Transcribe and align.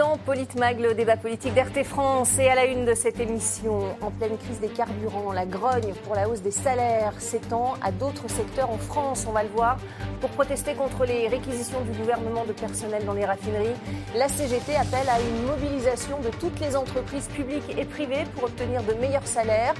dans 0.00 0.16
Politmag, 0.16 0.80
le 0.80 0.94
débat 0.94 1.18
politique 1.18 1.52
d'RT 1.52 1.84
France. 1.84 2.38
Et 2.38 2.48
à 2.48 2.54
la 2.54 2.64
une 2.64 2.86
de 2.86 2.94
cette 2.94 3.20
émission, 3.20 3.94
en 4.00 4.10
pleine 4.10 4.38
crise 4.38 4.58
des 4.58 4.68
carburants, 4.68 5.30
la 5.30 5.44
grogne 5.44 5.92
pour 6.04 6.14
la 6.14 6.26
hausse 6.26 6.40
des 6.40 6.50
salaires 6.50 7.12
s'étend 7.18 7.74
à 7.82 7.92
d'autres 7.92 8.26
secteurs 8.30 8.70
en 8.70 8.78
France, 8.78 9.26
on 9.28 9.32
va 9.32 9.42
le 9.42 9.50
voir. 9.50 9.76
Pour 10.22 10.30
protester 10.30 10.72
contre 10.72 11.04
les 11.04 11.28
réquisitions 11.28 11.82
du 11.82 11.90
gouvernement 11.98 12.46
de 12.46 12.52
personnel 12.52 13.04
dans 13.04 13.12
les 13.12 13.26
raffineries, 13.26 13.76
la 14.16 14.28
CGT 14.28 14.74
appelle 14.74 15.08
à 15.10 15.20
une 15.20 15.44
mobilisation 15.44 16.18
de 16.20 16.30
toutes 16.40 16.58
les 16.60 16.76
entreprises 16.76 17.28
publiques 17.28 17.76
et 17.76 17.84
privées 17.84 18.24
pour 18.34 18.44
obtenir 18.44 18.82
de 18.82 18.94
meilleurs 18.94 19.26
salaires. 19.26 19.74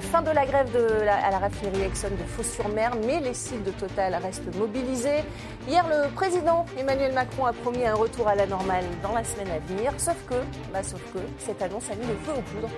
Fin 0.00 0.22
de 0.22 0.30
la 0.30 0.44
grève 0.44 0.70
à 1.08 1.30
la 1.30 1.38
raffinerie 1.38 1.82
Exxon 1.82 2.08
de 2.10 2.24
Fos-sur-Mer, 2.36 2.92
mais 3.06 3.20
les 3.20 3.34
sites 3.34 3.62
de 3.62 3.70
Total 3.70 4.14
restent 4.14 4.54
mobilisés. 4.56 5.22
Hier, 5.68 5.86
le 5.88 6.12
président 6.14 6.66
Emmanuel 6.76 7.12
Macron 7.12 7.46
a 7.46 7.52
promis 7.52 7.86
un 7.86 7.94
retour 7.94 8.26
à 8.26 8.34
la 8.34 8.46
normale 8.46 8.84
dans 9.02 9.12
la 9.12 9.22
semaine 9.22 9.50
à 9.50 9.58
venir, 9.72 9.92
sauf 9.98 10.16
que, 10.28 10.34
bah, 10.72 10.82
sauf 10.82 11.00
que, 11.12 11.18
cette 11.38 11.62
annonce 11.62 11.90
a 11.90 11.94
mis 11.94 12.06
le 12.06 12.16
feu 12.24 12.32
aux 12.36 12.42
poudres. 12.42 12.72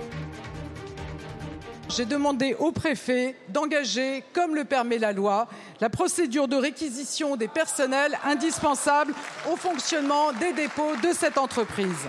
J'ai 1.89 2.05
demandé 2.05 2.55
au 2.59 2.71
préfet 2.71 3.35
d'engager, 3.49 4.23
comme 4.33 4.53
le 4.53 4.65
permet 4.65 4.99
la 4.99 5.13
loi, 5.13 5.47
la 5.79 5.89
procédure 5.89 6.47
de 6.47 6.57
réquisition 6.57 7.35
des 7.35 7.47
personnels 7.47 8.19
indispensables 8.25 9.13
au 9.51 9.55
fonctionnement 9.55 10.33
des 10.33 10.53
dépôts 10.53 10.95
de 11.01 11.13
cette 11.13 11.37
entreprise. 11.37 12.07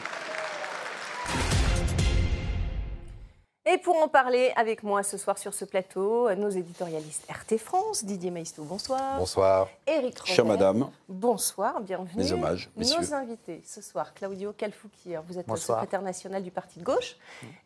Et 3.70 3.76
pour 3.76 4.02
en 4.02 4.08
parler 4.08 4.50
avec 4.56 4.82
moi 4.82 5.02
ce 5.02 5.18
soir 5.18 5.36
sur 5.36 5.52
ce 5.52 5.66
plateau, 5.66 6.32
nos 6.36 6.48
éditorialistes 6.48 7.26
RT 7.30 7.58
France, 7.58 8.02
Didier 8.02 8.30
Maistou, 8.30 8.64
bonsoir. 8.64 9.18
Bonsoir. 9.18 9.68
Éric 9.86 10.24
Chère 10.24 10.46
madame. 10.46 10.88
Bonsoir, 11.06 11.78
bienvenue. 11.82 12.10
Mes 12.16 12.32
hommages, 12.32 12.70
messieurs. 12.78 12.98
Nos 13.02 13.12
invités 13.12 13.60
ce 13.66 13.82
soir, 13.82 14.14
Claudio 14.14 14.54
Calfouquir, 14.56 15.22
vous 15.28 15.38
êtes 15.38 15.46
Bonsoir. 15.46 15.80
secrétaire 15.80 16.00
national 16.00 16.42
du 16.42 16.50
Parti 16.50 16.78
de 16.78 16.84
gauche, 16.84 17.18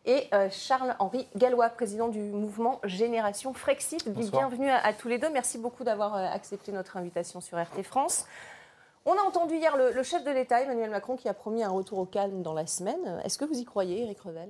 et 0.05 0.27
euh, 0.33 0.49
Charles-Henri 0.51 1.25
Gallois, 1.37 1.69
président 1.69 2.09
du 2.09 2.19
mouvement 2.19 2.81
Génération 2.83 3.53
Frexit. 3.53 4.05
Bonsoir. 4.09 4.49
Bienvenue 4.49 4.69
à, 4.69 4.85
à 4.85 4.91
tous 4.91 5.07
les 5.07 5.19
deux. 5.19 5.29
Merci 5.29 5.57
beaucoup 5.57 5.85
d'avoir 5.85 6.15
euh, 6.17 6.25
accepté 6.25 6.73
notre 6.73 6.97
invitation 6.97 7.39
sur 7.39 7.57
RT 7.57 7.81
France. 7.83 8.25
On 9.05 9.13
a 9.13 9.21
entendu 9.21 9.55
hier 9.55 9.77
le, 9.77 9.91
le 9.93 10.03
chef 10.03 10.25
de 10.25 10.31
l'État, 10.31 10.61
Emmanuel 10.61 10.89
Macron, 10.89 11.15
qui 11.15 11.29
a 11.29 11.33
promis 11.33 11.63
un 11.63 11.69
retour 11.69 11.99
au 11.99 12.05
calme 12.05 12.41
dans 12.41 12.53
la 12.53 12.67
semaine. 12.67 13.21
Est-ce 13.23 13.37
que 13.37 13.45
vous 13.45 13.57
y 13.57 13.63
croyez, 13.63 14.01
Éric 14.03 14.19
Revel? 14.19 14.49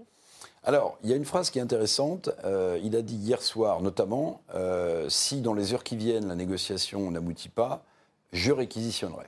Alors, 0.66 0.98
il 1.04 1.10
y 1.10 1.14
a 1.14 1.16
une 1.16 1.26
phrase 1.26 1.50
qui 1.50 1.60
est 1.60 1.62
intéressante. 1.62 2.30
Euh, 2.46 2.80
il 2.84 2.96
a 2.96 3.02
dit 3.02 3.16
hier 3.16 3.42
soir, 3.42 3.82
notamment, 3.82 4.42
euh, 4.56 5.10
si 5.10 5.42
dans 5.42 5.54
les 5.54 5.74
heures 5.74 5.84
qui 5.84 5.98
viennent, 5.98 6.28
la 6.28 6.36
négociation 6.36 7.12
n'aboutit 7.12 7.50
pas, 7.50 7.84
je 8.32 8.52
réquisitionnerai. 8.52 9.26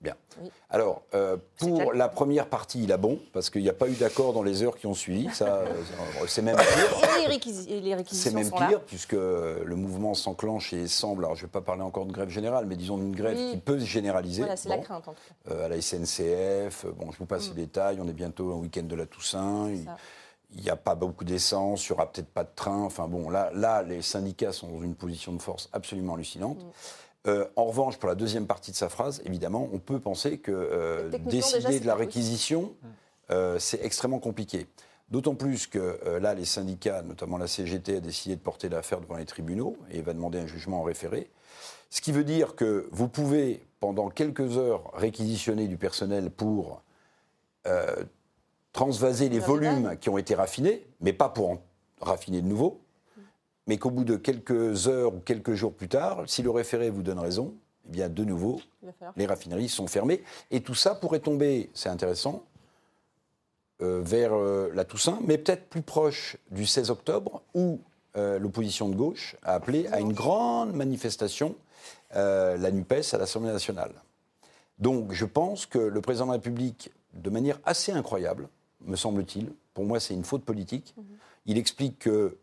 Bien. 0.00 0.14
Oui. 0.42 0.50
Alors, 0.68 1.02
euh, 1.14 1.36
pour 1.58 1.92
la 1.94 2.08
première 2.08 2.48
partie, 2.48 2.82
il 2.84 2.92
a 2.92 2.98
bon, 2.98 3.18
parce 3.32 3.48
qu'il 3.48 3.62
n'y 3.62 3.68
a 3.70 3.74
pas 3.74 3.88
eu 3.88 3.94
d'accord 3.94 4.34
dans 4.34 4.42
les 4.42 4.62
heures 4.62 4.76
qui 4.76 4.86
ont 4.86 4.94
suivi. 4.94 5.28
Ça, 5.34 5.62
c'est 6.28 6.42
même 6.42 6.56
pire. 6.56 7.18
Et 7.24 7.28
les, 7.28 7.34
réquisi- 7.36 7.68
et 7.68 7.80
les 7.80 7.90
C'est 7.90 7.94
réquisitions 7.96 8.32
même 8.34 8.48
sont 8.48 8.58
là. 8.58 8.68
pire, 8.68 8.80
puisque 8.82 9.12
le 9.12 9.74
mouvement 9.74 10.12
s'enclenche 10.14 10.72
et 10.74 10.86
semble, 10.86 11.24
alors 11.24 11.34
je 11.36 11.42
ne 11.42 11.46
vais 11.46 11.52
pas 11.52 11.62
parler 11.62 11.80
encore 11.82 12.04
de 12.04 12.12
grève 12.12 12.28
générale, 12.28 12.66
mais 12.66 12.76
disons 12.76 12.98
d'une 12.98 13.14
grève 13.16 13.36
Oui. 13.38 13.52
qui 13.52 13.56
peut 13.56 13.78
se 13.80 13.86
généraliser. 13.86 14.42
Voilà, 14.42 14.56
c'est 14.56 14.68
la 14.68 14.78
crainte 14.78 15.08
en 15.08 15.12
tout 15.12 15.18
cas. 15.48 15.54
euh, 15.54 15.64
à 15.64 15.68
la 15.68 15.80
SNCF. 15.80 16.84
Bon, 16.98 17.10
je 17.12 17.18
vous 17.18 17.26
passe 17.26 17.48
les 17.48 17.54
détails. 17.54 17.98
On 18.00 18.06
est 18.08 18.12
bientôt 18.12 18.52
en 18.52 18.56
week-end 18.58 18.82
de 18.84 18.94
la 18.96 19.06
Toussaint. 19.06 19.70
Il- 20.56 20.60
Mm. 20.62 20.64
n'y 20.64 20.70
a 20.70 20.76
pas 20.76 20.94
beaucoup 20.94 21.24
d'essence, 21.24 21.86
il 21.88 21.92
n'y 21.92 21.96
aura 21.98 22.10
peut-être 22.10 22.28
pas 22.28 22.44
de 22.44 22.50
train. 22.54 22.82
Enfin 22.82 23.06
bon, 23.08 23.28
là, 23.30 23.50
là, 23.54 23.82
les 23.82 24.02
syndicats 24.02 24.52
sont 24.52 24.68
dans 24.68 24.82
une 24.82 24.94
position 24.94 25.32
de 25.32 25.40
force 25.42 25.68
absolument 25.72 26.14
hallucinante. 26.14 26.62
Mm. 26.64 26.68
Euh, 27.28 27.44
en 27.56 27.64
revanche, 27.64 27.98
pour 27.98 28.08
la 28.08 28.14
deuxième 28.14 28.46
partie 28.46 28.70
de 28.70 28.76
sa 28.76 28.88
phrase, 28.88 29.20
évidemment, 29.24 29.68
on 29.72 29.78
peut 29.78 29.98
penser 30.00 30.38
que 30.38 30.52
euh, 30.52 31.08
décider 31.26 31.58
déjà, 31.62 31.78
de 31.80 31.86
la 31.86 31.94
réquisition, 31.96 32.72
euh, 33.30 33.58
c'est 33.58 33.84
extrêmement 33.84 34.20
compliqué. 34.20 34.66
D'autant 35.08 35.34
plus 35.34 35.66
que 35.66 35.78
euh, 36.06 36.18
là, 36.20 36.34
les 36.34 36.44
syndicats, 36.44 37.02
notamment 37.02 37.36
la 37.38 37.46
CGT, 37.48 37.96
a 37.96 38.00
décidé 38.00 38.34
de 38.36 38.40
porter 38.40 38.68
l'affaire 38.68 39.00
devant 39.00 39.16
les 39.16 39.24
tribunaux 39.24 39.76
et 39.90 40.02
va 40.02 40.12
demander 40.14 40.38
un 40.38 40.46
jugement 40.46 40.80
en 40.80 40.82
référé. 40.82 41.30
Ce 41.90 42.00
qui 42.00 42.10
veut 42.12 42.24
dire 42.24 42.54
que 42.56 42.88
vous 42.92 43.08
pouvez, 43.08 43.64
pendant 43.80 44.08
quelques 44.08 44.56
heures, 44.56 44.90
réquisitionner 44.94 45.68
du 45.68 45.76
personnel 45.76 46.30
pour 46.30 46.82
euh, 47.66 48.04
transvaser 48.76 49.30
les 49.30 49.38
volumes 49.38 49.96
qui 49.98 50.10
ont 50.10 50.18
été 50.18 50.34
raffinés, 50.34 50.86
mais 51.00 51.14
pas 51.14 51.30
pour 51.30 51.50
en 51.50 51.62
raffiner 52.02 52.42
de 52.42 52.46
nouveau, 52.46 52.82
mais 53.66 53.78
qu'au 53.78 53.90
bout 53.90 54.04
de 54.04 54.16
quelques 54.16 54.86
heures 54.86 55.14
ou 55.14 55.18
quelques 55.20 55.54
jours 55.54 55.72
plus 55.72 55.88
tard, 55.88 56.24
si 56.26 56.42
le 56.42 56.50
référé 56.50 56.90
vous 56.90 57.02
donne 57.02 57.18
raison, 57.18 57.54
eh 57.88 57.90
bien, 57.90 58.08
de 58.10 58.22
nouveau, 58.22 58.60
les 59.16 59.26
raffineries 59.26 59.70
sont 59.70 59.86
fermées. 59.86 60.22
Et 60.50 60.60
tout 60.60 60.74
ça 60.74 60.94
pourrait 60.94 61.20
tomber, 61.20 61.70
c'est 61.72 61.88
intéressant, 61.88 62.44
euh, 63.80 64.02
vers 64.04 64.34
euh, 64.34 64.70
la 64.74 64.84
Toussaint, 64.84 65.20
mais 65.24 65.38
peut-être 65.38 65.70
plus 65.70 65.82
proche 65.82 66.36
du 66.50 66.66
16 66.66 66.90
octobre, 66.90 67.42
où 67.54 67.80
euh, 68.18 68.38
l'opposition 68.38 68.90
de 68.90 68.94
gauche 68.94 69.36
a 69.42 69.54
appelé 69.54 69.86
à 69.88 70.00
une 70.00 70.12
grande 70.12 70.74
manifestation, 70.74 71.56
la 72.12 72.70
NUPES, 72.70 73.14
à 73.14 73.18
l'Assemblée 73.18 73.52
nationale. 73.52 73.92
Donc 74.78 75.12
je 75.12 75.24
pense 75.24 75.66
que 75.66 75.78
le 75.78 76.00
président 76.00 76.26
de 76.26 76.30
la 76.30 76.36
République, 76.36 76.90
de 77.14 77.30
manière 77.30 77.58
assez 77.64 77.92
incroyable, 77.92 78.48
me 78.86 78.96
semble-t-il, 78.96 79.52
pour 79.74 79.84
moi 79.84 80.00
c'est 80.00 80.14
une 80.14 80.24
faute 80.24 80.44
politique, 80.44 80.94
il 81.46 81.58
explique 81.58 81.98
que 81.98 82.36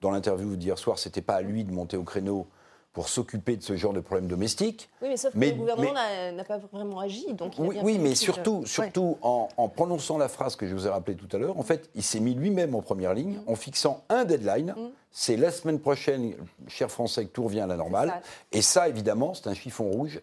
dans 0.00 0.10
l'interview 0.10 0.54
d'hier 0.56 0.78
soir, 0.78 0.98
c'était 0.98 1.22
pas 1.22 1.34
à 1.34 1.42
lui 1.42 1.64
de 1.64 1.72
monter 1.72 1.96
au 1.96 2.04
créneau 2.04 2.46
pour 2.92 3.08
s'occuper 3.08 3.56
de 3.56 3.62
ce 3.62 3.76
genre 3.76 3.92
de 3.92 4.00
problèmes 4.00 4.26
domestiques. 4.28 4.88
Oui, 5.02 5.08
mais 5.08 5.16
sauf 5.16 5.32
que 5.32 5.38
Mais- 5.38 5.50
le 5.50 5.56
gouvernement 5.56 5.92
n'a- 5.92 6.44
pas 6.44 6.58
vraiment 6.58 6.98
agi. 7.00 7.32
Donc 7.34 7.56
il 7.56 7.62
a 7.62 7.66
Oui, 7.66 7.74
bien 7.74 7.84
oui, 7.84 7.92
fait 7.94 7.98
mais 8.00 8.14
surtout, 8.14 8.60
euh, 8.62 8.66
surtout 8.66 9.18
en, 9.22 9.48
en 9.56 9.68
prononçant 9.68 10.18
la 10.18 10.28
phrase 10.28 10.56
que 10.56 10.66
je 10.66 10.74
vous 10.74 10.86
ai 10.86 10.90
rappelée 10.90 11.16
tout 11.16 11.28
à 11.36 11.38
l'heure, 11.38 11.58
en 11.58 11.62
fait, 11.62 11.90
il 11.94 12.02
s'est 12.02 12.18
mis 12.18 12.34
lui-même 12.34 12.74
en 12.74 12.80
première 12.82 13.14
ligne 13.14 13.34
Mm. 13.36 13.42
en 13.50 13.54
fixant 13.54 14.02
un 14.08 14.24
deadline. 14.24 14.74
C'est 15.12 15.36
la 15.36 15.50
semaine 15.52 15.78
prochaine, 15.78 16.34
cher 16.66 16.90
Français, 16.90 17.26
que 17.26 17.30
tout 17.30 17.44
revient 17.44 17.60
à 17.60 17.66
la 17.66 17.76
normale. 17.76 18.08
ça. 18.08 18.20
Et 18.52 18.62
ça, 18.62 18.88
évidemment, 18.88 19.34
c'est 19.34 19.48
un 19.48 19.54
chiffon 19.54 19.90
rouge 19.90 20.20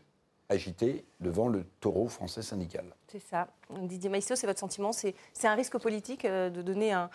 agité 0.50 1.06
devant 1.20 1.48
le 1.48 1.64
taureau 1.80 2.08
français 2.08 2.42
syndical. 2.42 2.86
C'est 3.08 3.22
ça. 3.30 3.48
Didier 3.70 4.10
Maïsto, 4.10 4.36
c'est 4.36 4.48
votre 4.48 4.60
sentiment 4.60 4.92
C'est 4.92 5.16
c'est 5.34 5.48
un 5.48 5.56
risque 5.56 5.78
politique 5.78 6.26
euh, 6.26 6.50
de 6.50 6.62
donner 6.62 6.92
un, 6.92 7.10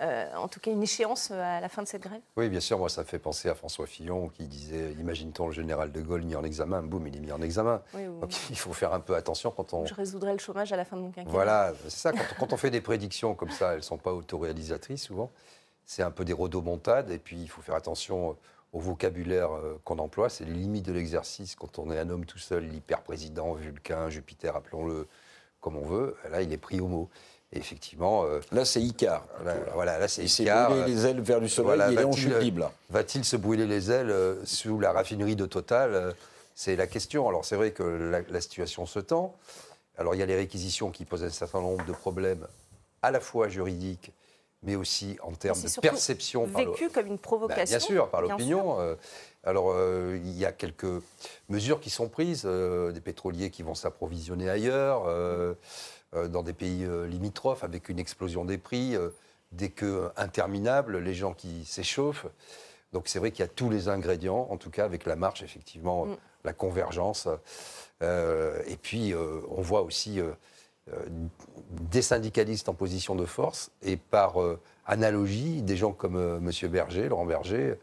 euh, 0.00 0.34
en 0.34 0.48
tout 0.48 0.58
cas 0.58 0.72
une 0.72 0.82
échéance 0.82 1.30
euh, 1.30 1.40
à 1.40 1.60
la 1.60 1.68
fin 1.68 1.82
de 1.82 1.86
cette 1.86 2.02
grève? 2.02 2.20
Oui, 2.36 2.48
bien 2.48 2.58
sûr, 2.60 2.78
moi 2.78 2.88
ça 2.88 3.02
me 3.02 3.06
fait 3.06 3.20
penser 3.20 3.48
à 3.48 3.54
François 3.54 3.86
Fillon 3.86 4.28
qui 4.28 4.46
disait 4.46 4.92
Imagine-t-on 4.94 5.46
le 5.46 5.52
général 5.52 5.92
de 5.92 6.00
Gaulle 6.00 6.22
mis 6.22 6.34
en 6.34 6.42
examen? 6.42 6.82
Boum, 6.82 7.06
il 7.06 7.16
est 7.16 7.20
mis 7.20 7.30
en 7.30 7.40
examen. 7.40 7.80
Oui, 7.94 8.06
Donc 8.20 8.32
il 8.50 8.58
faut 8.58 8.72
faire 8.72 8.92
un 8.92 9.00
peu 9.00 9.14
attention 9.14 9.52
quand 9.52 9.72
on. 9.72 9.86
Je 9.86 9.94
résoudrai 9.94 10.32
le 10.32 10.38
chômage 10.38 10.72
à 10.72 10.76
la 10.76 10.84
fin 10.84 10.96
de 10.96 11.02
mon 11.02 11.10
quinquennat. 11.10 11.30
Voilà, 11.30 11.72
c'est 11.84 11.90
ça, 11.90 12.12
quand, 12.12 12.24
quand 12.40 12.52
on 12.52 12.56
fait 12.56 12.70
des 12.70 12.80
prédictions 12.80 13.34
comme 13.34 13.50
ça, 13.50 13.70
elles 13.70 13.78
ne 13.78 13.82
sont 13.82 13.98
pas 13.98 14.12
autoréalisatrices 14.12 15.04
souvent. 15.04 15.30
C'est 15.86 16.02
un 16.02 16.10
peu 16.10 16.24
des 16.24 16.32
rodomontades 16.32 17.10
et 17.10 17.18
puis 17.18 17.40
il 17.40 17.48
faut 17.48 17.62
faire 17.62 17.74
attention 17.74 18.36
au 18.74 18.80
vocabulaire 18.80 19.52
euh, 19.54 19.80
qu'on 19.84 19.98
emploie. 19.98 20.28
C'est 20.28 20.44
les 20.44 20.52
limites 20.52 20.84
de 20.84 20.92
l'exercice 20.92 21.54
quand 21.54 21.78
on 21.78 21.90
est 21.90 21.98
un 21.98 22.10
homme 22.10 22.26
tout 22.26 22.38
seul, 22.38 22.64
l'hyper-président, 22.64 23.54
Vulcain, 23.54 24.10
Jupiter, 24.10 24.54
appelons-le 24.56 25.06
comme 25.60 25.76
on 25.76 25.86
veut. 25.86 26.16
Là, 26.30 26.42
il 26.42 26.52
est 26.52 26.58
pris 26.58 26.80
au 26.80 26.88
mot. 26.88 27.08
Et 27.52 27.58
effectivement, 27.58 28.24
euh, 28.24 28.40
Là, 28.50 28.64
c'est 28.64 28.82
Icar. 28.82 29.24
là, 29.44 29.54
voilà, 29.74 29.98
là 29.98 30.08
c'est 30.08 30.22
Il 30.22 30.28
s'est 30.28 30.44
brûlé 30.44 30.84
les 30.86 31.06
ailes 31.06 31.20
vers 31.20 31.40
du 31.40 31.48
soleil, 31.48 31.66
Voilà, 31.76 31.92
il 31.92 31.98
est 31.98 32.04
en 32.04 32.10
va-t-il, 32.10 32.22
chute 32.32 32.40
libre. 32.40 32.72
Va-t-il 32.90 33.24
se 33.24 33.36
brûler 33.36 33.66
les 33.66 33.92
ailes 33.92 34.10
euh, 34.10 34.44
sous 34.44 34.80
la 34.80 34.90
raffinerie 34.92 35.36
de 35.36 35.46
Total 35.46 36.14
C'est 36.56 36.74
la 36.74 36.88
question. 36.88 37.28
Alors 37.28 37.44
c'est 37.44 37.54
vrai 37.56 37.70
que 37.70 37.84
la, 37.84 38.22
la 38.28 38.40
situation 38.40 38.86
se 38.86 38.98
tend. 38.98 39.36
Alors 39.98 40.16
il 40.16 40.18
y 40.18 40.22
a 40.24 40.26
les 40.26 40.34
réquisitions 40.34 40.90
qui 40.90 41.04
posent 41.04 41.22
un 41.22 41.30
certain 41.30 41.60
nombre 41.60 41.84
de 41.84 41.92
problèmes, 41.92 42.44
à 43.02 43.12
la 43.12 43.20
fois 43.20 43.48
juridiques, 43.48 44.10
mais 44.64 44.76
aussi 44.76 45.16
en 45.22 45.32
termes 45.32 45.60
de 45.60 45.80
perception. 45.80 46.46
par 46.48 46.62
le- 46.64 46.70
Vécu 46.70 46.88
comme 46.90 47.06
une 47.06 47.14
bah, 47.16 47.20
provocation. 47.22 47.76
bien 47.78 47.86
sûr, 47.86 48.08
par 48.08 48.22
l'opinion. 48.22 48.80
Euh, 48.80 48.94
alors, 49.44 49.72
euh, 49.72 50.18
il 50.24 50.32
y 50.38 50.46
a 50.46 50.52
quelques 50.52 51.02
mesures 51.50 51.80
qui 51.80 51.90
sont 51.90 52.08
prises, 52.08 52.42
euh, 52.46 52.90
des 52.92 53.00
pétroliers 53.00 53.50
qui 53.50 53.62
vont 53.62 53.74
s'approvisionner 53.74 54.48
ailleurs, 54.48 55.04
euh, 55.06 55.54
dans 56.28 56.42
des 56.42 56.52
pays 56.52 56.86
limitrophes, 57.08 57.64
avec 57.64 57.88
une 57.88 57.98
explosion 57.98 58.44
des 58.44 58.56
prix, 58.56 58.96
des 59.52 59.70
queues 59.70 60.10
interminables, 60.16 60.98
les 60.98 61.12
gens 61.14 61.34
qui 61.34 61.64
s'échauffent. 61.64 62.26
Donc, 62.92 63.08
c'est 63.08 63.18
vrai 63.18 63.32
qu'il 63.32 63.40
y 63.40 63.48
a 63.48 63.48
tous 63.48 63.68
les 63.68 63.88
ingrédients, 63.88 64.46
en 64.48 64.56
tout 64.56 64.70
cas 64.70 64.84
avec 64.84 65.06
la 65.06 65.16
marche, 65.16 65.42
effectivement, 65.42 66.06
Mm. 66.06 66.16
la 66.44 66.52
convergence. 66.52 67.26
Et 68.00 68.76
puis, 68.80 69.12
on 69.50 69.60
voit 69.60 69.82
aussi 69.82 70.20
des 71.70 72.02
syndicalistes 72.02 72.68
en 72.68 72.74
position 72.74 73.14
de 73.14 73.24
force 73.24 73.70
et 73.82 73.96
par 73.96 74.42
euh, 74.42 74.60
analogie, 74.86 75.62
des 75.62 75.76
gens 75.76 75.92
comme 75.92 76.16
euh, 76.16 76.38
M. 76.38 76.70
Berger, 76.70 77.08
Laurent 77.08 77.26
Berger, 77.26 77.74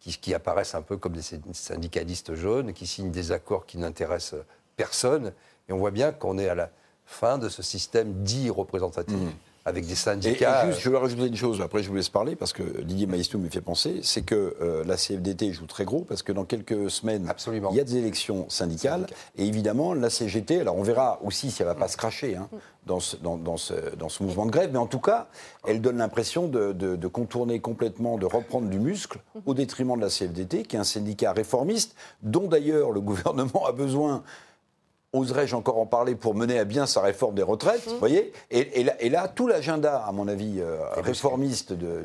qui, 0.00 0.32
apparaissent 0.32 0.74
un 0.74 0.80
peu 0.80 0.96
comme 0.96 1.12
des 1.12 1.22
syndicalistes 1.52 2.34
jaunes, 2.34 2.72
qui 2.72 2.86
signent 2.86 3.10
des 3.10 3.32
accords 3.32 3.66
qui 3.66 3.76
n'intéressent 3.76 4.40
personne. 4.76 5.34
Et 5.68 5.72
on 5.72 5.76
voit 5.76 5.90
bien 5.90 6.12
qu'on 6.12 6.38
est 6.38 6.48
à 6.48 6.54
la 6.54 6.70
fin 7.04 7.36
de 7.36 7.50
ce 7.50 7.62
système 7.62 8.22
dit 8.22 8.48
représentatif. 8.48 9.18
Mhm. 9.18 9.32
Avec 9.68 9.86
des 9.86 9.94
syndicats. 9.94 10.64
et 10.64 10.68
juste, 10.68 10.80
je 10.80 10.88
voulais 10.88 11.00
rajouter 11.00 11.26
une 11.26 11.36
chose, 11.36 11.60
après 11.60 11.82
je 11.82 11.88
vous 11.88 11.94
laisse 11.96 12.08
parler, 12.08 12.34
parce 12.36 12.52
que 12.52 12.62
Didier 12.82 13.06
Maistou 13.06 13.38
me 13.38 13.48
fait 13.48 13.60
penser, 13.60 14.00
c'est 14.02 14.22
que 14.22 14.56
euh, 14.60 14.82
la 14.84 14.96
CFDT 14.96 15.52
joue 15.52 15.66
très 15.66 15.84
gros, 15.84 16.00
parce 16.00 16.22
que 16.22 16.32
dans 16.32 16.44
quelques 16.44 16.90
semaines, 16.90 17.26
Absolument. 17.28 17.70
il 17.70 17.76
y 17.76 17.80
a 17.80 17.84
des 17.84 17.96
élections 17.96 18.46
syndicales, 18.48 19.06
et 19.36 19.46
évidemment, 19.46 19.94
la 19.94 20.10
CGT, 20.10 20.60
alors 20.60 20.76
on 20.76 20.82
verra 20.82 21.20
aussi 21.22 21.50
si 21.50 21.62
elle 21.62 21.68
ne 21.68 21.74
va 21.74 21.78
pas 21.78 21.88
se 21.88 21.96
cracher 21.96 22.36
hein, 22.36 22.48
dans, 22.86 23.00
ce, 23.00 23.16
dans, 23.16 23.36
dans 23.36 23.56
ce, 23.56 23.74
dans 23.96 24.08
ce 24.08 24.22
mouvement 24.22 24.46
de 24.46 24.50
grève, 24.50 24.70
mais 24.72 24.78
en 24.78 24.86
tout 24.86 25.00
cas, 25.00 25.28
elle 25.66 25.80
donne 25.80 25.98
l'impression 25.98 26.48
de, 26.48 26.72
de- 26.72 26.96
de 26.96 27.06
contourner 27.08 27.60
complètement, 27.60 28.16
de 28.18 28.26
reprendre 28.26 28.68
du 28.68 28.78
muscle, 28.78 29.18
au 29.46 29.54
détriment 29.54 29.96
de 29.96 30.00
la 30.02 30.08
CFDT, 30.08 30.62
qui 30.62 30.76
est 30.76 30.78
un 30.78 30.84
syndicat 30.84 31.32
réformiste, 31.32 31.94
dont 32.22 32.48
d'ailleurs 32.48 32.90
le 32.90 33.00
gouvernement 33.00 33.66
a 33.66 33.72
besoin 33.72 34.22
oserais-je 35.14 35.56
encore 35.56 35.78
en 35.78 35.86
parler 35.86 36.14
pour 36.14 36.34
mener 36.34 36.58
à 36.58 36.64
bien 36.64 36.84
sa 36.86 37.00
réforme 37.00 37.34
des 37.34 37.42
retraites, 37.42 37.86
Mmh. 37.86 37.90
vous 37.90 37.98
voyez? 37.98 38.32
Et, 38.50 38.80
et 38.80 38.84
là, 38.84 38.92
et 39.00 39.08
là, 39.08 39.26
tout 39.28 39.46
l'agenda, 39.46 40.04
à 40.04 40.12
mon 40.12 40.28
avis, 40.28 40.60
euh, 40.60 40.78
réformiste 40.96 41.72
de, 41.72 42.04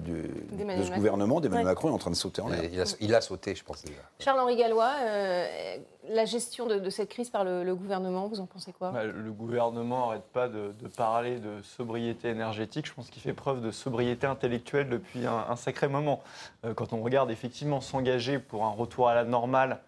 ce 0.58 0.64
Macron. 0.66 0.96
gouvernement, 0.96 1.42
d'Emmanuel 1.42 1.66
Ouais. 1.66 1.72
Macron, 1.72 1.90
est 1.90 1.94
en 1.94 1.98
train 1.98 2.12
de 2.12 2.16
sauter 2.16 2.42
en 2.42 2.48
l'air. 2.48 2.64
il, 2.72 2.80
a, 2.80 2.86
il 3.02 3.14
a 3.16 3.22
sauté, 3.22 3.56
je 3.56 3.64
pense 3.64 3.84
déjà. 3.84 4.00
Charles-Henri 4.20 4.56
Gallois, 4.56 4.92
euh, 5.02 5.78
la 6.10 6.26
gestion 6.26 6.66
de, 6.66 6.80
de 6.80 6.90
cette 6.90 7.10
crise 7.10 7.30
par 7.30 7.44
le, 7.44 7.64
le 7.64 7.76
gouvernement, 7.76 8.28
vous 8.28 8.40
en 8.40 8.46
pensez 8.46 8.72
quoi? 8.72 8.92
Bah, 8.92 9.04
le 9.04 9.32
gouvernement 9.32 10.08
n'arrête 10.08 10.24
pas 10.34 10.48
de, 10.48 10.74
de 10.82 10.88
parler 10.88 11.40
de 11.40 11.62
sobriété 11.62 12.30
énergétique. 12.30 12.86
Je 12.88 12.94
pense 12.94 13.10
qu'il 13.10 13.22
fait 13.22 13.34
preuve 13.34 13.62
de 13.62 13.72
sobriété 13.72 14.28
intellectuelle 14.28 14.88
depuis 14.90 15.26
un, 15.26 15.46
un 15.50 15.56
sacré 15.58 15.88
moment. 15.90 16.22
Euh, 16.66 16.74
quand 16.74 16.94
on 16.94 17.02
regarde 17.02 17.32
effectivement 17.32 17.82
s'engager 17.82 18.40
pour 18.40 18.64
un 18.66 18.72
retour 18.72 19.10
à 19.10 19.16
la 19.16 19.24
normale 19.26 19.80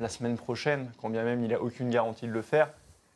la 0.00 0.08
semaine 0.08 0.36
prochaine, 0.36 0.90
quand 1.00 1.10
bien 1.10 1.24
même 1.24 1.42
il 1.42 1.50
n'a 1.50 1.60
aucune 1.60 1.90
garantie 1.90 2.26
de 2.26 2.32
le 2.32 2.42
faire, 2.42 2.70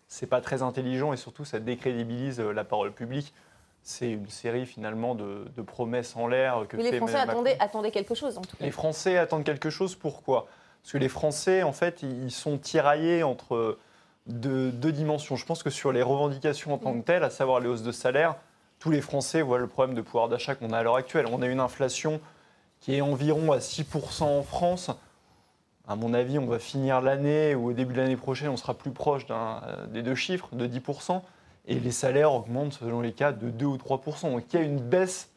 c'est 0.08 0.26
pas 0.26 0.40
très 0.40 0.62
intelligent 0.62 1.12
et 1.12 1.16
surtout 1.16 1.44
ça 1.44 1.58
décrédibilise 1.58 2.40
euh, 2.40 2.52
la 2.52 2.64
parole 2.64 2.92
publique. 2.92 3.32
C'est 3.82 4.10
une 4.10 4.28
série 4.28 4.66
finalement 4.66 5.14
de, 5.14 5.46
de 5.56 5.62
promesses 5.62 6.14
en 6.16 6.28
l'air 6.28 6.66
que 6.68 6.76
Mais 6.76 6.90
les 6.90 6.98
Français 6.98 7.16
attendaient, 7.16 7.56
attendaient 7.58 7.90
quelque 7.90 8.14
chose, 8.14 8.38
en 8.38 8.42
tout 8.42 8.56
cas. 8.56 8.64
Les 8.64 8.70
Français 8.70 9.18
attendent 9.18 9.44
quelque 9.44 9.70
chose, 9.70 9.96
pourquoi? 9.96 10.46
Parce 10.82 10.92
que 10.92 10.98
les 10.98 11.08
Français, 11.08 11.62
en 11.62 11.72
fait, 11.72 12.02
ils 12.02 12.30
sont 12.30 12.58
tiraillés 12.58 13.22
entre 13.22 13.78
deux, 14.26 14.70
deux 14.70 14.92
dimensions. 14.92 15.36
Je 15.36 15.46
pense 15.46 15.62
que 15.62 15.70
sur 15.70 15.92
les 15.92 16.02
revendications 16.02 16.74
en 16.74 16.78
tant 16.78 16.94
que 16.94 17.04
telles, 17.04 17.24
à 17.24 17.30
savoir 17.30 17.60
les 17.60 17.68
hausses 17.68 17.82
de 17.82 17.92
salaire, 17.92 18.36
tous 18.78 18.90
les 18.90 19.00
Français 19.00 19.42
voient 19.42 19.58
le 19.58 19.66
problème 19.66 19.96
de 19.96 20.02
pouvoir 20.02 20.28
d'achat 20.28 20.54
qu'on 20.54 20.72
a 20.72 20.78
à 20.78 20.82
l'heure 20.82 20.96
actuelle. 20.96 21.26
On 21.30 21.42
a 21.42 21.46
une 21.46 21.60
inflation 21.60 22.20
qui 22.80 22.96
est 22.96 23.00
environ 23.00 23.52
à 23.52 23.58
6% 23.58 24.24
en 24.24 24.42
France. 24.42 24.90
À 25.88 25.96
mon 25.96 26.14
avis, 26.14 26.38
on 26.38 26.46
va 26.46 26.58
finir 26.58 27.00
l'année 27.00 27.54
ou 27.54 27.70
au 27.70 27.72
début 27.72 27.92
de 27.94 28.00
l'année 28.00 28.16
prochaine, 28.16 28.48
on 28.50 28.56
sera 28.56 28.74
plus 28.74 28.92
proche 28.92 29.26
euh, 29.30 29.86
des 29.88 30.02
deux 30.02 30.14
chiffres, 30.14 30.48
de 30.52 30.66
10%. 30.66 31.20
Et 31.66 31.78
les 31.78 31.90
salaires 31.92 32.32
augmentent 32.32 32.72
selon 32.74 33.00
les 33.00 33.12
cas 33.12 33.32
de 33.32 33.50
2 33.50 33.66
ou 33.66 33.76
3%. 33.76 34.30
Donc 34.32 34.44
il 34.52 34.56
y 34.58 34.62
a 34.62 34.64
une 34.64 34.80
baisse 34.80 35.30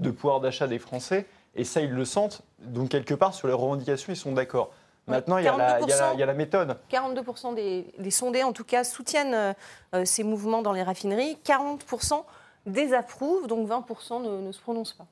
de 0.00 0.10
pouvoir 0.10 0.40
d'achat 0.40 0.66
des 0.66 0.78
Français. 0.78 1.26
Et 1.54 1.64
ça, 1.64 1.80
ils 1.82 1.90
le 1.90 2.04
sentent. 2.04 2.42
Donc, 2.60 2.88
quelque 2.88 3.14
part, 3.14 3.34
sur 3.34 3.46
les 3.46 3.52
revendications, 3.52 4.12
ils 4.12 4.16
sont 4.16 4.32
d'accord. 4.32 4.70
Maintenant, 5.06 5.36
il 5.36 5.44
y, 5.44 5.48
a 5.48 5.56
la, 5.56 5.80
il 5.80 5.88
y 5.88 5.92
a 5.92 5.96
la- 5.96 6.10
42%. 6.12 6.14
il 6.14 6.20
y 6.20 6.22
a 6.22 6.26
la 6.26 6.34
méthode. 6.34 6.76
42% 6.90 7.54
des, 7.54 7.92
des 7.98 8.10
sondés, 8.10 8.42
en 8.42 8.52
tout 8.52 8.64
cas, 8.64 8.84
soutiennent 8.84 9.34
euh, 9.34 9.52
euh, 9.94 10.04
ces 10.06 10.22
mouvements 10.24 10.62
dans 10.62 10.72
les 10.72 10.82
raffineries. 10.82 11.36
40% 11.44 12.22
désapprouvent, 12.66 13.46
donc 13.48 13.68
20% 13.68 14.22
ne, 14.22 14.40
ne 14.46 14.52
se 14.52 14.60
prononcent 14.60 14.94
pas. 14.94 15.06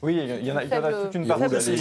Oui, 0.00 0.16
il 0.16 0.46
y 0.46 0.50
en 0.50 0.56
a, 0.56 0.64
il 0.64 0.70
y 0.70 0.72
en 0.74 0.78
a 0.78 0.90
Faible- 0.90 1.02
toute 1.04 1.14
une 1.14 1.26
partie. 1.28 1.42
Il 1.74 1.78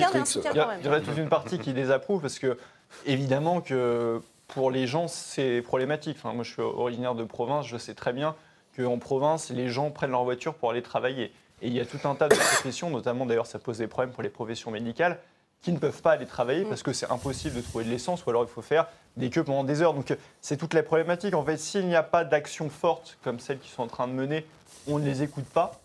y, 0.85 0.89
en 0.89 0.93
a 0.93 0.99
toute 1.01 1.17
une 1.17 1.29
partie 1.29 1.57
qui 1.59 1.73
désapprouve 1.73 2.21
parce 2.21 2.37
que, 2.39 2.57
évidemment, 3.05 3.61
que 3.61 4.21
pour 4.47 4.69
les 4.69 4.85
gens, 4.85 5.07
c'est 5.07 5.61
problématique. 5.61 6.17
Enfin, 6.19 6.33
moi, 6.33 6.43
je 6.43 6.51
suis 6.51 6.61
originaire 6.61 7.15
de 7.15 7.23
province, 7.23 7.65
je 7.65 7.77
sais 7.77 7.93
très 7.93 8.13
bien 8.13 8.35
qu'en 8.77 8.99
province, 8.99 9.49
les 9.49 9.69
gens 9.69 9.89
prennent 9.91 10.11
leur 10.11 10.23
voiture 10.23 10.53
pour 10.53 10.71
aller 10.71 10.81
travailler. 10.81 11.31
Et 11.61 11.67
il 11.67 11.73
y 11.73 11.79
a 11.79 11.85
tout 11.85 11.99
un 12.07 12.15
tas 12.15 12.27
de 12.27 12.35
professions, 12.35 12.89
notamment 12.89 13.25
d'ailleurs, 13.25 13.45
ça 13.47 13.59
pose 13.59 13.77
des 13.79 13.87
problèmes 13.87 14.13
pour 14.13 14.23
les 14.23 14.29
professions 14.29 14.71
médicales, 14.71 15.19
qui 15.61 15.71
ne 15.71 15.77
peuvent 15.77 16.01
pas 16.01 16.13
aller 16.13 16.25
travailler 16.25 16.65
parce 16.65 16.81
que 16.81 16.91
c'est 16.91 17.11
impossible 17.11 17.55
de 17.55 17.61
trouver 17.61 17.85
de 17.85 17.89
l'essence 17.91 18.25
ou 18.25 18.29
alors 18.31 18.43
il 18.43 18.49
faut 18.49 18.63
faire 18.63 18.87
des 19.15 19.29
queues 19.29 19.43
pendant 19.43 19.63
des 19.63 19.81
heures. 19.83 19.93
Donc, 19.93 20.15
c'est 20.41 20.57
toute 20.57 20.73
la 20.73 20.81
problématique. 20.83 21.35
En 21.35 21.43
fait, 21.43 21.57
s'il 21.57 21.87
n'y 21.87 21.95
a 21.95 22.01
pas 22.03 22.23
d'action 22.23 22.69
forte 22.69 23.17
comme 23.23 23.39
celles 23.39 23.59
qu'ils 23.59 23.71
sont 23.71 23.83
en 23.83 23.87
train 23.87 24.07
de 24.07 24.13
mener, 24.13 24.45
on 24.87 24.97
ne 24.99 25.05
les 25.05 25.21
écoute 25.21 25.45
pas. 25.45 25.79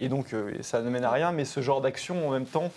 Et 0.00 0.08
donc, 0.08 0.32
euh, 0.32 0.52
ça 0.62 0.82
ne 0.82 0.90
mène 0.90 1.04
à 1.04 1.10
rien, 1.10 1.32
mais 1.32 1.44
ce 1.44 1.60
genre 1.60 1.80
d'action, 1.80 2.28
en 2.28 2.30
même 2.30 2.46
temps, 2.46 2.70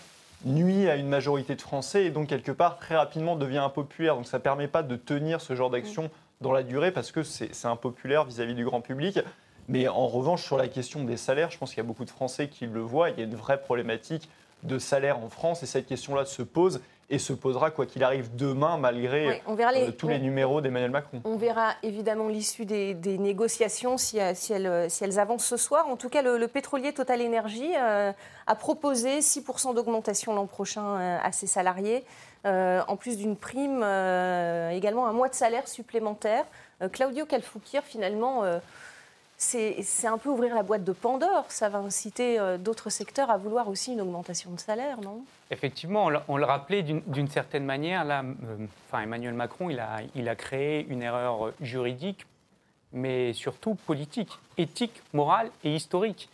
nuit 0.45 0.87
à 0.89 0.95
une 0.95 1.07
majorité 1.07 1.55
de 1.55 1.61
Français 1.61 2.05
et 2.05 2.09
donc, 2.11 2.27
quelque 2.27 2.51
part, 2.51 2.77
très 2.77 2.95
rapidement 2.95 3.35
devient 3.35 3.57
impopulaire. 3.57 4.15
Donc, 4.15 4.27
ça 4.27 4.37
ne 4.37 4.43
permet 4.43 4.67
pas 4.67 4.83
de 4.83 4.95
tenir 4.95 5.41
ce 5.41 5.55
genre 5.55 5.69
d'action 5.69 6.09
dans 6.41 6.51
la 6.51 6.63
durée 6.63 6.91
parce 6.91 7.11
que 7.11 7.23
c'est 7.23 7.53
c'est 7.55 7.67
impopulaire 7.67 8.25
vis-à-vis 8.25 8.53
du 8.53 8.63
grand 8.63 8.81
public. 8.81 9.19
Mais 9.67 9.87
en 9.87 10.07
revanche, 10.07 10.43
sur 10.43 10.57
la 10.57 10.67
question 10.67 11.03
des 11.03 11.17
salaires, 11.17 11.51
je 11.51 11.57
pense 11.57 11.71
qu'il 11.71 11.77
y 11.77 11.81
a 11.81 11.87
beaucoup 11.87 12.05
de 12.05 12.09
Français 12.09 12.47
qui 12.47 12.67
le 12.67 12.79
voient. 12.79 13.09
Il 13.09 13.17
y 13.17 13.21
a 13.21 13.25
une 13.25 13.35
vraie 13.35 13.59
problématique 13.59 14.29
de 14.63 14.79
salaire 14.79 15.19
en 15.19 15.29
France 15.29 15.61
et 15.63 15.65
cette 15.65 15.87
question-là 15.87 16.25
se 16.25 16.41
pose 16.41 16.81
et 17.09 17.19
se 17.19 17.31
posera 17.31 17.71
quoi 17.71 17.86
qu'il 17.86 18.04
arrive 18.04 18.36
demain, 18.36 18.77
malgré 18.77 19.27
Oui, 19.30 19.36
on 19.48 19.56
verra 19.56 19.71
les- 19.71 19.88
euh, 19.88 19.92
tous 19.92 20.09
les 20.09 20.19
numéros 20.19 20.59
d'Emmanuel 20.59 20.92
Macron. 20.92 21.21
On 21.24 21.38
verra 21.38 21.71
évidemment 21.81 22.27
l'issue 22.27 22.65
des, 22.65 22.94
des 22.94 23.18
négociations 23.18 23.98
si, 23.98 24.19
euh, 24.19 24.33
si 24.36 24.51
elles, 24.51 24.92
si 24.92 25.06
elles 25.06 25.18
avancent 25.18 25.45
ce 25.45 25.56
soir. 25.56 25.88
En 25.88 25.95
tout 25.95 26.09
cas, 26.09 26.21
le, 26.21 26.38
le 26.38 26.48
pétrolier 26.50 26.92
Total 26.92 27.21
Energy 27.21 27.71
euh, 27.77 28.12
a 28.45 28.56
proposé 28.56 29.19
6% 29.21 29.74
d'augmentation 29.74 30.33
l'an 30.36 30.48
prochain 30.48 30.83
euh, 31.00 31.18
à 31.24 31.31
ses 31.31 31.48
salariés, 31.48 32.04
euh, 32.45 32.81
en 32.89 32.98
plus 32.98 33.18
d'une 33.18 33.38
prime, 33.38 33.81
euh, 33.83 34.71
également 34.71 35.07
un 35.07 35.13
mois 35.13 35.30
de 35.30 35.36
salaire 35.36 35.68
supplémentaire. 35.69 36.44
Euh, 36.81 36.89
Claudio 36.89 37.25
Calfouquir, 37.25 37.83
finalement, 37.83 38.44
euh, 38.44 38.59
c'est 39.37 40.07
un 40.07 40.17
peu 40.17 40.29
ouvrir 40.29 40.55
la 40.55 40.63
boîte 40.63 40.83
de 40.83 40.91
Pandore. 40.91 41.45
Ça 41.49 41.69
va 41.69 41.77
inciter 41.77 42.39
euh, 42.39 42.57
d'autres 42.57 42.89
secteurs 42.89 43.29
à 43.29 43.37
vouloir 43.37 43.69
aussi 43.69 43.93
une 43.93 44.01
augmentation 44.01 44.51
de 44.51 44.59
salaire, 44.59 44.99
non? 45.01 45.23
Effectivement, 45.51 46.09
on 46.27 46.37
le 46.37 46.45
rappelait 46.45 46.81
d'une 46.81 47.27
certaine 47.27 47.63
manière. 47.63 48.03
Là, 48.03 48.23
euh, 48.23 49.01
Emmanuel 49.01 49.33
Macron, 49.33 49.69
il 49.69 49.79
a, 49.79 50.35
créé 50.35 50.87
une 50.89 51.03
erreur 51.03 51.53
juridique, 51.61 52.25
mais 52.91 53.31
surtout 53.33 53.75
politique, 53.75 54.31
éthique, 54.57 55.03
morale 55.13 55.51
et 55.63 55.75
historique. 55.75 56.29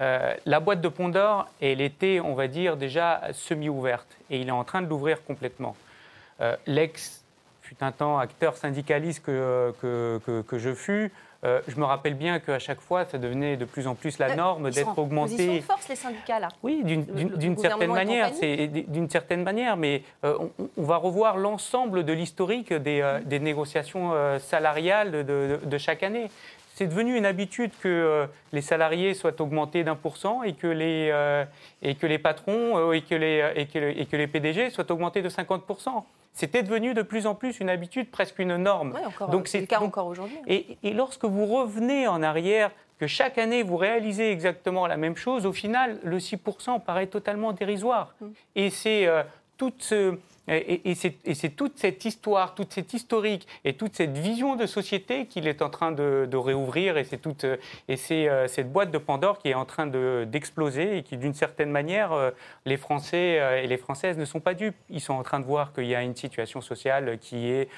Euh, 0.00 0.34
la 0.46 0.58
boîte 0.58 0.80
de 0.80 0.88
Pandore, 0.88 1.48
elle 1.60 1.82
était, 1.82 2.20
on 2.20 2.34
va 2.34 2.48
dire, 2.48 2.78
déjà 2.78 3.20
semi-ouverte, 3.34 4.08
et 4.30 4.40
il 4.40 4.48
est 4.48 4.52
en 4.52 4.64
train 4.64 4.80
de 4.80 4.88
l'ouvrir 4.88 5.22
complètement. 5.24 5.76
L'ex 6.66 7.24
fut 7.66 7.76
un 7.82 7.92
temps 7.92 8.18
acteur 8.18 8.56
syndicaliste 8.56 9.24
que, 9.24 9.72
que, 9.82 10.20
que- 10.24 10.42
que 10.42 10.58
je 10.58 10.72
fus. 10.74 11.10
Euh, 11.44 11.60
je 11.68 11.76
me 11.78 11.84
rappelle 11.84 12.14
bien 12.14 12.38
qu'à 12.40 12.58
chaque 12.58 12.80
fois, 12.80 13.04
ça 13.04 13.18
devenait 13.18 13.56
de 13.56 13.66
plus 13.66 13.86
en 13.86 13.94
plus 13.94 14.18
la 14.18 14.30
Euh, 14.30 14.34
norme 14.36 14.68
ils 14.68 14.72
sont 14.74 14.80
d'être 14.80 14.98
augmenté. 14.98 15.56
de 15.58 15.60
force, 15.62 15.86
les 15.88 15.94
syndicats, 15.96 16.40
là. 16.40 16.48
Oui, 16.62 16.80
d'une- 16.82 17.58
certaine 17.58 17.92
manière, 17.92 18.30
c'est 18.34 18.68
d'une 18.68 19.08
certaine 19.10 19.42
manière, 19.42 19.76
mais 19.76 20.02
euh, 20.24 20.34
on, 20.58 20.68
on 20.78 20.82
va 20.82 20.96
revoir 20.96 21.36
l'ensemble 21.36 22.04
de 22.04 22.12
l'historique 22.12 22.72
des, 22.72 23.00
euh, 23.02 23.20
des 23.24 23.38
négociations 23.38 24.12
salariales 24.40 25.12
de, 25.12 25.22
de- 25.22 25.60
de 25.64 25.78
chaque 25.78 26.02
année. 26.02 26.30
C'est 26.74 26.86
devenu 26.86 27.16
une 27.16 27.26
habitude 27.26 27.70
que 27.82 28.26
les 28.52 28.60
salariés 28.60 29.14
soient 29.14 29.40
augmentés 29.40 29.82
d'un 29.84 29.94
pour 29.96 30.16
cent 30.18 30.42
et 30.42 30.52
que 30.52 30.66
les 30.66 31.10
et 31.82 31.94
que 31.94 32.06
les 32.06 32.18
patrons 32.18 32.92
et 32.92 33.00
que 33.00 33.14
les 33.14 33.50
et 33.56 33.66
que, 33.66 33.78
le- 33.78 33.98
et 33.98 34.04
que 34.04 34.16
les 34.16 34.26
PDG 34.26 34.68
soient 34.70 34.90
augmentés 34.90 35.22
de 35.22 35.30
50 35.30 35.62
C'était 36.36 36.62
devenu 36.62 36.92
de 36.92 37.00
plus 37.00 37.26
en 37.26 37.34
plus 37.34 37.60
une 37.60 37.70
habitude, 37.70 38.10
presque 38.10 38.38
une 38.38 38.56
norme. 38.58 38.92
Oui, 38.94 39.04
encore, 39.06 39.30
Donc 39.30 39.48
c'est 39.48 39.58
le 39.60 39.66
cas 39.66 39.78
donc- 39.78 39.88
encore 39.88 40.06
aujourd'hui. 40.06 40.36
Et, 40.46 40.76
et 40.82 40.92
lorsque 40.92 41.24
vous 41.24 41.46
revenez 41.46 42.06
en 42.06 42.22
arrière, 42.22 42.70
que 43.00 43.06
chaque 43.06 43.38
année 43.38 43.62
vous 43.62 43.76
réalisez 43.78 44.30
exactement 44.30 44.86
la 44.86 44.96
même 44.98 45.16
chose, 45.16 45.46
au 45.46 45.52
final, 45.52 45.98
le 46.02 46.18
6% 46.18 46.80
paraît 46.84 47.06
totalement 47.06 47.52
dérisoire. 47.52 48.14
Et 48.54 48.68
c'est 48.70 49.06
euh, 49.06 49.22
toute 49.56 49.82
ce- 49.82 50.18
et, 50.48 50.94
c'est- 50.94 51.56
toute 51.56 51.78
cette 51.78 52.04
histoire, 52.04 52.54
toute 52.54 52.72
cette 52.72 52.92
historique 52.94 53.46
et 53.64 53.74
toute 53.74 53.94
cette 53.96 54.16
vision 54.16 54.56
de 54.56 54.66
société 54.66 55.26
qu'il 55.26 55.46
est 55.48 55.62
en 55.62 55.70
train 55.70 55.92
de, 55.92 56.28
réouvrir. 56.36 56.96
Et 56.98 57.04
c'est 57.04 57.16
toute, 57.18 57.44
euh, 57.44 57.56
et 57.88 57.96
euh, 58.28 58.46
cette 58.46 58.70
boîte 58.70 58.90
de 58.90 58.98
Pandore 58.98 59.38
qui 59.38 59.48
est 59.48 59.54
en 59.54 59.64
train 59.64 59.86
de- 59.86 60.24
d'exploser 60.28 60.98
et 60.98 61.02
qui, 61.02 61.16
d'une 61.16 61.34
certaine 61.34 61.70
manière, 61.70 62.12
euh, 62.12 62.30
les 62.64 62.76
Français 62.76 63.40
et 63.62 63.66
les 63.66 63.76
Françaises 63.76 64.18
ne 64.18 64.24
sont 64.24 64.40
pas 64.40 64.54
dupes. 64.54 64.76
Ils 64.90 65.00
sont 65.00 65.14
en 65.14 65.22
train 65.22 65.40
de 65.40 65.44
voir 65.46 65.72
qu'il 65.72 65.86
y 65.86 65.94
a 65.94 66.02
une 66.02 66.14
situation 66.14 66.60
sociale 66.60 67.18
qui 67.18 67.48
est 67.50 67.68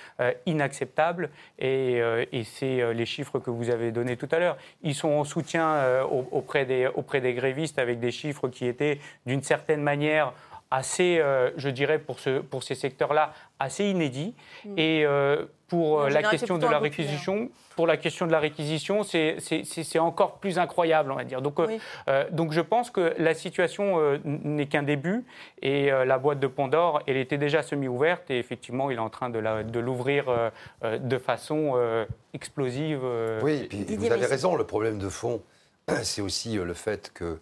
inacceptable 0.47 1.31
et, 1.59 2.01
et 2.33 2.45
c'est 2.45 2.93
les 2.95 3.07
chiffres 3.07 3.39
que 3.39 3.51
vous 3.51 3.71
avez 3.71 3.93
donnés 3.93 4.17
tout 4.17 4.29
à 4.33 4.39
l'heure. 4.39 4.57
Ils 4.83 4.95
sont 4.95 5.11
en 5.11 5.25
soutien 5.25 6.03
au- 6.05 6.27
auprès, 6.33 6.65
des, 6.65 6.87
auprès 6.87 7.21
des 7.21 7.35
grévistes 7.35 7.79
avec 7.79 8.01
des 8.01 8.11
chiffres 8.11 8.49
qui 8.49 8.67
étaient 8.67 8.99
d'une 9.27 9.43
certaine 9.43 9.83
manière 9.83 10.33
assez, 10.71 11.19
euh, 11.19 11.51
je 11.57 11.69
dirais, 11.71 11.99
pour, 11.99 12.19
ce, 12.21 12.41
pour 12.41 12.63
ces 12.63 12.75
secteurs-là, 12.75 13.33
assez 13.59 13.85
inédits. 13.87 14.35
Et 14.77 15.05
euh, 15.07 15.47
pour 15.69 16.01
euh, 16.01 16.05
la 16.05 16.17
général, 16.17 16.31
question 16.31 16.59
de 16.59 16.67
la 16.67 16.79
réquisition, 16.79 17.51
pour 17.77 17.87
la 17.87 17.97
question 17.97 18.27
de 18.27 18.33
la 18.33 18.39
réquisition, 18.41 19.03
c'est- 19.03 19.99
encore 19.99 20.39
plus 20.39 20.59
incroyable, 20.59 21.11
on 21.13 21.15
va 21.17 21.25
dire. 21.25 21.41
Donc, 21.43 21.59
Oui. 21.59 21.79
euh, 22.09 22.25
donc 22.31 22.53
je 22.53 22.61
pense 22.61 22.91
que 22.91 23.15
la 23.19 23.35
situation 23.35 23.99
euh, 23.99 24.19
n'est 24.25 24.67
qu'un 24.67 24.83
début 24.83 25.25
et 25.63 25.91
euh, 25.93 26.05
la 26.05 26.19
boîte 26.19 26.41
de 26.41 26.47
Pandore, 26.47 27.03
elle 27.07 27.17
était 27.17 27.39
déjà 27.39 27.63
semi-ouverte 27.63 28.31
et 28.31 28.39
effectivement, 28.39 28.91
il 28.91 28.97
est 28.97 29.01
en 29.01 29.11
train 29.11 29.31
de 29.31 29.79
l'ouvrir 29.81 30.29
euh, 30.29 30.51
euh, 30.85 30.99
de 30.99 31.19
façon 31.19 31.73
euh, 31.77 32.05
explosive. 32.35 33.01
euh, 33.05 33.41
Oui, 33.43 33.63
et 33.73 33.85
puis 33.85 33.97
vous 33.97 34.11
avez 34.13 34.27
raison, 34.27 34.57
le 34.57 34.65
problème 34.65 34.99
de 34.99 35.09
fond, 35.09 35.43
c'est 36.03 36.23
aussi 36.23 36.57
le 36.57 36.75
fait 36.75 37.11
que 37.15 37.39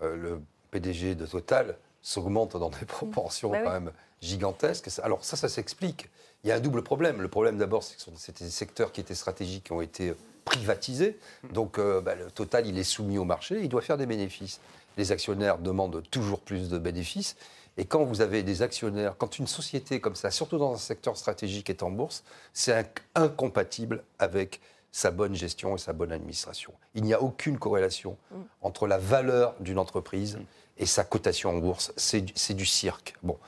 le 0.00 0.40
PDG 0.70 1.14
de 1.14 1.26
Total 1.26 1.76
s'augmente 2.02 2.56
dans 2.56 2.70
des 2.70 2.84
proportions 2.86 3.50
Bah 3.50 3.58
oui. 3.60 3.64
quand 3.64 3.72
même 3.72 3.92
gigantesques. 4.20 4.88
Alors 5.02 5.24
ça, 5.24 5.36
ça 5.36 5.48
s'explique. 5.48 6.08
Il 6.44 6.48
y 6.48 6.52
a 6.52 6.56
un 6.56 6.60
double 6.60 6.82
problème. 6.82 7.20
Le 7.22 7.28
problème 7.28 7.56
d'abord, 7.58 7.82
c'est 7.82 7.96
que 7.96 8.02
c'était 8.16 8.44
des 8.44 8.50
secteurs 8.50 8.92
qui 8.92 9.00
étaient 9.00 9.14
stratégiques, 9.14 9.64
qui 9.64 9.72
ont 9.72 9.80
été 9.80 10.14
privatisés. 10.44 11.18
Donc 11.52 11.78
euh, 11.78 12.00
bah, 12.00 12.14
le 12.14 12.30
Total, 12.30 12.66
il 12.66 12.78
est 12.78 12.84
soumis 12.84 13.18
au 13.18 13.24
marché, 13.24 13.60
il 13.62 13.68
doit 13.68 13.82
faire 13.82 13.96
des 13.96 14.06
bénéfices. 14.06 14.60
Les 14.96 15.12
actionnaires 15.12 15.58
demandent 15.58 16.02
toujours 16.10 16.40
plus 16.40 16.68
de 16.68 16.78
bénéfices. 16.78 17.36
Et 17.78 17.86
quand 17.86 18.04
vous 18.04 18.20
avez 18.20 18.42
des 18.42 18.60
actionnaires, 18.60 19.14
quand 19.16 19.38
une 19.38 19.46
société 19.46 20.00
comme 20.00 20.14
ça, 20.16 20.30
surtout 20.30 20.58
dans 20.58 20.74
un 20.74 20.78
secteur 20.78 21.16
stratégique, 21.16 21.70
est 21.70 21.82
en 21.82 21.90
bourse, 21.90 22.22
c'est 22.52 22.72
inc- 22.72 22.98
incompatible 23.14 24.02
avec 24.18 24.60
sa 24.90 25.10
bonne 25.10 25.34
gestion 25.34 25.74
et 25.74 25.78
sa 25.78 25.94
bonne 25.94 26.12
administration. 26.12 26.74
Il 26.94 27.02
n'y 27.04 27.14
a 27.14 27.22
aucune 27.22 27.58
corrélation 27.58 28.18
entre 28.60 28.86
la 28.86 28.98
valeur 28.98 29.54
d'une 29.60 29.78
entreprise 29.78 30.38
et 30.78 30.86
sa 30.86 31.04
cotation 31.04 31.50
en 31.50 31.58
bourse. 31.58 31.92
C'est 31.96 32.20
du, 32.22 32.54
du 32.54 32.66
cirque. 32.66 33.14
Bon, 33.22 33.38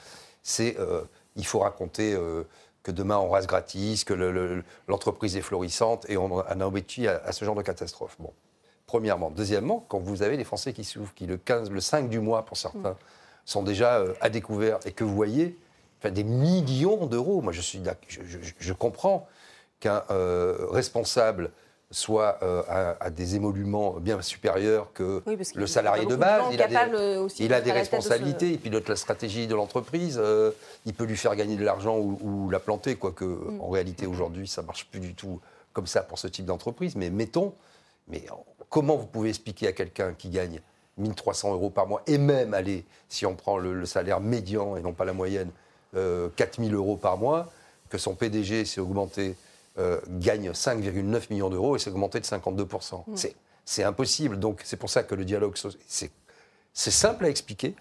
c'est, 0.42 0.78
euh, 0.78 1.02
il 1.36 1.46
faut 1.46 1.60
raconter 1.60 2.14
euh, 2.14 2.44
que 2.82 2.90
demain 2.90 3.18
on 3.18 3.30
rase 3.30 3.46
gratis, 3.46 4.04
que 4.04 4.12
le- 4.14 4.30
le- 4.30 4.64
l'entreprise 4.88 5.36
est 5.36 5.42
florissante 5.42 6.04
et 6.08 6.16
on 6.16 6.38
a 6.38 6.42
abouti 6.64 7.08
à, 7.08 7.22
à 7.24 7.32
ce 7.32 7.44
genre 7.44 7.54
de 7.54 7.62
catastrophe. 7.62 8.16
Bon, 8.18 8.32
premièrement. 8.86 9.30
Deuxièmement, 9.30 9.84
quand 9.88 9.98
vous 9.98 10.22
avez 10.22 10.36
des 10.36 10.44
Français 10.44 10.72
qui 10.72 10.84
souffrent, 10.84 11.14
qui 11.14 11.26
le 11.26 11.36
15, 11.38 11.70
le 11.70 11.80
5 11.80 12.08
du 12.08 12.20
mois 12.20 12.44
pour 12.44 12.56
certains, 12.56 12.96
sont 13.46 13.62
déjà 13.62 13.96
euh, 13.98 14.14
à 14.20 14.28
découvert 14.30 14.78
et 14.84 14.92
que 14.92 15.04
vous 15.04 15.14
voyez 15.14 15.58
enfin, 16.00 16.10
des 16.10 16.24
millions 16.24 17.06
d'euros. 17.06 17.40
Moi, 17.42 17.52
je, 17.52 17.60
suis, 17.62 17.82
je, 18.08 18.20
je- 18.26 18.52
je 18.58 18.72
comprends 18.72 19.26
qu'un 19.80 20.02
responsable 20.70 21.50
soit 21.94 22.38
euh, 22.42 22.62
à, 22.68 22.96
à 23.04 23.10
des 23.10 23.36
émoluments 23.36 23.92
bien 24.00 24.20
supérieurs 24.20 24.92
que 24.92 25.22
Oui, 25.26 25.38
le 25.54 25.66
salarié 25.66 26.06
de 26.06 26.16
base. 26.16 26.42
il 26.52 26.60
a 26.60 26.66
des, 26.66 26.74
euh, 26.94 27.20
aussi 27.22 27.44
il 27.44 27.52
a 27.52 27.56
d'être 27.60 27.64
des 27.66 27.70
à 27.70 27.74
la 27.74 27.80
tête 27.82 27.92
de 27.92 28.02
ce- 28.02 28.08
responsabilités, 28.08 28.50
il 28.50 28.58
pilote 28.58 28.88
la 28.88 28.96
stratégie 28.96 29.46
de 29.46 29.54
l'entreprise, 29.54 30.18
euh, 30.20 30.50
il 30.86 30.94
peut 30.94 31.04
lui 31.04 31.16
faire 31.16 31.36
gagner 31.36 31.56
de 31.56 31.64
l'argent 31.64 31.96
ou, 31.98 32.18
ou 32.20 32.50
la 32.50 32.58
planter, 32.58 32.96
quoique 32.96 33.24
Mm. 33.24 33.60
en 33.60 33.68
réalité 33.68 34.06
aujourd'hui 34.06 34.48
ça 34.48 34.62
marche 34.62 34.86
plus 34.90 35.00
du 35.00 35.14
tout 35.14 35.40
comme 35.72 35.86
ça 35.86 36.02
pour 36.02 36.18
ce 36.18 36.26
type 36.26 36.46
d'entreprise. 36.46 36.96
Mais 36.96 37.10
mettons, 37.10 37.54
mais 38.08 38.24
comment 38.70 38.96
vous 38.96 39.06
pouvez 39.06 39.28
expliquer 39.28 39.68
à 39.68 39.72
quelqu'un 39.72 40.14
qui 40.14 40.28
gagne 40.30 40.60
1300 40.98 41.52
euros 41.52 41.70
par 41.70 41.86
mois, 41.86 42.02
et 42.06 42.18
même, 42.18 42.54
allez, 42.54 42.84
si 43.08 43.24
on 43.26 43.34
prend 43.34 43.56
le, 43.58 43.72
le 43.74 43.86
salaire 43.86 44.20
médian 44.20 44.76
et 44.76 44.80
non 44.80 44.92
pas 44.92 45.04
la 45.04 45.12
moyenne, 45.12 45.50
euh, 45.96 46.28
4000 46.36 46.74
euros 46.74 46.96
par 46.96 47.18
mois, 47.18 47.52
que 47.88 47.98
son 47.98 48.14
PDG 48.14 48.64
s'est 48.64 48.80
augmenté, 48.80 49.34
euh, 49.78 50.00
gagne 50.08 50.50
5,9 50.52 51.30
millions 51.30 51.50
d'euros 51.50 51.76
et 51.76 51.78
s'est 51.78 51.90
augmenté 51.90 52.20
de 52.20 52.24
52%. 52.26 53.04
C'est- 53.14 53.34
C'est 53.66 53.82
impossible. 53.82 54.38
Donc 54.38 54.60
c'est 54.64 54.76
pour 54.76 54.90
ça 54.90 55.02
que 55.02 55.14
le 55.14 55.24
dialogue, 55.24 55.54
c'est 55.86 56.10
c'est 56.74 56.90
simple 56.90 57.24
à 57.24 57.28
expliquer, 57.30 57.74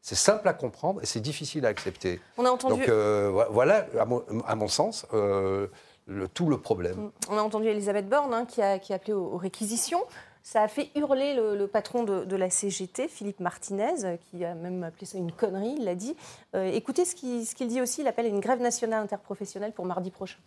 c'est 0.00 0.16
simple 0.16 0.48
à 0.48 0.54
comprendre 0.54 1.00
et 1.02 1.06
c'est 1.06 1.20
difficile 1.20 1.64
à 1.66 1.68
accepter. 1.68 2.20
On 2.36 2.44
a 2.44 2.50
entendu, 2.50 2.80
Donc 2.80 2.88
euh, 2.88 3.30
vo- 3.30 3.52
voilà, 3.52 3.86
à 4.00 4.04
mon, 4.06 4.24
à 4.46 4.56
mon 4.56 4.66
sens, 4.66 5.06
euh, 5.14 5.68
le- 6.06 6.26
tout 6.26 6.48
le 6.48 6.58
problème. 6.58 7.10
on 7.28 7.38
a 7.38 7.42
entendu 7.42 7.68
Elisabeth 7.68 8.08
Borne 8.08 8.34
hein, 8.34 8.44
qui, 8.44 8.60
a, 8.60 8.78
qui 8.80 8.92
a 8.92 8.96
appelé 8.96 9.12
aux, 9.12 9.26
aux 9.34 9.36
réquisitions. 9.36 10.02
Ça 10.42 10.62
a 10.62 10.66
fait 10.66 10.90
hurler 10.96 11.34
le, 11.34 11.54
le 11.56 11.68
patron 11.68 12.02
de, 12.02 12.24
de 12.24 12.34
la 12.34 12.50
CGT, 12.50 13.06
Philippe 13.06 13.38
Martinez, 13.38 14.18
qui 14.32 14.44
a 14.44 14.54
même 14.56 14.82
appelé 14.82 15.06
ça 15.06 15.16
une 15.18 15.30
connerie, 15.30 15.76
il 15.78 15.84
l'a 15.84 15.94
dit. 15.94 16.16
Euh, 16.56 16.64
écoutez 16.72 17.04
ce 17.04 17.14
qu'il 17.14 17.68
dit 17.68 17.80
aussi, 17.80 18.00
il 18.00 18.08
appelle 18.08 18.26
à 18.26 18.30
une 18.30 18.40
grève 18.40 18.60
nationale 18.60 19.04
interprofessionnelle 19.04 19.70
pour 19.72 19.84
mardi 19.86 20.10
prochain. 20.10 20.38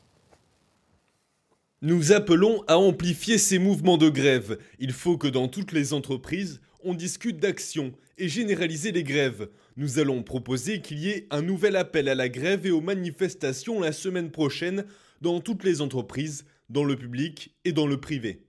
Nous 1.85 2.13
appelons 2.13 2.63
à 2.65 2.79
amplifier 2.79 3.37
ces 3.37 3.59
mouvements 3.59 3.99
de 3.99 4.09
grève. 4.09 4.57
Il 4.79 4.91
faut 4.91 5.19
que 5.19 5.27
dans 5.27 5.47
toutes 5.47 5.71
les 5.71 5.93
entreprises, 5.93 6.59
on 6.83 6.95
discute 6.95 7.37
d'action 7.37 7.93
et 8.17 8.27
généraliser 8.27 8.91
les 8.91 9.03
grèves. 9.03 9.49
Nous 9.77 9.99
allons 9.99 10.23
proposer 10.23 10.81
qu'il 10.81 10.97
y 10.97 11.11
ait 11.11 11.27
un 11.29 11.43
nouvel 11.43 11.75
appel 11.75 12.09
à 12.09 12.15
la 12.15 12.27
grève 12.27 12.65
et 12.65 12.71
aux 12.71 12.81
manifestations 12.81 13.79
la 13.79 13.91
semaine 13.91 14.31
prochaine 14.31 14.85
dans 15.21 15.39
toutes 15.41 15.63
les 15.63 15.79
entreprises, 15.79 16.45
dans 16.69 16.85
le 16.85 16.95
public 16.95 17.55
et 17.65 17.71
dans 17.71 17.85
le 17.85 18.01
privé. 18.01 18.41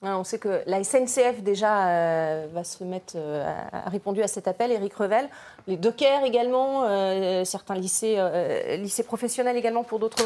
On 0.00 0.22
sait 0.22 0.38
que 0.38 0.62
la 0.66 0.84
SNCF 0.84 1.42
déjà 1.42 1.88
euh, 1.88 2.46
va 2.52 2.62
se 2.62 2.84
mettre, 2.84 3.14
euh, 3.16 3.44
a 3.72 3.88
répondu 3.88 4.22
à 4.22 4.28
cet 4.28 4.46
appel, 4.46 4.70
Éric 4.70 4.94
Revel. 4.94 5.28
Les 5.66 5.76
dockers 5.76 6.24
également, 6.24 6.84
euh, 6.84 7.42
certains 7.44 7.74
lycées, 7.74 8.16
lycées 8.78 9.02
professionnels 9.02 9.56
également 9.56 9.84
d'autres, 9.98 10.24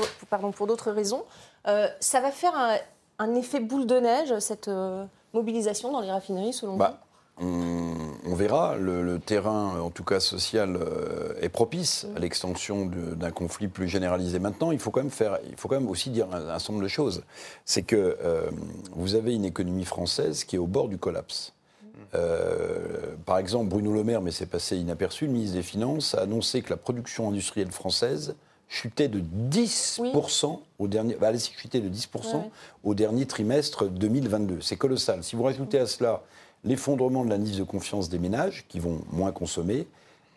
pour 0.57 0.67
d'autres 0.67 0.91
raisons. 0.91 1.25
Euh, 1.69 1.89
ça 2.01 2.21
va 2.21 2.31
faire 2.31 2.55
un, 2.57 2.77
un 3.19 3.35
effet 3.35 3.61
boule 3.61 3.87
de 3.87 3.97
neige, 4.01 4.37
cette 4.41 4.69
euh, 4.69 5.05
mobilisation 5.33 5.93
dans 5.93 6.01
les 6.01 6.11
raffineries, 6.11 6.53
selon 6.53 6.77
Bah, 6.77 6.99
on, 7.41 7.95
on 8.27 8.35
verra. 8.35 8.77
Le, 8.77 9.03
le 9.03 9.19
terrain, 9.19 9.81
en 9.81 9.91
tout 9.91 10.05
cas 10.05 10.21
social, 10.21 10.77
euh, 10.77 11.35
est 11.41 11.49
propice 11.49 12.07
à 12.17 12.19
l'extension 12.19 12.87
de- 12.87 13.15
d'un 13.15 13.31
conflit 13.31 13.69
plus 13.69 13.89
généralisé. 13.89 14.39
Maintenant, 14.39 14.71
il 14.73 14.79
faut 14.79 14.91
quand 14.91 15.01
même 15.03 15.11
faire, 15.11 15.39
il 15.49 15.57
faut 15.57 15.69
quand 15.69 15.79
même 15.81 15.89
aussi 15.89 16.11
dire 16.11 16.27
un, 16.33 16.49
un 16.49 16.59
certain 16.59 16.73
nombre 16.75 16.85
de 16.85 16.89
choses. 16.89 17.23
C'est 17.65 17.83
que 17.83 18.19
euh, 18.23 18.51
vous 18.93 19.15
avez 19.15 19.35
une 19.35 19.45
économie 19.45 19.85
française 19.85 20.45
qui 20.45 20.57
est 20.57 20.61
au 20.61 20.67
bord 20.67 20.89
du 20.89 20.99
collapse. 20.99 21.53
Euh, 22.15 23.15
par 23.25 23.39
exemple, 23.39 23.69
Bruno 23.69 23.93
Le 23.93 24.05
Maire, 24.05 24.21
mais 24.21 24.33
c'est 24.33 24.47
passé 24.47 24.77
inaperçu, 24.77 25.27
le 25.27 25.33
ministre 25.33 25.57
des 25.57 25.63
Finances 25.63 26.15
a 26.15 26.23
annoncé 26.23 26.61
que 26.61 26.71
la 26.71 26.77
production 26.77 27.29
industrielle 27.29 27.71
française 27.71 28.35
chutait 28.73 29.09
de 29.09 29.21
10% 29.51 30.61
au 30.79 30.89
dernier, 30.89 31.15
bah, 31.21 31.31
chutait 31.39 31.81
de 31.81 31.89
10% 31.91 32.37
Ouais. 32.39 32.51
au 32.85 32.95
dernier 32.95 33.27
trimestre 33.27 33.85
2022. 33.87 34.59
C'est 34.63 34.77
colossal. 34.77 35.23
Si 35.23 35.37
vous 35.37 35.43
rajoutez 35.43 35.79
à 35.79 35.87
cela 35.87 36.23
l'effondrement 36.65 37.25
de 37.25 37.31
l'indice 37.31 37.59
de 37.59 37.65
confiance 37.65 38.09
des 38.09 38.19
ménages, 38.19 38.65
qui 38.69 38.81
vont 38.81 39.03
moins 39.13 39.31
consommer, 39.33 39.87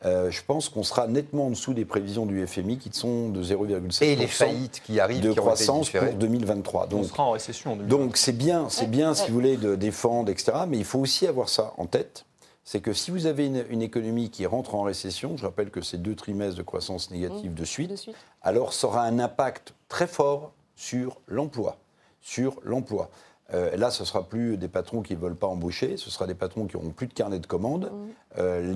euh, 0.03 0.29
je 0.31 0.41
pense 0.45 0.67
qu'on 0.67 0.83
sera 0.83 1.07
nettement 1.07 1.47
en 1.47 1.49
dessous 1.51 1.73
des 1.73 1.85
prévisions 1.85 2.25
du 2.25 2.45
FMI, 2.45 2.77
qui 2.77 2.89
sont 2.91 3.29
de 3.29 3.41
0,7% 3.41 4.03
Et 4.03 4.15
les 4.17 4.27
faillites 4.27 4.81
qui 4.85 4.99
arrivent, 4.99 5.21
de 5.21 5.29
qui 5.31 5.37
croissance 5.37 5.89
pour 5.89 6.01
2023. 6.19 6.87
On 6.91 6.97
Donc, 6.97 7.05
sera 7.05 7.23
en 7.23 7.31
récession 7.31 7.71
en 7.71 7.75
2020. 7.77 7.97
donc 7.97 8.17
c'est 8.17 8.33
bien, 8.37 8.67
c'est 8.69 8.87
bien, 8.87 9.09
ouais. 9.11 9.15
si 9.15 9.29
vous 9.29 9.33
voulez, 9.33 9.55
de 9.55 9.75
défendre, 9.75 10.29
etc. 10.29 10.51
Mais 10.67 10.77
il 10.77 10.83
faut 10.85 10.99
aussi 10.99 11.25
avoir 11.25 11.47
ça 11.47 11.73
en 11.77 11.85
tête. 11.85 12.25
C'est 12.67 12.81
que 12.81 12.93
si 12.93 13.11
vous 13.11 13.27
avez 13.27 13.45
une, 13.45 13.63
une 13.69 13.83
économie 13.83 14.31
qui 14.31 14.45
rentre 14.47 14.73
en 14.75 14.81
récession, 14.81 15.37
je 15.37 15.45
rappelle 15.45 15.69
que 15.69 15.81
c'est 15.81 15.99
deux 15.99 16.15
trimestres 16.15 16.57
de 16.57 16.63
croissance 16.63 17.11
négative 17.11 17.53
de 17.53 17.63
suite, 17.63 17.91
de 17.91 17.95
suite. 17.95 18.15
alors 18.41 18.73
ça 18.73 18.87
aura 18.87 19.03
un 19.03 19.19
impact 19.19 19.73
très 19.87 20.07
fort 20.07 20.51
sur 20.75 21.21
l'emploi. 21.27 21.77
Sur 22.21 22.59
l'emploi. 22.63 23.11
Euh, 23.53 23.77
là, 23.77 23.91
ce 23.91 24.01
ne 24.01 24.07
sera 24.07 24.23
plus 24.27 24.57
des 24.57 24.67
patrons 24.67 25.03
qui 25.03 25.13
ne 25.15 25.19
veulent 25.19 25.35
pas 25.35 25.45
embaucher, 25.45 25.97
ce 25.97 26.09
sera 26.09 26.25
des 26.25 26.33
patrons 26.33 26.65
qui 26.65 26.75
n'auront 26.75 26.89
plus 26.89 27.05
de 27.05 27.13
carnet 27.13 27.37
de 27.37 27.45
commandes. 27.45 27.91
Euh, 28.39 28.73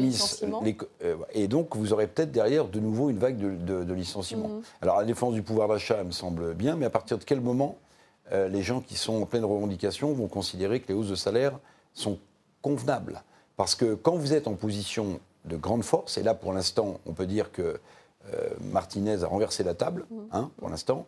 licenciements. 0.00 0.62
l'éco- 0.62 0.86
euh, 1.04 1.16
et 1.34 1.46
donc, 1.46 1.76
vous 1.76 1.92
aurez 1.92 2.06
peut-être 2.06 2.32
derrière 2.32 2.64
de 2.66 2.80
nouveau 2.80 3.10
une 3.10 3.18
vague 3.18 3.36
de, 3.36 3.50
de- 3.54 3.84
de 3.84 3.92
licenciements. 3.92 4.62
Alors, 4.80 4.96
la 4.98 5.04
défense 5.04 5.34
du 5.34 5.42
pouvoir 5.42 5.68
d'achat 5.68 5.98
elle 6.00 6.06
me 6.06 6.12
semble 6.12 6.54
bien, 6.54 6.76
mais 6.76 6.86
à 6.86 6.90
partir 6.90 7.18
de 7.18 7.24
quel 7.24 7.42
moment 7.42 7.76
euh, 8.32 8.48
les 8.48 8.62
gens 8.62 8.80
qui 8.80 8.96
sont 8.96 9.20
en 9.20 9.26
pleine 9.26 9.44
revendication 9.44 10.10
vont 10.14 10.28
considérer 10.28 10.80
que 10.80 10.88
les 10.88 10.94
hausses 10.94 11.10
de 11.10 11.14
salaire 11.14 11.58
sont 11.92 12.18
convenables 12.70 13.22
Parce 13.56 13.74
que 13.76 13.94
quand 13.94 14.16
vous 14.16 14.32
êtes 14.34 14.48
en 14.48 14.54
position 14.54 15.20
de 15.44 15.56
grande 15.56 15.84
force, 15.84 16.18
et 16.18 16.22
là, 16.24 16.34
pour 16.34 16.52
l'instant, 16.52 16.98
on 17.06 17.12
peut 17.12 17.26
dire 17.26 17.52
que 17.52 17.62
euh, 18.34 18.48
Martinez 18.72 19.22
a 19.22 19.28
renversé 19.28 19.62
la 19.62 19.74
table, 19.74 20.04
hein, 20.32 20.50
pour 20.56 20.68
l'instant. 20.68 21.06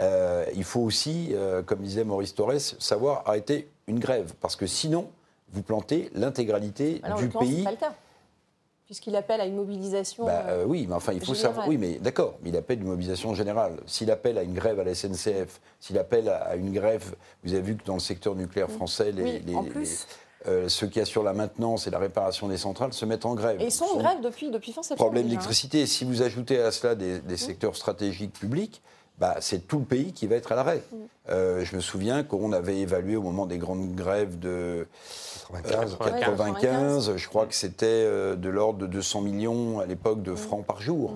Euh, 0.00 0.44
il 0.54 0.64
faut 0.64 0.80
aussi, 0.80 1.30
euh, 1.32 1.62
comme 1.62 1.80
disait 1.80 2.04
Maurice 2.04 2.34
Torres, 2.34 2.60
savoir 2.78 3.22
arrêter 3.26 3.70
une 3.86 3.98
grève, 3.98 4.34
parce 4.42 4.54
que 4.54 4.66
sinon, 4.66 5.08
vous 5.54 5.62
plantez 5.62 6.10
l'intégralité 6.14 7.00
du 7.16 7.28
pays. 7.30 7.64
puisqu'il 8.84 9.16
appelle 9.16 9.40
à 9.40 9.46
une 9.46 9.56
mobilisation. 9.56 10.26
Bah, 10.26 10.44
euh, 10.48 10.64
oui, 10.66 10.86
mais 10.88 10.94
enfin, 10.94 11.12
il 11.14 11.20
faut 11.20 11.32
générale. 11.34 11.52
savoir. 11.54 11.68
Oui, 11.68 11.78
mais 11.78 11.94
d'accord, 11.98 12.34
mais 12.42 12.50
il 12.50 12.56
appelle 12.56 12.80
une 12.80 12.88
mobilisation 12.88 13.34
générale. 13.34 13.76
S'il 13.86 14.10
appelle 14.10 14.36
à 14.36 14.42
une 14.42 14.54
grève 14.54 14.78
à 14.78 14.84
la 14.84 14.94
SNCF, 14.94 15.60
s'il 15.80 15.96
appelle 15.98 16.28
à 16.28 16.54
une 16.56 16.72
grève, 16.72 17.14
vous 17.44 17.52
avez 17.54 17.62
vu 17.62 17.76
que 17.76 17.84
dans 17.86 17.94
le 17.94 18.00
secteur 18.00 18.34
nucléaire 18.34 18.70
français, 18.70 19.10
les, 19.12 19.22
Oui, 19.22 19.42
les- 19.46 19.54
en 19.54 19.62
les- 19.62 19.70
plus. 19.70 20.06
Euh, 20.46 20.68
ceux 20.68 20.86
qui 20.86 21.00
assurent 21.00 21.24
la 21.24 21.32
maintenance 21.32 21.86
et 21.86 21.90
la 21.90 21.98
réparation 21.98 22.48
des 22.48 22.58
centrales 22.58 22.92
se 22.92 23.04
mettent 23.04 23.26
en 23.26 23.34
grève. 23.34 23.60
Et 23.60 23.66
ils 23.66 23.72
sont 23.72 23.86
en 23.86 23.96
grève 23.96 24.20
depuis, 24.22 24.50
depuis 24.50 24.72
fin 24.72 24.82
septembre. 24.82 25.06
Problème 25.06 25.26
hein. 25.26 25.28
d'électricité. 25.30 25.86
Si 25.86 26.04
vous 26.04 26.22
ajoutez 26.22 26.60
à 26.60 26.70
cela 26.70 26.94
des, 26.94 27.20
des 27.20 27.36
secteurs 27.36 27.76
stratégiques 27.76 28.32
publics, 28.32 28.82
bah, 29.18 29.36
c'est 29.40 29.66
tout 29.66 29.80
le 29.80 29.84
pays 29.84 30.12
qui 30.12 30.26
va 30.26 30.36
être 30.36 30.52
à 30.52 30.54
l'arrêt. 30.54 30.82
Mm. 30.92 30.96
Euh, 31.30 31.64
je 31.64 31.76
me 31.76 31.80
souviens 31.80 32.22
qu'on 32.22 32.52
avait 32.52 32.78
évalué 32.78 33.16
au 33.16 33.22
moment 33.22 33.46
des 33.46 33.58
grandes 33.58 33.94
grèves 33.94 34.38
de 34.38 34.86
95. 35.52 35.96
euh, 36.00 36.18
95, 36.20 37.16
je 37.16 37.28
crois 37.28 37.46
que 37.46 37.54
c'était 37.54 37.86
euh, 37.86 38.36
de 38.36 38.48
l'ordre 38.48 38.78
de 38.78 38.86
200 38.86 39.22
millions 39.22 39.80
à 39.80 39.86
l'époque 39.86 40.22
de 40.22 40.34
francs 40.34 40.64
par 40.64 40.80
jour. 40.80 41.14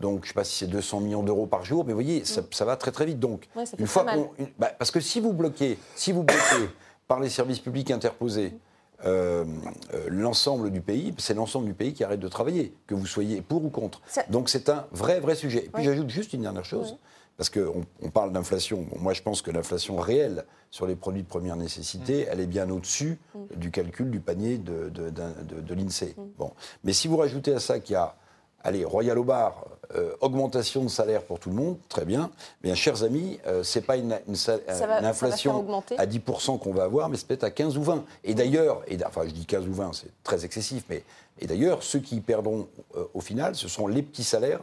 Donc 0.00 0.20
je 0.22 0.24
ne 0.24 0.26
sais 0.28 0.34
pas 0.34 0.44
si 0.44 0.56
c'est 0.56 0.66
200 0.66 1.00
millions 1.00 1.22
d'euros 1.22 1.46
par 1.46 1.64
jour, 1.64 1.84
mais 1.84 1.92
vous 1.92 2.00
voyez, 2.00 2.24
ça, 2.24 2.42
ça 2.50 2.64
va 2.64 2.76
très 2.76 2.90
très 2.90 3.06
vite. 3.06 3.20
Donc. 3.20 3.48
Ouais, 3.54 3.64
une 3.78 3.86
fois 3.86 4.04
qu'on- 4.04 4.30
bah, 4.58 4.72
parce 4.78 4.90
que 4.90 5.00
si 5.00 5.20
vous 5.20 5.32
bloquez, 5.32 5.78
si 5.94 6.12
vous 6.12 6.24
bloquez 6.24 6.40
par 7.08 7.20
les 7.20 7.28
services 7.28 7.58
publics 7.60 7.90
interposés 7.90 8.54
euh, 9.04 9.44
euh, 9.92 10.04
l'ensemble 10.08 10.70
du 10.70 10.80
pays, 10.80 11.14
c'est 11.18 11.34
l'ensemble 11.34 11.66
du 11.66 11.74
pays 11.74 11.92
qui 11.92 12.04
arrête 12.04 12.20
de 12.20 12.28
travailler, 12.28 12.74
que 12.86 12.94
vous 12.94 13.06
soyez 13.06 13.42
pour 13.42 13.64
ou 13.64 13.68
contre. 13.68 14.00
Ça- 14.06 14.24
Donc 14.30 14.48
c'est 14.48 14.68
un 14.68 14.86
vrai 14.92 15.20
vrai 15.20 15.34
sujet. 15.34 15.64
Et 15.66 15.68
puis 15.68 15.84
j'ajoute 15.84 16.08
juste 16.10 16.32
une 16.32 16.42
dernière 16.42 16.64
chose. 16.64 16.96
Parce 17.36 17.50
qu'on 17.50 17.84
on 18.00 18.10
parle 18.10 18.32
d'inflation. 18.32 18.86
Bon, 18.88 18.96
moi, 19.00 19.12
je 19.12 19.20
pense 19.20 19.42
que 19.42 19.50
l'inflation 19.50 19.96
réelle 19.96 20.44
sur 20.70 20.86
les 20.86 20.94
produits 20.94 21.24
de 21.24 21.28
première 21.28 21.56
nécessité, 21.56 22.26
elle 22.30 22.38
est 22.38 22.46
bien 22.46 22.70
au-dessus 22.70 23.18
du 23.56 23.72
calcul 23.72 24.08
du 24.08 24.20
panier 24.20 24.56
de, 24.56 24.88
de, 24.88 25.10
d'un- 25.10 25.34
de- 25.42 25.60
de 25.60 25.74
l'INSEE. 25.74 26.14
Bon. 26.38 26.52
Mais 26.84 26.92
si 26.92 27.08
vous 27.08 27.16
rajoutez 27.16 27.52
à 27.52 27.58
ça 27.58 27.80
qu'il 27.80 27.94
y 27.94 27.96
a, 27.96 28.14
allez, 28.64 28.84
Royal 28.84 29.18
au 29.18 29.24
bar, 29.24 29.64
euh, 29.94 30.14
augmentation 30.20 30.82
de 30.82 30.88
salaire 30.88 31.22
pour 31.22 31.38
tout 31.38 31.50
le 31.50 31.54
monde, 31.56 31.76
très 31.88 32.04
bien. 32.04 32.30
Mais, 32.62 32.70
bien, 32.70 32.74
chers 32.74 33.04
amis, 33.04 33.38
euh, 33.46 33.62
c'est 33.62 33.82
pas 33.82 33.96
une, 33.96 34.08
va- 34.08 34.18
inflation 35.04 35.52
à 35.98 36.06
10% 36.06 36.58
qu'on 36.58 36.72
va 36.72 36.84
avoir, 36.84 37.08
mais 37.08 37.16
c'est 37.16 37.26
peut-être 37.28 37.44
à 37.44 37.50
15 37.50 37.76
ou 37.76 37.82
20. 37.82 38.04
Et 38.24 38.34
d'ailleurs, 38.34 38.82
enfin 39.06 39.22
je 39.26 39.30
dis 39.32 39.44
15 39.46 39.68
ou 39.68 39.74
20, 39.74 39.92
c'est 39.92 40.08
très 40.24 40.44
excessif, 40.44 40.84
mais 40.88 41.04
et 41.40 41.46
d'ailleurs, 41.46 41.82
ceux 41.82 41.98
qui 41.98 42.20
perdront 42.20 42.66
euh, 42.96 43.04
au 43.12 43.20
final, 43.20 43.54
ce 43.54 43.68
sont 43.68 43.86
les 43.86 44.02
petits 44.02 44.24
salaires 44.24 44.60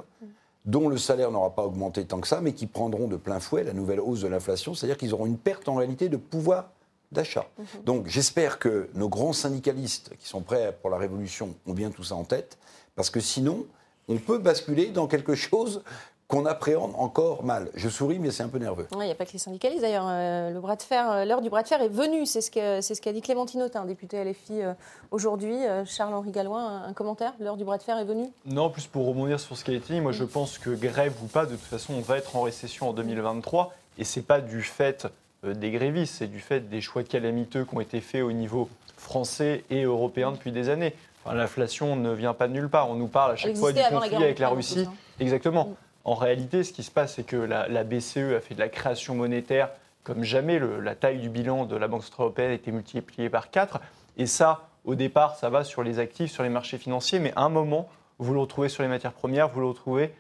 dont 0.65 0.89
le 0.89 0.97
salaire 0.97 1.31
n'aura 1.31 1.49
pas 1.55 1.63
augmenté 1.63 2.05
tant 2.05 2.19
que 2.19 2.27
ça, 2.27 2.39
mais 2.41 2.53
qui 2.53 2.67
prendront 2.67 3.07
de 3.07 3.15
plein 3.17 3.39
fouet 3.39 3.63
la 3.63 3.73
nouvelle 3.73 3.99
hausse 3.99 4.21
de 4.21 4.27
l'inflation, 4.27 4.73
c'est-à-dire 4.73 4.97
qu'ils 4.97 5.13
auront 5.13 5.25
une 5.25 5.37
perte 5.37 5.67
en 5.69 5.75
réalité 5.75 6.07
de 6.09 6.17
pouvoir 6.17 6.69
d'achat. 7.11 7.45
Donc 7.83 8.07
j'espère 8.07 8.57
que 8.59 8.87
nos 8.93 9.09
grands 9.09 9.33
syndicalistes 9.33 10.11
qui 10.19 10.27
sont 10.27 10.41
prêts 10.41 10.77
pour 10.81 10.89
la 10.91 10.97
révolution 10.97 11.55
ont 11.67 11.73
bien 11.73 11.89
tout 11.89 12.03
ça 12.03 12.15
en 12.15 12.23
tête, 12.23 12.57
parce 12.95 13.09
que 13.09 13.19
sinon, 13.19 13.65
on 14.07 14.17
peut 14.17 14.37
basculer 14.37 14.87
dans 14.87 15.07
quelque 15.07 15.35
chose 15.35 15.83
qu'on 16.27 16.45
appréhende 16.45 16.93
encore 16.97 17.43
mal. 17.43 17.67
Je 17.75 17.89
souris, 17.89 18.17
mais 18.17 18.31
c'est 18.31 18.43
un 18.43 18.47
peu 18.47 18.57
nerveux. 18.57 18.87
Ouais, 18.95 19.03
Il 19.03 19.07
n'y 19.07 19.11
a 19.11 19.15
pas 19.15 19.25
que 19.25 19.33
les 19.33 19.37
syndicalistes 19.39 19.81
d'ailleurs. 19.81 20.05
euh, 20.07 20.49
le 20.51 20.61
bras 20.61 20.77
de 20.77 20.81
fer, 20.81 21.11
euh, 21.11 21.25
l'heure 21.25 21.41
du 21.41 21.49
bras 21.49 21.61
de 21.61 21.67
fer 21.67 21.81
est 21.81 21.89
venue. 21.89 22.25
C'est 22.25 22.39
ce 22.39 22.49
que 22.49 22.79
c'est 22.79 22.95
ce 22.95 23.01
qu'a 23.01 23.11
dit 23.11 23.21
Clémentine 23.21 23.61
Autain, 23.63 23.83
députée 23.83 24.23
LFI 24.23 24.61
euh, 24.61 24.73
aujourd'hui. 25.11 25.55
Euh, 25.67 25.83
Charles-Henri 25.83 26.31
Gallois, 26.31 26.61
un, 26.61 26.83
un 26.87 26.93
commentaire? 26.93 27.33
L'heure 27.41 27.57
du 27.57 27.65
bras 27.65 27.77
de 27.77 27.83
fer 27.83 27.97
est 27.97 28.05
venue? 28.05 28.29
Non, 28.45 28.69
plus 28.69 28.87
pour 28.87 29.05
rebondir 29.07 29.41
sur 29.41 29.57
ce 29.57 29.65
qui 29.65 29.71
a 29.71 29.73
été 29.73 29.93
dit, 29.93 29.99
moi 29.99 30.13
je 30.13 30.23
pense 30.23 30.57
que 30.57 30.69
grève 30.69 31.13
ou 31.21 31.27
pas, 31.27 31.45
de 31.45 31.51
toute 31.51 31.59
façon, 31.65 31.95
on 31.95 32.01
va 32.01 32.17
être 32.17 32.33
en 32.37 32.43
récession 32.43 32.87
en 32.89 32.93
2023. 32.93 33.73
Et 33.97 34.05
c'est 34.05 34.21
pas 34.21 34.39
du 34.39 34.61
fait 34.63 35.07
euh, 35.43 35.53
des 35.53 35.69
grévistes, 35.71 36.15
c'est 36.19 36.27
du 36.31 36.39
fait 36.39 36.61
des 36.69 36.79
choix 36.79 37.03
calamiteux 37.03 37.65
qui 37.65 37.75
ont 37.75 37.81
été 37.81 37.99
faits 37.99 38.23
au 38.23 38.31
niveau 38.31 38.69
français 38.95 39.65
et 39.69 39.83
européen 39.83 40.31
depuis 40.31 40.53
des 40.53 40.69
années. 40.69 40.95
Enfin, 41.23 41.35
L'inflation 41.35 41.95
ne 41.95 42.11
vient 42.11 42.33
pas 42.33 42.47
de 42.47 42.53
nulle 42.53 42.69
part. 42.69 42.89
On 42.89 42.95
nous 42.95 43.07
parle 43.07 43.31
à 43.31 43.35
chaque 43.35 43.55
fois 43.55 43.71
du 43.71 43.79
conflit 43.89 44.15
avec 44.23 44.39
la 44.39 44.49
Russie. 44.49 44.85
hein. 44.87 44.93
Exactement. 45.19 45.65
Mm. 45.67 45.75
En 46.03 46.15
réalité, 46.15 46.63
ce 46.63 46.73
qui 46.73 46.81
se 46.83 46.89
passe, 46.91 47.15
c'est 47.15 47.23
que 47.23 47.35
la, 47.35 47.67
la 47.67 47.83
BCE 47.83 48.35
a 48.35 48.39
fait 48.39 48.55
de 48.55 48.59
la 48.59 48.69
création 48.69 49.13
monétaire 49.15 49.69
comme 50.03 50.23
jamais. 50.23 50.57
Le- 50.57 50.79
la 50.79 50.95
taille 50.95 51.19
du 51.19 51.29
bilan 51.29 51.65
de 51.65 51.75
la 51.75 51.87
Banque 51.87 52.03
centrale 52.03 52.25
européenne 52.25 52.49
a 52.51 52.53
été 52.55 52.71
multipliée 52.71 53.29
par 53.29 53.51
4. 53.51 53.79
Et 54.17 54.25
ça, 54.25 54.67
au 54.83 54.95
départ, 54.95 55.35
ça 55.35 55.49
va 55.49 55.63
sur 55.63 55.83
les 55.83 55.99
actifs, 55.99 56.31
sur 56.31 56.41
les 56.41 56.49
marchés 56.49 56.79
financiers, 56.79 57.19
mais 57.19 57.33
à 57.35 57.41
un 57.43 57.49
moment, 57.49 57.87
vous 58.17 58.33
le 58.33 58.39
retrouvez 58.39 58.67
sur 58.69 58.81
les 58.81 58.89
matières 58.89 59.13
premières, 59.13 59.47
vous 59.49 59.59
le 59.59 59.67
retrouvez 59.67 60.13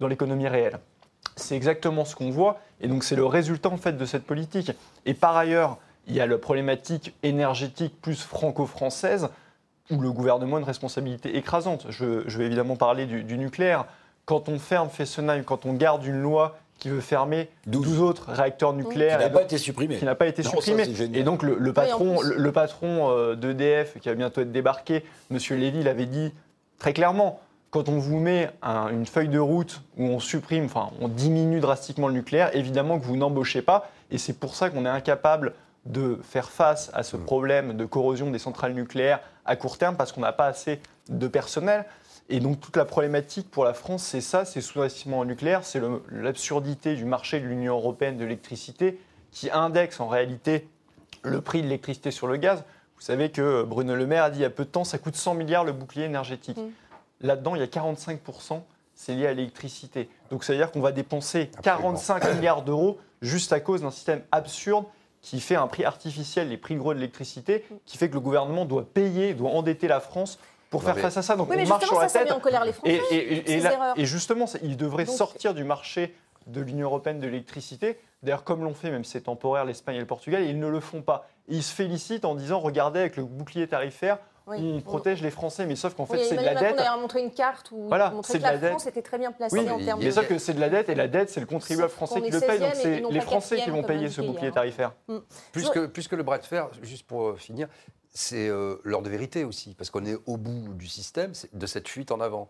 dans 0.00 0.08
l'économie 0.08 0.48
réelle. 0.48 0.80
C'est 1.36 1.54
exactement 1.54 2.04
ce 2.04 2.16
qu'on 2.16 2.30
voit, 2.30 2.58
et 2.80 2.88
donc 2.88 3.04
c'est 3.04 3.14
le 3.16 3.24
résultat 3.24 3.68
en 3.68 3.76
fait 3.76 3.96
de 3.96 4.04
cette 4.04 4.24
politique. 4.24 4.72
Et 5.06 5.14
par 5.14 5.36
ailleurs, 5.36 5.78
il 6.08 6.14
y 6.16 6.20
a 6.20 6.26
la 6.26 6.36
problématique 6.38 7.14
énergétique 7.22 7.94
plus 8.00 8.20
franco-française, 8.22 9.28
où 9.90 10.00
le 10.00 10.12
gouvernement 10.12 10.56
a 10.56 10.58
une 10.60 10.64
responsabilité 10.66 11.36
écrasante. 11.36 11.86
Je, 11.88 12.22
je 12.26 12.38
vais 12.38 12.46
évidemment 12.46 12.76
parler 12.76 13.06
du, 13.06 13.22
du 13.24 13.38
nucléaire. 13.38 13.84
Quand 14.26 14.48
on 14.48 14.58
ferme 14.58 14.88
Fessenheim, 14.90 15.42
quand 15.44 15.64
on 15.66 15.72
garde 15.72 16.04
une 16.04 16.20
loi 16.20 16.58
qui 16.78 16.88
veut 16.90 17.00
fermer 17.00 17.48
12. 17.66 17.84
12 17.86 18.00
autres 18.02 18.30
réacteurs 18.30 18.70
Qui 18.70 18.76
nucléaires, 18.76 19.18
n'a 19.18 19.26
et 19.26 19.32
pas 19.32 19.42
été 19.42 19.58
supprimé. 19.58 19.96
qui 19.96 20.04
n'a 20.04 20.14
pas 20.14 20.26
été 20.26 20.42
Non, 20.42 20.50
supprimé. 20.50 20.84
Et 21.14 21.22
donc 21.24 21.42
le, 21.42 21.56
le 21.58 21.72
patron, 21.72 22.18
plus. 22.18 22.28
le, 22.30 22.36
le 22.36 22.52
patron 22.52 23.10
euh, 23.10 23.34
d'EDF 23.34 23.98
qui 24.00 24.08
va 24.08 24.14
bientôt 24.14 24.40
être 24.42 24.52
débarqué, 24.52 25.04
Monsieur 25.30 25.56
Lévy 25.56 25.82
l'avait 25.82 26.06
dit 26.06 26.32
très 26.78 26.92
clairement. 26.92 27.40
Quand 27.70 27.88
on 27.88 27.98
vous 27.98 28.18
met 28.18 28.48
un- 28.62 28.88
une 28.90 29.06
feuille 29.06 29.28
de 29.28 29.38
route 29.40 29.82
où 29.98 30.04
on 30.04 30.20
supprime, 30.20 30.66
enfin 30.66 30.90
on 31.00 31.08
diminue 31.08 31.60
drastiquement 31.60 32.06
le 32.08 32.14
nucléaire, 32.14 32.54
évidemment 32.54 32.98
que 32.98 33.04
vous 33.04 33.16
n'embauchez 33.16 33.60
pas, 33.60 33.90
et 34.10 34.16
c'est 34.18 34.32
pour 34.38 34.54
ça 34.54 34.70
qu'on 34.70 34.86
est 34.86 34.90
incapable 34.90 35.54
de 35.84 36.18
faire 36.22 36.48
face 36.50 36.90
à 36.94 37.02
ce 37.02 37.16
Mm. 37.16 37.24
problème 37.24 37.76
de 37.76 37.84
corrosion 37.84 38.30
des 38.30 38.38
centrales 38.38 38.72
nucléaires 38.72 39.20
à 39.48 39.56
court 39.56 39.78
terme 39.78 39.96
parce 39.96 40.12
qu'on 40.12 40.20
n'a 40.20 40.32
pas 40.32 40.46
assez 40.46 40.80
de 41.08 41.26
personnel. 41.26 41.86
Et 42.28 42.40
donc 42.40 42.60
toute 42.60 42.76
la 42.76 42.84
problématique 42.84 43.50
pour 43.50 43.64
la 43.64 43.72
France, 43.72 44.04
c'est 44.04 44.20
ça, 44.20 44.44
c'est 44.44 44.60
sous-investissement 44.60 45.20
en 45.20 45.24
nucléaire, 45.24 45.64
c'est 45.64 45.80
l'absurdité 46.12 46.94
du 46.94 47.06
marché 47.06 47.40
de 47.40 47.46
l'Union 47.46 47.74
européenne 47.74 48.18
de 48.18 48.24
l'électricité 48.24 49.00
qui 49.32 49.50
indexe 49.50 50.00
en 50.00 50.08
réalité 50.08 50.68
le 51.22 51.40
prix 51.40 51.62
de 51.62 51.66
l'électricité 51.66 52.10
sur 52.10 52.26
le 52.26 52.36
gaz. 52.36 52.64
Vous 52.96 53.02
savez 53.02 53.30
que 53.30 53.62
Bruno 53.62 53.94
Le 53.94 54.06
Maire 54.06 54.24
a 54.24 54.30
dit 54.30 54.40
il 54.40 54.42
y 54.42 54.44
a 54.44 54.50
peu 54.50 54.64
de 54.64 54.70
temps, 54.70 54.84
ça 54.84 54.98
coûte 54.98 55.16
100 55.16 55.34
milliards 55.34 55.64
le 55.64 55.72
bouclier 55.72 56.04
énergétique. 56.04 56.58
Mm. 56.58 56.70
Là-dedans, 57.22 57.54
il 57.54 57.60
y 57.60 57.64
a 57.64 57.66
45%, 57.66 58.60
c'est 58.94 59.14
lié 59.14 59.26
à 59.26 59.32
l'électricité. 59.32 60.10
Donc 60.30 60.44
ça 60.44 60.52
veut 60.52 60.58
dire 60.58 60.70
qu'on 60.70 60.80
va 60.80 60.92
dépenser 60.92 61.50
45 61.62 62.34
milliards 62.34 62.62
d'euros 62.62 62.98
juste 63.22 63.52
à 63.52 63.60
cause 63.60 63.82
d'un 63.82 63.90
système 63.90 64.22
absurde 64.32 64.84
qui 65.30 65.40
fait 65.40 65.56
un 65.56 65.66
prix 65.66 65.84
artificiel, 65.84 66.48
les 66.48 66.56
prix 66.56 66.76
gros 66.76 66.94
de 66.94 66.98
l'électricité, 66.98 67.64
qui 67.84 67.98
fait 67.98 68.08
que 68.08 68.14
le 68.14 68.20
gouvernement 68.20 68.64
doit 68.64 68.84
payer, 68.84 69.34
doit 69.34 69.50
endetter 69.50 69.88
la 69.88 70.00
France 70.00 70.38
pour 70.70 70.82
faire 70.82 70.94
mais- 70.96 71.02
face 71.02 71.16
à 71.16 71.22
ça. 71.22 71.36
Donc 71.36 71.50
Oui, 71.50 71.56
mais 71.56 71.64
on 71.66 71.68
marche 71.68 71.84
sur 71.86 71.96
la 72.00 72.08
ça, 72.08 72.14
ça 72.14 72.18
tête. 72.20 72.28
met 72.28 72.34
en 72.34 72.40
colère 72.40 72.64
les 72.64 72.72
Français. 72.72 73.00
Et, 73.10 73.16
et- 73.16 73.38
et 73.38 73.46
ces 73.58 73.60
là- 73.60 73.72
erreurs. 73.72 73.94
et 73.98 74.04
justement, 74.06 74.46
il 74.62 74.76
devrait 74.76 75.04
Donc- 75.04 75.14
sortir 75.16 75.54
du 75.54 75.64
marché 75.64 76.14
de 76.46 76.60
l'Union 76.62 76.86
européenne 76.86 77.20
de 77.20 77.26
l'électricité. 77.26 77.98
D'ailleurs, 78.22 78.42
comme 78.44 78.64
l'ont 78.64 78.74
fait, 78.74 78.90
même 78.90 79.04
si 79.04 79.12
c'est 79.12 79.20
temporaire, 79.22 79.64
l'Espagne 79.64 79.96
et 79.96 80.00
le 80.00 80.06
Portugal, 80.06 80.42
et 80.42 80.46
ils 80.46 80.58
ne 80.58 80.66
le 80.66 80.80
font 80.80 81.02
pas. 81.02 81.28
Et 81.48 81.56
ils 81.56 81.62
se 81.62 81.74
félicitent 81.74 82.24
en 82.24 82.34
disant 82.34 82.58
regardez, 82.58 83.00
avec 83.00 83.16
le 83.16 83.24
bouclier 83.24 83.66
tarifaire, 83.68 84.18
Oui. 84.48 84.74
on 84.76 84.80
protège 84.80 85.22
les 85.22 85.30
Français. 85.30 85.66
Mais 85.66 85.76
sauf 85.76 85.94
qu'en 85.94 86.06
fait, 86.06 86.16
Oui, 86.18 86.26
c'est 86.28 86.36
de 86.36 86.42
la 86.42 86.54
Macron 86.54 86.68
dette. 86.68 86.76
d'ailleurs 86.78 86.98
montré 86.98 87.20
une 87.20 87.32
carte 87.32 87.70
où 87.72 87.86
Voilà, 87.88 88.08
il 88.12 88.16
montrait 88.16 88.32
c'est 88.32 88.38
que 88.38 88.42
de 88.44 88.46
la, 88.48 88.52
la 88.54 88.58
dette. 88.58 88.70
France 88.70 88.86
était 88.86 89.02
très 89.02 89.18
bien 89.18 89.32
placée 89.32 89.58
Oui, 89.58 89.68
en 89.70 89.78
mais 89.78 89.84
termes 89.84 90.00
y 90.00 90.04
Mais 90.04 90.10
de... 90.10 90.14
sauf 90.14 90.26
que 90.28 90.38
c'est 90.38 90.54
de 90.54 90.60
la 90.60 90.68
dette, 90.70 90.88
et 90.88 90.94
la 90.94 91.08
dette, 91.08 91.30
c'est 91.30 91.40
le 91.40 91.46
contribuable 91.46 91.90
français 91.90 92.20
qui 92.22 92.30
le 92.30 92.40
paye. 92.40 92.58
Donc 92.58 92.68
16e 92.68 92.72
et 92.72 92.74
c'est 92.74 93.00
les 93.12 93.20
Français 93.20 93.56
qui 93.56 93.70
4e 93.70 93.72
vont 93.72 93.82
payer 93.82 94.08
ce 94.08 94.20
bouclier 94.22 94.44
hier. 94.48 94.54
tarifaire. 94.54 94.92
Plus 95.52 95.68
que, 95.70 95.86
plus 95.86 96.08
que 96.08 96.16
le 96.16 96.22
bras 96.22 96.38
de 96.38 96.44
fer, 96.44 96.68
juste 96.82 97.06
pour 97.06 97.28
euh, 97.28 97.36
finir, 97.36 97.68
c'est 98.12 98.48
euh, 98.48 98.76
l'heure 98.84 99.02
de 99.02 99.10
vérité 99.10 99.44
aussi, 99.44 99.74
parce 99.74 99.90
qu'on 99.90 100.04
est 100.06 100.16
au 100.26 100.36
bout 100.38 100.74
du 100.74 100.88
système, 100.88 101.32
de 101.52 101.66
cette 101.66 101.88
fuite 101.88 102.10
en 102.10 102.20
avant, 102.20 102.48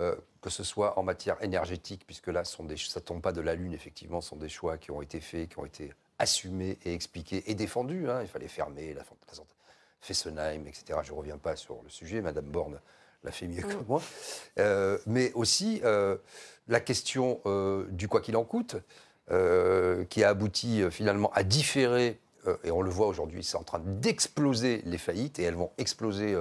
Euh, 0.00 0.14
que 0.42 0.48
ce 0.50 0.62
soit 0.62 0.96
en 0.96 1.02
matière 1.02 1.36
énergétique, 1.42 2.02
puisque 2.06 2.28
là, 2.28 2.44
sont 2.44 2.62
des, 2.62 2.76
ça 2.76 3.00
ne 3.00 3.04
tombe 3.04 3.20
pas 3.20 3.32
de 3.32 3.40
la 3.40 3.56
Lune, 3.56 3.72
effectivement, 3.72 4.20
ce 4.20 4.28
sont 4.28 4.36
des 4.36 4.48
choix 4.48 4.78
qui 4.78 4.92
ont 4.92 5.02
été 5.02 5.18
faits, 5.20 5.48
qui 5.48 5.58
ont 5.58 5.64
été 5.64 5.92
assumés 6.20 6.78
et 6.84 6.94
expliqués 6.94 7.42
et 7.50 7.54
défendus. 7.56 8.08
hein. 8.08 8.20
Il 8.22 8.28
fallait 8.28 8.46
fermer 8.46 8.94
la, 8.94 9.00
la 9.00 9.34
centrale 9.34 9.57
Fessenheim, 10.00 10.66
etc. 10.66 11.00
Je 11.02 11.12
ne 11.12 11.16
reviens 11.16 11.38
pas 11.38 11.56
sur 11.56 11.82
le 11.82 11.90
sujet, 11.90 12.20
Madame 12.20 12.46
Borne 12.46 12.80
l'a 13.24 13.32
fait 13.32 13.46
mieux 13.46 13.62
que 13.62 13.84
moi. 13.86 14.02
Euh, 14.58 14.98
mais 15.06 15.32
aussi 15.34 15.80
euh, 15.84 16.16
la 16.68 16.80
question 16.80 17.40
euh, 17.46 17.86
du 17.90 18.08
quoi 18.08 18.20
qu'il 18.20 18.36
en 18.36 18.44
coûte, 18.44 18.76
qui 20.08 20.24
a 20.24 20.30
abouti 20.30 20.90
finalement 20.90 21.30
à 21.34 21.42
différer, 21.42 22.18
et 22.64 22.70
on 22.70 22.80
le 22.80 22.88
voit 22.88 23.06
aujourd'hui, 23.06 23.44
c'est 23.44 23.58
en 23.58 23.62
train 23.62 23.82
d'exploser 23.84 24.80
les 24.86 24.96
faillites, 24.96 25.38
et 25.38 25.42
elles 25.42 25.54
vont 25.54 25.70
exploser 25.76 26.34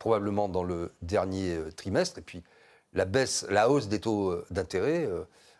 probablement 0.00 0.48
dans 0.48 0.64
le 0.64 0.92
dernier 1.02 1.56
trimestre. 1.76 2.18
Et 2.18 2.22
puis 2.22 2.42
la 2.94 3.04
baisse, 3.04 3.46
la 3.48 3.70
hausse 3.70 3.86
des 3.86 4.00
taux 4.00 4.42
d'intérêt, 4.50 5.08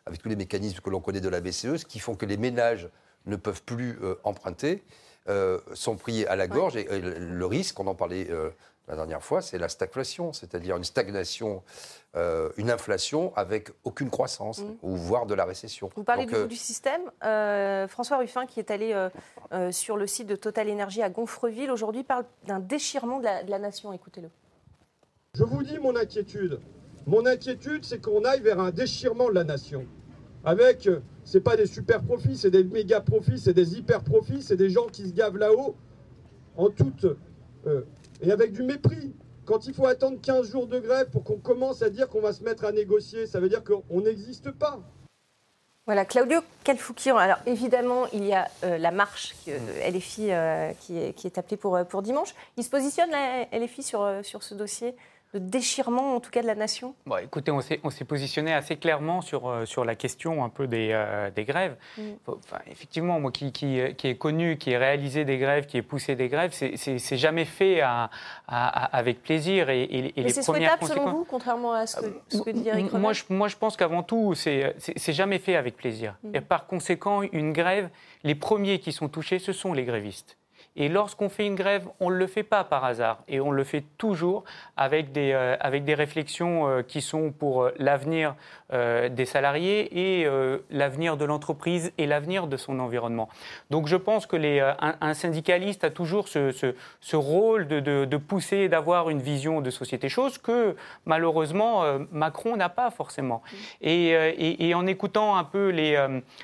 avec 0.07 0.21
tous 0.21 0.29
les 0.29 0.35
mécanismes 0.35 0.81
que 0.81 0.91
l'on 0.91 1.01
connaît 1.01 1.21
de 1.21 1.29
la 1.29 1.41
BCE, 1.41 1.77
ce 1.77 1.85
qui 1.85 2.01
font 2.01 2.17
que 2.17 2.27
les 2.27 2.37
ménages 2.37 2.89
ne 3.27 3.37
peuvent 3.37 3.63
plus 3.63 4.01
emprunter, 4.25 4.83
euh, 5.29 5.59
sont 5.75 5.97
pris 5.97 6.25
à 6.27 6.37
la 6.37 6.47
gorge. 6.47 6.77
Et, 6.77 6.87
euh, 6.91 7.19
le 7.19 7.47
risque, 7.47 7.79
on 7.81 7.87
en 7.87 7.95
parlait 7.95 8.29
euh, 8.31 8.51
la 8.89 8.95
dernière 8.95 9.23
fois, 9.23 9.43
c'est 9.43 9.59
la 9.59 9.69
stagflation, 9.69 10.33
c'est-à-dire 10.33 10.77
une 10.77 10.85
stagnation, 10.85 11.63
euh, 12.15 12.51
une 12.57 12.71
inflation 12.71 13.33
avec 13.35 13.71
aucune 13.83 14.11
croissance, 14.11 14.63
ou 14.83 14.95
voire 14.95 15.27
de 15.27 15.35
la 15.35 15.45
récession. 15.45 15.91
Vous 15.97 16.05
parlez 16.05 16.25
Donc, 16.25 16.35
du, 16.35 16.41
euh, 16.41 16.47
du 16.47 16.57
système. 16.57 17.01
Euh, 17.25 17.89
François 17.89 18.19
Ruffin, 18.19 18.47
qui 18.47 18.61
est 18.61 18.71
allé 18.71 18.93
euh, 18.93 19.09
euh, 19.53 19.73
sur 19.73 19.97
le 19.97 20.07
site 20.07 20.29
de 20.29 20.37
Total 20.37 20.69
Énergie 20.69 21.03
à 21.03 21.11
Gonfreville, 21.11 21.71
aujourd'hui 21.73 22.05
parle 22.05 22.27
d'un 22.47 22.61
déchirement 22.61 23.19
de 23.19 23.25
la, 23.25 23.43
de 23.43 23.51
la 23.51 23.59
nation. 23.59 23.93
Écoutez-le. 23.93 24.31
Je 25.35 25.43
vous 25.43 25.65
dis 25.65 25.79
mon 25.79 25.97
inquiétude. 25.97 26.61
Mon 27.07 27.27
inquiétude, 27.27 27.85
c'est 27.85 28.01
qu'on 28.01 28.25
aille 28.25 28.41
vers 28.41 28.61
un 28.61 28.71
déchirement 28.71 29.29
de 29.29 29.35
la 29.35 29.45
nation. 29.45 29.85
Avec, 30.45 30.87
euh, 30.87 31.01
c'est 31.27 31.41
pas 31.41 31.57
des 31.57 31.67
super 31.67 32.03
profits, 32.03 32.39
c'est 32.39 32.51
des 32.51 32.65
méga 32.65 33.03
profits, 33.03 33.39
c'est 33.39 33.53
des 33.53 33.77
hyper 33.77 34.03
profits, 34.03 34.43
c'est 34.43 34.57
des 34.57 34.71
gens 34.71 34.87
qui 34.87 35.07
se 35.09 35.13
gavent 35.13 35.37
là-haut 35.37 35.75
en 36.57 36.71
toute. 36.71 37.05
euh, 37.67 37.83
et 38.23 38.33
avec 38.33 38.53
du 38.53 38.63
mépris. 38.63 39.15
Quand 39.45 39.67
il 39.67 39.75
faut 39.75 39.87
attendre 39.87 40.19
15 40.23 40.51
jours 40.51 40.67
de 40.67 40.79
grève 40.79 41.11
pour 41.11 41.23
qu'on 41.23 41.37
commence 41.37 41.83
à 41.83 41.91
dire 41.91 42.09
qu'on 42.09 42.21
va 42.21 42.33
se 42.33 42.43
mettre 42.43 42.65
à 42.65 42.73
négocier, 42.73 43.27
ça 43.27 43.41
veut 43.41 43.49
dire 43.49 43.63
qu'on 43.63 44.01
n'existe 44.01 44.51
pas. 44.53 44.81
Voilà, 45.87 46.05
Claudio 46.05 46.41
Calfouquier. 46.65 47.13
Alors 47.13 47.39
évidemment, 47.47 48.07
il 48.13 48.25
y 48.25 48.33
a 48.33 48.49
euh, 48.65 48.77
la 48.77 48.91
marche 48.91 49.35
euh, 49.47 49.59
LFI 49.89 50.33
euh, 50.33 50.73
qui, 50.81 50.99
est, 50.99 51.13
qui 51.13 51.29
est 51.29 51.39
appelée 51.39 51.57
pour, 51.57 51.79
pour 51.87 52.03
dimanche. 52.03 52.35
Il 52.57 52.65
se 52.65 52.71
positionne, 52.71 53.11
la 53.11 53.45
LFI, 53.57 53.85
sur, 53.85 54.05
sur 54.23 54.43
ce 54.43 54.55
dossier? 54.55 54.97
De 55.39 55.51
déchirement, 55.51 56.17
en 56.17 56.21
tout 56.21 56.31
cas 56.31 56.43
de 56.43 56.47
la 56.47 56.55
nation? 56.55 56.95
Bon, 57.07 57.17
écoutez, 57.19 57.51
on 57.51 57.61
s'est, 57.61 57.81
on 57.85 57.91
s'est 57.91 58.05
positionné 58.05 58.53
assez 58.53 58.77
clairement 58.77 59.21
sur, 59.21 59.49
euh, 59.49 59.65
sur 59.67 59.85
la 59.85 59.95
question 59.95 60.45
un 60.45 60.49
peu 60.49 60.67
des, 60.67 60.91
euh, 60.93 61.31
des 61.31 61.45
grèves. 61.45 61.77
Mm. 61.99 62.03
Enfin, 62.27 62.59
effectivement, 62.71 63.21
moi 63.21 63.31
qui, 63.33 63.53
qui, 63.53 63.81
qui 63.97 64.09
ai 64.09 64.17
connu, 64.17 64.57
qui 64.59 64.71
ai 64.71 64.77
réalisé 64.79 65.25
des 65.25 65.39
grèves, 65.39 65.67
qui 65.67 65.77
ai 65.77 65.83
poussé 65.83 66.17
des 66.17 66.29
grèves, 66.29 66.53
c'est, 66.53 66.77
c'est, 66.77 66.99
c'est 66.99 67.17
jamais 67.17 67.45
fait 67.45 67.81
à- 67.81 68.11
à- 68.49 68.85
à- 68.85 68.97
avec 68.97 69.23
plaisir. 69.23 69.71
Et, 69.71 69.83
et- 69.83 70.07
et 70.07 70.13
Mais 70.17 70.23
les 70.25 70.31
c'est 70.31 70.43
premières 70.45 70.79
souhaitable 70.79 71.01
selon 71.01 71.11
vous, 71.13 71.25
contrairement 71.25 71.73
à 71.73 71.87
ce 71.87 72.01
que, 72.01 72.07
ce 72.29 72.39
que 72.43 72.51
dit 72.51 72.69
Eric 72.69 72.93
moi, 72.93 73.13
je, 73.13 73.25
moi, 73.29 73.49
je 73.49 73.57
pense 73.57 73.77
qu'avant 73.77 74.03
tout, 74.03 74.35
c'est 74.35 74.75
c'est- 74.79 74.99
c'est 74.99 75.13
jamais 75.13 75.39
fait 75.39 75.57
avec 75.57 75.77
plaisir. 75.77 76.15
Mm. 76.23 76.37
Et 76.37 76.41
par 76.41 76.67
conséquent, 76.67 77.23
une 77.23 77.53
grève, 77.53 77.89
les 78.25 78.35
premiers 78.35 78.79
qui 78.81 78.93
sont 78.93 79.09
touchés, 79.09 79.39
ce 79.39 79.53
sont 79.53 79.73
les 79.73 79.85
grévistes. 79.85 80.37
Et 80.77 80.89
lorsqu'on 80.89 81.29
fait 81.29 81.47
une 81.47 81.55
grève, 81.55 81.89
on 82.01 82.11
ne 82.11 82.17
le 82.17 82.27
fait 82.27 82.43
pas 82.43 82.65
par 82.65 82.85
hasard. 82.85 83.19
Et 83.29 83.41
on 83.41 83.51
le 83.51 83.65
fait 83.65 83.85
toujours 83.99 84.45
avec 84.77 85.13
des, 85.13 85.33
euh, 85.33 85.57
avec 85.61 85.85
des 85.85 85.95
réflexions 85.95 86.69
euh, 86.69 86.83
qui 86.83 87.01
sont 87.01 87.33
pour 87.33 87.63
euh, 87.65 87.71
l'avenir 87.79 88.35
euh, 88.73 89.09
des 89.09 89.25
salariés 89.27 90.21
et 90.21 90.27
l'avenir 90.71 91.17
de 91.17 91.25
l'entreprise 91.25 91.93
et 91.99 92.07
l'avenir 92.07 92.47
de 92.47 92.57
son 92.57 92.79
environnement. 92.81 93.29
Donc 93.71 93.87
je 93.87 93.97
pense 93.97 94.27
que 94.27 94.37
les, 94.37 94.61
un, 94.61 94.97
un 95.01 95.15
syndicaliste 95.15 95.85
a 95.85 95.91
toujours 95.91 96.29
ce, 96.29 96.51
ce- 96.51 96.75
ce 97.01 97.17
rôle 97.17 97.69
de, 97.69 97.81
de- 97.81 98.05
de 98.05 98.17
pousser 98.17 98.69
d'avoir 98.69 99.09
une 99.09 99.21
vision 99.23 99.61
de 99.61 99.71
société, 99.71 100.09
chose 100.09 100.39
que 100.39 100.77
malheureusement 101.05 101.85
Macron 102.13 102.57
n'a 102.57 102.69
pas 102.69 102.91
forcément. 102.91 103.43
Et, 103.81 104.15
euh, 104.17 104.33
et- 104.37 104.69
et 104.69 104.75
en 104.75 104.87
écoutant 104.87 105.37
un 105.37 105.45
peu 105.45 105.69
les, 105.71 105.97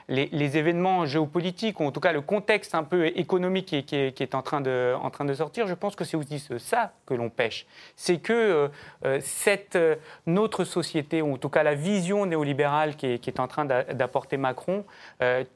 les, 0.09 0.29
les 0.33 0.57
événements 0.57 1.05
géopolitiques, 1.07 1.81
ou 1.81 1.85
en 1.85 1.91
tout 1.93 2.01
cas 2.01 2.13
le 2.13 2.21
contexte 2.21 2.75
un 2.75 2.85
peu 2.85 3.07
économique 3.07 3.67
qui 3.67 3.77
est, 3.97 4.13
qui 4.13 4.22
est- 4.22 4.22
qui 4.23 4.29
est 4.31 4.37
en, 4.37 4.43
train 4.43 4.61
de, 4.61 4.95
en 5.01 5.11
train 5.11 5.25
de 5.25 5.35
sortir, 5.35 5.67
je 5.67 5.75
pense 5.75 5.97
que 5.97 6.05
c'est 6.05 6.17
aussi 6.17 6.39
ça 6.59 6.93
que 7.07 7.15
l'on 7.15 7.29
pêche. 7.29 7.67
C'est 7.97 8.19
que 8.19 8.33
euh, 8.33 8.69
euh, 9.05 9.19
cette, 9.21 9.75
euh, 9.75 9.97
notre 10.27 10.65
société, 10.65 11.23
ou 11.23 11.35
en 11.35 11.39
tout 11.39 11.49
cas 11.49 11.65
la 11.65 11.75
vision 11.75 12.25
néolibérale 12.25 12.95
qui 12.97 13.07
est, 13.07 13.41
en 13.41 13.49
train 13.49 13.65
d'a- 13.65 13.83
d'apporter 13.83 14.37
Macron, 14.37 14.85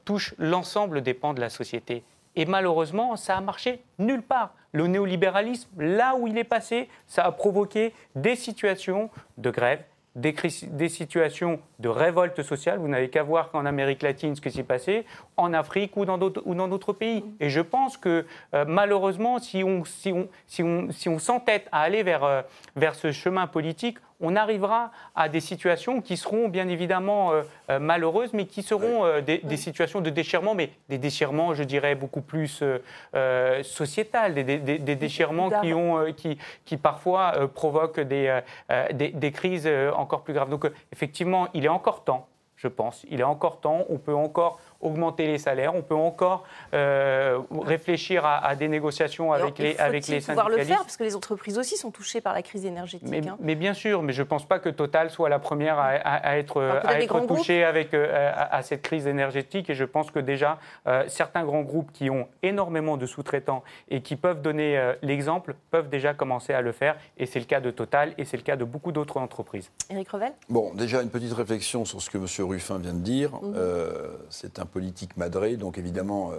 touche 0.05 0.33
l'ensemble 0.37 1.01
des 1.01 1.13
pans 1.13 1.33
de 1.33 1.39
la 1.39 1.49
société. 1.49 2.03
Et 2.35 2.45
malheureusement, 2.45 3.15
ça 3.15 3.37
a 3.37 3.41
marché 3.41 3.81
nulle 3.99 4.21
part. 4.21 4.53
Le 4.73 4.87
néolibéralisme, 4.87 5.69
là 5.81 6.15
où 6.15 6.27
il 6.27 6.37
est 6.37 6.43
passé, 6.43 6.89
ça 7.07 7.23
a 7.23 7.31
provoqué 7.31 7.93
des 8.15 8.35
situations 8.35 9.09
de 9.37 9.49
grève, 9.49 9.81
des, 10.17 10.89
situations 10.89 11.59
de 11.79 11.89
révolte 11.89 12.41
sociale. 12.41 12.79
Vous 12.79 12.87
n'avez 12.87 13.09
qu'à 13.09 13.23
voir 13.23 13.51
qu'en 13.51 13.65
Amérique 13.65 14.01
latine 14.01 14.35
ce 14.35 14.41
qui 14.41 14.51
s'est 14.51 14.63
passé, 14.63 15.05
en 15.37 15.53
Afrique 15.53 15.95
ou 15.95 16.05
dans 16.05 16.17
d'autres 16.17 16.41
ou 16.45 16.55
dans 16.55 16.67
d'autres 16.67 16.93
pays. 16.93 17.23
Et 17.39 17.49
je 17.49 17.61
pense 17.61 17.97
que 17.97 18.25
euh, 18.53 18.65
malheureusement, 18.67 19.37
si 19.39 19.63
on, 19.63 19.85
si 19.85 20.11
on, 20.11 20.27
si 20.47 20.63
on, 20.63 20.91
si 20.91 21.07
on 21.07 21.19
s'entête 21.19 21.67
à 21.71 21.81
aller 21.81 22.01
vers, 22.03 22.23
euh, 22.23 22.41
vers 22.75 22.95
ce 22.95 23.11
chemin 23.11 23.45
politique, 23.47 23.99
on 24.19 24.35
arrivera 24.35 24.91
à 25.15 25.29
des 25.29 25.39
situations 25.39 26.01
qui 26.01 26.17
seront 26.17 26.47
bien 26.47 26.67
évidemment 26.67 27.31
euh, 27.33 27.43
euh, 27.69 27.79
malheureuses, 27.79 28.33
mais 28.33 28.45
qui 28.45 28.63
seront 28.63 29.05
euh, 29.05 29.21
des, 29.21 29.37
des 29.39 29.57
situations 29.57 30.01
de 30.01 30.09
déchirement, 30.09 30.55
mais 30.55 30.71
des 30.89 30.97
déchirements, 30.97 31.53
je 31.53 31.63
dirais, 31.63 31.93
beaucoup 31.95 32.21
plus 32.21 32.63
euh, 33.13 33.61
sociétales, 33.63 34.33
des, 34.33 34.57
des- 34.57 34.95
déchirements 34.95 35.49
qui, 35.61 35.73
ont, 35.73 36.11
qui, 36.13 36.37
qui 36.65 36.77
parfois 36.77 37.33
provoquent 37.53 37.99
des, 37.99 38.39
des, 38.93 39.31
crises 39.31 39.69
encore 39.95 40.21
plus 40.21 40.33
graves. 40.33 40.49
Donc 40.49 40.69
effectivement, 40.91 41.47
il 41.53 41.65
est 41.65 41.69
encore 41.69 42.03
temps, 42.03 42.27
je 42.55 42.67
pense, 42.67 43.05
il 43.09 43.19
est 43.19 43.23
encore 43.23 43.59
temps, 43.59 43.85
on 43.89 43.97
peut 43.97 44.15
encore 44.15 44.59
augmenter 44.81 45.27
les 45.27 45.37
salaires, 45.37 45.75
on 45.75 45.81
peut 45.81 45.95
encore 45.95 46.43
euh, 46.73 47.39
réfléchir 47.63 48.25
à, 48.25 48.45
à 48.45 48.55
des 48.55 48.67
négociations 48.67 49.31
avec 49.33 49.59
Alors, 49.59 49.71
les, 49.73 49.77
avec 49.77 50.07
les 50.07 50.19
pouvoir 50.21 50.49
le 50.49 50.57
faire, 50.63 50.79
parce 50.81 50.97
que 50.97 51.03
les 51.03 51.15
entreprises 51.15 51.57
aussi 51.57 51.77
sont 51.77 51.91
touchées 51.91 52.21
par 52.21 52.33
la 52.33 52.41
crise 52.41 52.65
énergétique. 52.65 53.07
Mais, 53.09 53.27
hein. 53.27 53.37
mais 53.39 53.55
bien 53.55 53.73
sûr, 53.73 54.03
mais 54.03 54.13
je 54.13 54.21
ne 54.21 54.27
pense 54.27 54.45
pas 54.47 54.59
que 54.59 54.69
Total 54.69 55.09
soit 55.09 55.29
la 55.29 55.39
première 55.39 55.79
à, 55.79 55.87
à- 55.89 56.27
à 56.27 56.37
être, 56.37 57.25
touchée 57.27 57.63
avec, 57.63 57.93
euh, 57.93 58.31
à, 58.35 58.55
à 58.57 58.61
cette 58.61 58.81
crise 58.81 59.07
énergétique. 59.07 59.69
Et 59.69 59.75
je 59.75 59.83
pense 59.85 60.11
que 60.11 60.19
déjà, 60.19 60.59
euh, 60.87 61.03
certains 61.07 61.43
grands 61.43 61.61
groupes 61.61 61.91
qui 61.91 62.09
ont 62.09 62.27
énormément 62.43 62.97
de 62.97 63.05
sous-traitants 63.05 63.63
et 63.89 64.01
qui 64.01 64.15
peuvent 64.15 64.41
donner 64.41 64.77
euh, 64.77 64.93
l'exemple 65.01 65.55
peuvent 65.71 65.89
déjà 65.89 66.13
commencer 66.13 66.53
à 66.53 66.61
le 66.61 66.71
faire. 66.71 66.97
Et 67.17 67.25
c'est 67.25 67.39
le 67.39 67.45
cas 67.45 67.59
de 67.61 67.71
Total 67.71 68.13
et 68.17 68.25
c'est 68.25 68.37
le 68.37 68.43
cas 68.43 68.55
de 68.55 68.63
beaucoup 68.65 68.91
d'autres 68.91 69.17
entreprises. 69.17 69.71
Éric 69.89 70.09
Revel? 70.09 70.33
Bon, 70.49 70.73
déjà 70.73 71.01
une 71.01 71.09
petite 71.09 71.33
réflexion 71.33 71.85
sur 71.85 72.01
ce 72.01 72.09
que 72.09 72.17
M. 72.17 72.25
Ruffin 72.47 72.77
vient 72.77 72.93
de 72.93 72.99
dire. 72.99 73.31
Mhm. 73.41 73.53
Euh, 73.55 74.07
c'est 74.29 74.59
un 74.59 74.65
politique 74.67 75.17
madré, 75.17 75.55
donc 75.57 75.77
évidemment, 75.77 76.31
euh, 76.31 76.37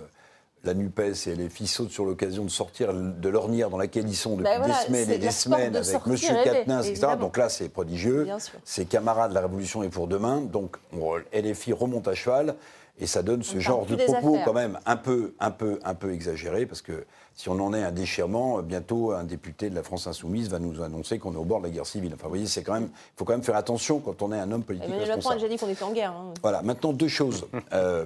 la 0.64 0.74
NUPES 0.74 1.26
et 1.28 1.34
LFI 1.36 1.66
sautent 1.68 1.90
sur 1.92 2.04
l'occasion 2.04 2.44
de 2.44 2.50
sortir 2.50 2.92
de 2.92 3.28
l'ornière 3.28 3.70
dans 3.70 3.78
laquelle 3.78 4.08
ils 4.08 4.16
sont 4.16 4.32
depuis 4.32 4.44
Ben 4.44 4.58
voilà, 4.58 4.74
des 4.80 4.86
semaines 4.86 5.10
et 5.10 5.18
des 5.18 5.30
semaines 5.30 5.72
de 5.72 5.78
avec 5.78 5.88
M. 6.06 6.44
Katnins, 6.44 6.82
etc. 6.82 7.06
Donc 7.18 7.36
là, 7.36 7.48
c'est 7.48 7.68
prodigieux. 7.68 8.26
Ses 8.64 8.84
camarades, 8.84 9.32
la 9.32 9.40
révolution 9.40 9.82
est 9.84 9.88
pour 9.88 10.08
demain. 10.08 10.40
Donc 10.40 10.76
on- 10.92 11.16
LFI 11.32 11.72
remonte 11.72 12.08
à 12.08 12.14
cheval. 12.14 12.56
Et 13.00 13.06
ça 13.06 13.22
donne 13.22 13.42
ce 13.42 13.56
On 13.56 13.61
genre 13.61 13.87
de 13.87 13.94
propos 13.96 14.34
affaires. 14.34 14.44
quand 14.44 14.52
même 14.52 14.78
un 14.84 14.96
peu, 14.96 15.34
un 15.38 15.50
peu, 15.50 15.78
un 15.84 15.94
peu 15.94 16.12
exagéré, 16.12 16.66
parce 16.66 16.82
que 16.82 17.04
si 17.34 17.48
on 17.48 17.52
en 17.61 17.72
est 17.72 17.82
à 17.84 17.88
un 17.88 17.92
déchirement, 17.92 18.61
bientôt 18.62 19.12
un 19.12 19.24
député 19.24 19.70
de 19.70 19.74
la 19.74 19.82
France 19.84 20.06
insoumise 20.06 20.48
va 20.50 20.58
nous 20.58 20.82
annoncer 20.82 21.18
qu'on 21.18 21.32
est 21.32 21.37
au 21.38 21.44
bord 21.44 21.61
de 21.61 21.64
la 21.66 21.70
guerre 21.70 21.87
civile. 21.87 22.12
Enfin, 22.14 22.24
vous 22.24 22.30
voyez, 22.30 22.46
c'est 22.46 22.62
quand 22.62 22.74
même, 22.74 22.88
il 22.92 23.18
faut 23.18 23.24
quand 23.24 23.34
même 23.34 23.44
faire 23.44 23.56
attention 23.56 24.00
quand 24.00 24.20
on 24.22 24.32
est 24.32 24.38
un 24.38 24.50
homme 24.50 24.64
politique 24.64 24.88
Emmanuel 24.88 25.08
Macron 25.08 25.30
a 25.30 25.34
déjà 25.34 25.48
dit 25.48 25.56
qu'on 25.56 25.68
était 25.68 25.84
en 25.84 25.92
guerre. 25.92 26.11
hein. 26.12 26.34
Voilà, 26.42 26.62
maintenant 26.62 26.92
deux 26.92 27.06
choses 27.08 27.46
euh, 27.72 28.04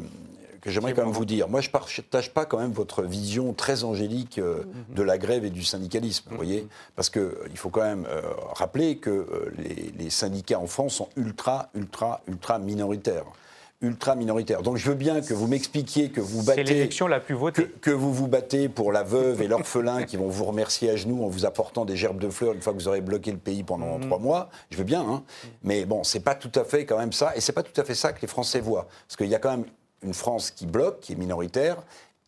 que 0.61 0.71
j'aimerais 0.71 0.93
quand 0.95 1.05
même 1.05 1.13
vous 1.15 1.25
dire. 1.25 1.49
Moi, 1.49 1.61
je 1.61 1.69
ne 1.69 1.73
partage 1.73 2.31
pas 2.33 2.45
quand 2.45 2.59
même 2.59 2.71
votre 2.73 3.03
vision 3.03 3.53
très 3.53 3.83
angélique 3.85 4.39
euh, 4.39 4.63
de 4.91 5.03
la 5.03 5.19
grève 5.19 5.45
et 5.45 5.51
du 5.51 5.65
syndicalisme, 5.65 6.29
vous 6.31 6.37
voyez 6.37 6.69
Parce 6.95 7.11
qu'il 7.11 7.57
faut 7.57 7.71
quand 7.71 7.83
même 7.83 8.07
euh, 8.09 8.21
rappeler 8.55 8.99
que 8.99 9.11
euh, 9.11 9.53
les, 9.59 9.93
les 9.99 10.11
syndicats 10.11 10.61
en 10.61 10.67
France 10.69 10.95
sont 10.95 11.09
ultra, 11.17 11.71
ultra, 11.75 12.21
ultra 12.29 12.59
minoritaires. 12.59 13.25
Ultra 13.83 14.15
minoritaires. 14.15 14.63
Donc 14.63 14.77
je 14.77 14.89
veux 14.89 14.95
bien 14.95 15.21
que 15.21 15.35
vous 15.35 15.49
m'expliquiez 15.49 16.11
que 16.11 16.21
vous 16.21 16.41
C'est 16.41 16.47
battez 16.47 16.63
l'élection 16.63 17.09
la 17.09 17.19
plus 17.19 17.35
votée. 17.35 17.67
que 17.81 17.91
vous 17.91 18.13
vous 18.13 18.29
battez 18.29 18.69
pour 18.69 18.93
la 18.93 19.03
veuve 19.03 19.43
et 19.43 19.49
l'orphelin 19.49 20.05
qui 20.05 20.17
vont 20.17 20.29
vous 20.29 20.45
remercier 20.45 20.91
à 20.91 20.97
genoux 20.97 21.25
en 21.25 21.29
vous 21.29 21.45
apportant 21.47 21.85
des 21.85 21.97
gerbes 21.97 22.21
de 22.21 22.31
fleurs 22.31 22.55
une 22.55 22.63
fois 22.63 22.73
que 22.73 22.79
vous 22.79 22.87
aurez 22.89 23.01
bloqué 23.01 23.33
le 23.33 23.39
pays 23.39 23.65
pendant 23.65 23.99
trois 23.99 24.19
mois. 24.19 24.51
Je 24.71 24.77
veux 24.77 24.85
bien, 24.85 25.03
hein. 25.03 25.25
mais 25.65 25.85
bon, 25.85 26.05
c'est 26.05 26.21
pas 26.21 26.37
tout 26.37 26.53
à 26.55 26.65
fait 26.65 26.87
quand 26.87 26.99
même 26.99 27.13
ça, 27.13 27.37
et 27.37 27.41
c'est 27.41 27.53
pas 27.53 27.65
tout 27.65 27.79
à 27.81 27.85
fait 27.85 27.95
ça 27.97 28.13
que 28.13 28.23
les 28.23 28.29
Français 28.29 28.61
voient, 28.61 28.87
parce 29.09 29.17
qu'il 29.17 29.27
y 29.29 29.35
a 29.35 29.39
quand 29.39 29.51
même 29.51 29.65
une 30.03 30.15
France 30.15 30.51
qui 30.51 30.67
bloque, 30.67 31.01
qui 31.01 31.13
est 31.13 31.17
minoritaire. 31.17 31.77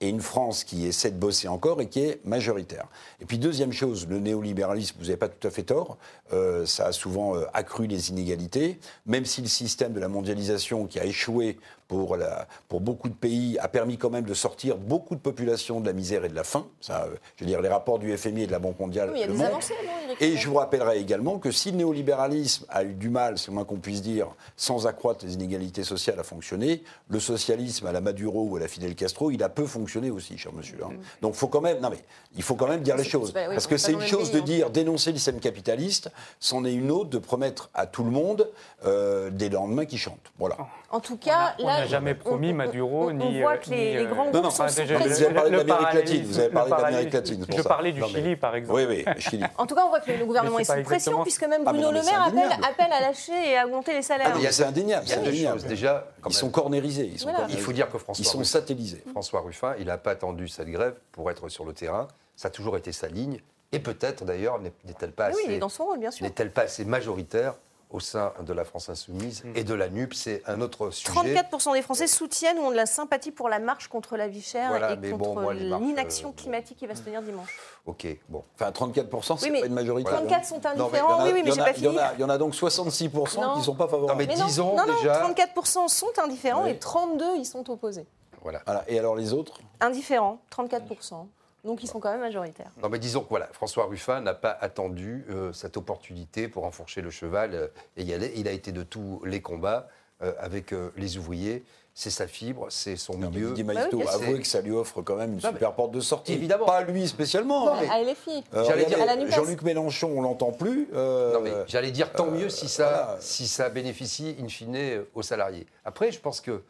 Et 0.01 0.09
une 0.09 0.21
France 0.21 0.65
qui 0.65 0.87
essaie 0.87 1.11
de 1.11 1.17
bosser 1.17 1.49
encore 1.49 1.81
et 1.81 1.89
qui 1.89 2.01
est 2.01 2.25
majoritaire. 2.25 2.87
Et 3.21 3.25
puis 3.25 3.39
deuxième 3.39 3.73
chose, 3.73 4.07
le 4.09 4.19
néolibéralisme, 4.19 4.97
vous 4.99 5.05
n'avez 5.05 5.17
pas 5.17 5.29
tout 5.29 5.47
à 5.47 5.51
fait 5.51 5.63
tort, 5.63 5.99
euh, 6.33 6.67
ça 6.67 6.87
a 6.87 6.93
souvent 6.93 7.37
euh, 7.37 7.45
accru 7.55 7.87
les 7.87 8.11
inégalités, 8.11 8.79
même 9.07 9.25
si 9.25 9.41
le 9.41 9.47
système 9.47 9.93
de 9.93 10.01
la 10.01 10.09
mondialisation 10.09 10.87
qui 10.87 10.99
a 10.99 11.05
échoué 11.05 11.59
pour, 11.89 12.17
la, 12.17 12.47
pour 12.69 12.81
beaucoup 12.81 13.09
de 13.09 13.15
pays 13.15 13.59
a 13.59 13.69
permis 13.69 13.99
quand 13.99 14.11
même 14.11 14.25
de 14.25 14.35
sortir 14.35 14.77
beaucoup 14.77 15.15
de 15.15 15.21
populations 15.21 15.81
de 15.81 15.87
la 15.87 15.93
misère 15.93 16.25
et 16.25 16.29
de 16.29 16.35
la 16.35 16.45
faim. 16.45 16.67
Ça, 16.81 17.05
euh, 17.05 17.15
je 17.37 17.45
veux 17.45 17.51
dire, 17.51 17.61
les 17.61 17.69
rapports 17.69 17.99
du 17.99 18.17
FMI 18.17 18.43
et 18.43 18.47
de 18.47 18.53
la 18.53 18.59
Banque 18.59 18.79
mondiale 18.81 19.11
Oui, 19.13 19.19
il 19.19 19.21
y 19.21 19.25
a 19.25 19.35
des 19.37 19.43
avancées, 19.43 19.75
non, 19.85 20.15
Et 20.21 20.37
je 20.37 20.49
vous 20.49 20.55
rappellerai 20.57 20.99
également 20.99 21.39
que 21.39 21.51
si 21.51 21.71
le 21.71 21.77
néolibéralisme 21.79 22.65
a 22.69 22.85
eu 22.85 22.95
du 22.95 23.09
mal, 23.11 23.39
c'est 23.39 23.49
le 23.49 23.55
moins 23.55 23.65
qu'on 23.65 23.77
puisse 23.79 24.03
dire, 24.03 24.29
sans 24.57 24.87
accroître 24.87 25.25
les 25.25 25.35
inégalités 25.35 25.85
sociales 25.85 26.19
à 26.19 26.23
fonctionner, 26.23 26.83
le 27.09 27.21
socialisme 27.21 27.87
à 27.87 27.93
la 27.93 28.01
Maduro 28.01 28.45
ou 28.49 28.57
à 28.57 28.61
la 28.61 28.69
Fidel 28.69 28.95
Castro, 28.95 29.31
il 29.31 29.43
a 29.43 29.49
peu 29.49 29.67
fonctionné 29.67 30.11
aussi, 30.11 30.39
cher 30.39 30.53
monsieur. 30.53 30.79
hein. 30.85 30.91
Donc 31.23 31.35
faut 31.35 31.49
quand 31.49 31.61
même, 31.61 31.81
non 31.81 31.91
mais 31.91 31.99
il 32.37 32.43
faut 32.43 32.55
quand 32.55 32.69
même 32.69 32.83
dire 32.83 32.97
les 32.97 33.05
choses, 33.05 33.29
c'est 33.29 33.35
pas- 33.35 33.49
oui, 33.49 33.55
parce 33.55 33.67
que 33.67 33.77
c'est 33.77 33.93
une 33.93 34.01
chose 34.01 34.31
pays, 34.31 34.41
de 34.41 34.43
hein. 34.43 34.45
dire 34.57 34.71
dénoncer 34.71 35.11
le 35.13 35.17
système 35.19 35.41
capitaliste, 35.41 36.11
c'en 36.41 36.65
est 36.65 36.73
une 36.75 36.91
autre 36.91 37.11
de 37.11 37.19
promettre 37.19 37.71
à 37.75 37.87
tout 37.87 38.05
le 38.05 38.11
monde 38.11 38.51
euh, 38.87 39.31
des 39.31 39.49
lendemains 39.49 39.85
qui 39.87 39.99
chantent. 39.99 40.33
Voilà. 40.39 40.57
En 40.91 41.01
tout 41.01 41.17
cas, 41.17 41.55
On 41.59 41.67
là, 41.67 41.84
n'a 41.85 41.91
jamais 41.91 42.15
promis 42.15 42.53
Maduro 42.53 43.09
on- 43.09 43.13
ni. 43.13 43.25
On 43.25 43.41
voit 43.43 43.53
euh, 43.53 43.57
que 43.57 43.71
les, 43.71 43.77
ni, 43.77 43.93
les 43.95 43.99
euh, 44.01 44.05
grands 44.07 44.25
Non, 44.27 44.31
groupes 44.31 44.45
non, 44.45 44.51
sont 44.51 44.65
Vous 44.67 44.81
avez 44.81 45.35
parlé 45.35 45.51
de 45.51 45.57
l'Amérique 45.57 45.93
latine, 45.95 46.25
vous 46.25 46.39
avez 46.39 46.49
parlé 46.51 46.71
de 46.71 46.83
l'Amérique 46.83 47.13
latine. 47.13 47.47
Je 47.57 47.63
parlais 47.63 47.93
du 47.93 48.03
Chili, 48.05 48.37
par 48.37 48.55
exemple. 48.57 48.81
Oui, 48.89 49.05
oui, 49.07 49.21
Chili. 49.21 49.45
En 49.59 49.67
tout 49.67 49.75
cas, 49.75 49.85
on 49.87 49.89
voit 49.91 50.01
que 50.01 50.13
le 50.13 50.25
gouvernement 50.25 50.59
est 50.59 50.65
sous 50.65 50.83
pression, 50.83 51.23
puisque 51.23 51.47
même 51.47 51.63
Ah, 51.67 51.73
Bruno 51.73 51.91
Le 51.93 52.03
Maire 52.03 52.59
appelle, 52.69 52.93
à 52.93 53.01
lâcher 53.01 53.33
et 53.51 53.57
à 53.59 53.67
augmenter 53.67 53.93
les 53.95 54.03
salaires. 54.03 54.33
Ah, 54.35 54.39
c'est 54.51 54.65
indéniable, 54.65 55.05
Il 55.07 55.11
y 55.11 55.13
a 55.13 55.17
c'est 55.17 55.23
deux 55.23 55.29
indéniable. 55.31 55.61
choses. 55.61 55.69
Déjà, 55.69 56.07
Ils 56.27 56.33
sont 56.35 56.51
cornérisés. 56.51 57.13
Il 57.49 57.59
faut 57.59 57.73
dire 57.73 57.91
que 57.91 57.99
François 57.99 58.23
Ils 58.23 58.27
sont 58.29 58.39
Ruffin- 58.39 58.45
satellisés. 58.51 59.03
François 59.11 59.41
Ruffin, 59.41 59.75
il 59.79 59.87
n'a 59.87 59.99
pas 59.99 60.13
attendu 60.13 60.49
cette 60.49 60.69
grève 60.69 60.95
pour 61.13 61.31
être 61.31 61.49
sur 61.49 61.65
le 61.65 61.73
terrain. 61.73 62.09
Ça 62.37 62.49
a 62.49 62.51
toujours 62.51 62.77
été 62.77 62.93
sa 62.93 63.09
ligne. 63.09 63.39
Et 63.73 63.79
peut-être 63.81 64.25
d'ailleurs 64.25 64.61
n'est- 64.61 64.73
n'est-elle 64.85 65.11
pas, 65.13 65.31
Oui, 65.31 65.35
il 65.45 65.47
est 65.47 65.53
assez- 65.55 65.59
dans 65.59 65.69
son 65.69 65.85
rôle, 65.87 65.99
bien 65.99 66.11
sûr. 66.11 66.25
n'est-elle 66.25 66.51
pas 66.53 66.63
assez 66.63 66.85
majoritaire 66.85 67.55
au 67.91 68.01
sein 68.01 68.33
de 68.41 68.53
la 68.53 68.65
France 68.65 68.89
insoumise 68.89 69.43
et 69.55 69.63
de 69.65 69.75
la 69.75 69.89
NUP. 69.89 70.15
C'est 70.15 70.43
un 70.47 70.61
autre 70.61 70.91
sujet. 70.91 71.13
34% 71.13 71.73
des 71.75 71.83
Français 71.83 72.07
soutiennent 72.07 72.59
ou 72.59 72.63
ont 72.63 72.71
de 72.71 72.77
la 72.77 72.87
sympathie 72.87 73.31
pour 73.31 73.49
la 73.49 73.59
marche 73.61 73.89
contre 73.89 74.17
la 74.17 74.27
vie 74.29 74.43
chère 74.43 74.71
Voilà, 74.71 74.93
et 74.93 74.97
mais 74.97 75.11
contre 75.11 75.35
bon, 75.35 75.51
l'inaction 75.51 76.31
euh, 76.31 76.33
climatique 76.33 76.79
qui 76.79 76.87
va 76.87 76.95
se 76.95 77.03
tenir 77.03 77.23
dimanche. 77.23 77.57
Ok, 77.87 78.07
bon. 78.29 78.43
Enfin, 78.55 78.71
34%, 78.71 79.39
c'est 79.39 79.45
Oui, 79.47 79.51
mais 79.53 79.61
pas 79.61 79.67
une 79.67 79.75
majorité. 79.75 80.11
34 80.11 80.45
sont. 80.45 80.55
Non, 80.57 80.61
mais 80.65 80.99
indifférents. 80.99 81.09
il 81.09 81.13
y 81.13 81.15
en 81.15 81.19
a- 81.21 81.25
oui, 81.25 81.31
oui, 81.35 81.43
mais 81.45 81.51
y 81.51 81.55
j'ai 81.55 81.61
pas 81.63 81.71
y 81.71 81.75
fini. 81.75 81.97
Il 82.17 82.21
y 82.21 82.25
en 82.25 82.31
a 82.31 82.39
donc 82.39 82.55
66% 82.55 83.41
Non. 83.41 83.53
qui 83.53 83.59
ne 83.61 83.65
sont 83.65 83.75
pas 83.75 83.87
favorables. 83.89 84.21
Non, 84.23 84.27
mais 84.29 84.37
non, 84.37 84.47
disons 84.47 84.77
non, 84.77 84.87
non, 84.87 84.97
déjà- 84.97 85.21
34% 85.23 85.89
sont 85.89 86.07
indifférents 86.19 86.65
Oui. 86.65 86.71
et 86.71 86.79
32 86.79 87.37
ils 87.37 87.45
sont 87.47 87.69
opposés. 87.71 88.07
Voilà. 88.43 88.61
Voilà. 88.67 88.85
Et 88.89 88.99
alors 88.99 89.15
les 89.17 89.33
autres? 89.33 89.59
Indifférents, 89.81 90.39
34%. 90.51 91.27
Donc 91.65 91.83
ils 91.83 91.87
sont 91.89 91.99
quand 92.01 92.11
même 92.11 92.21
majoritaires. 92.21 92.71
Non, 92.83 92.89
mais 92.89 92.99
disons 92.99 93.23
que 93.23 93.29
voilà, 93.31 93.49
François 93.53 93.87
Ruffin 93.87 94.21
n'a 94.21 94.35
pas 94.35 94.57
attendu 94.61 95.25
euh, 95.31 95.53
cette 95.53 95.77
opportunité 95.77 96.49
pour 96.49 96.65
enfourcher 96.65 97.01
le 97.01 97.11
cheval 97.11 97.55
euh, 97.55 97.67
et 97.97 98.03
y 98.05 98.13
aller. 98.13 98.33
Il 98.37 98.49
a 98.49 98.53
été 98.53 98.71
de 98.73 98.83
tous 98.83 99.23
les 99.25 99.41
combats 99.41 99.89
euh, 100.23 100.33
avec 100.39 100.73
euh, 100.73 100.91
les 100.97 101.17
ouvriers. 101.17 101.65
C'est 101.97 102.11
sa 102.11 102.27
fibre, 102.27 102.67
c'est 102.71 102.97
son 102.97 103.17
Non, 103.17 103.31
milieu. 103.31 103.49
Didier 103.51 103.63
Bah 103.63 103.73
oui, 103.93 103.99
bien 103.99 104.07
sûr. 104.11 104.15
avouez 104.23 104.41
que 104.41 104.47
ça 104.49 104.61
lui 104.61 104.73
offre 104.73 105.01
quand 105.01 105.15
même 105.15 105.31
une 105.31 105.37
Non, 105.37 105.43
mais- 105.45 105.53
super 105.53 105.75
porte 105.75 105.93
de 105.93 106.01
sortie. 106.01 106.33
Évidemment. 106.33 106.67
Pas 106.67 106.83
lui 106.83 107.07
spécialement. 107.07 107.67
Bon, 107.67 107.81
mais- 107.81 107.89
à 107.89 108.03
LFI. 108.03 108.43
Euh, 108.53 108.65
J'allais 108.65 108.85
dire-. 108.85 108.99
Jean-Luc 109.31 109.63
Mélenchon, 109.63 110.13
on 110.13 110.21
l'entend 110.23 110.51
plus. 110.51 110.89
euh, 110.93 111.33
Non, 111.35 111.41
mais 111.41 111.53
j'allais 111.69 111.93
dire 111.93 112.13
tant 112.13 112.27
mieux 112.27 112.49
si 112.49 112.69
ça, 112.69 112.89
voilà. 113.05 113.17
si 113.21 113.47
ça 113.47 113.69
bénéficie 113.69 114.37
in 114.43 114.49
fine 114.49 115.05
aux 115.15 115.23
salariés. 115.23 115.67
Après, 115.85 116.11
je 116.11 116.19
pense 116.19 116.41
que 116.41 116.63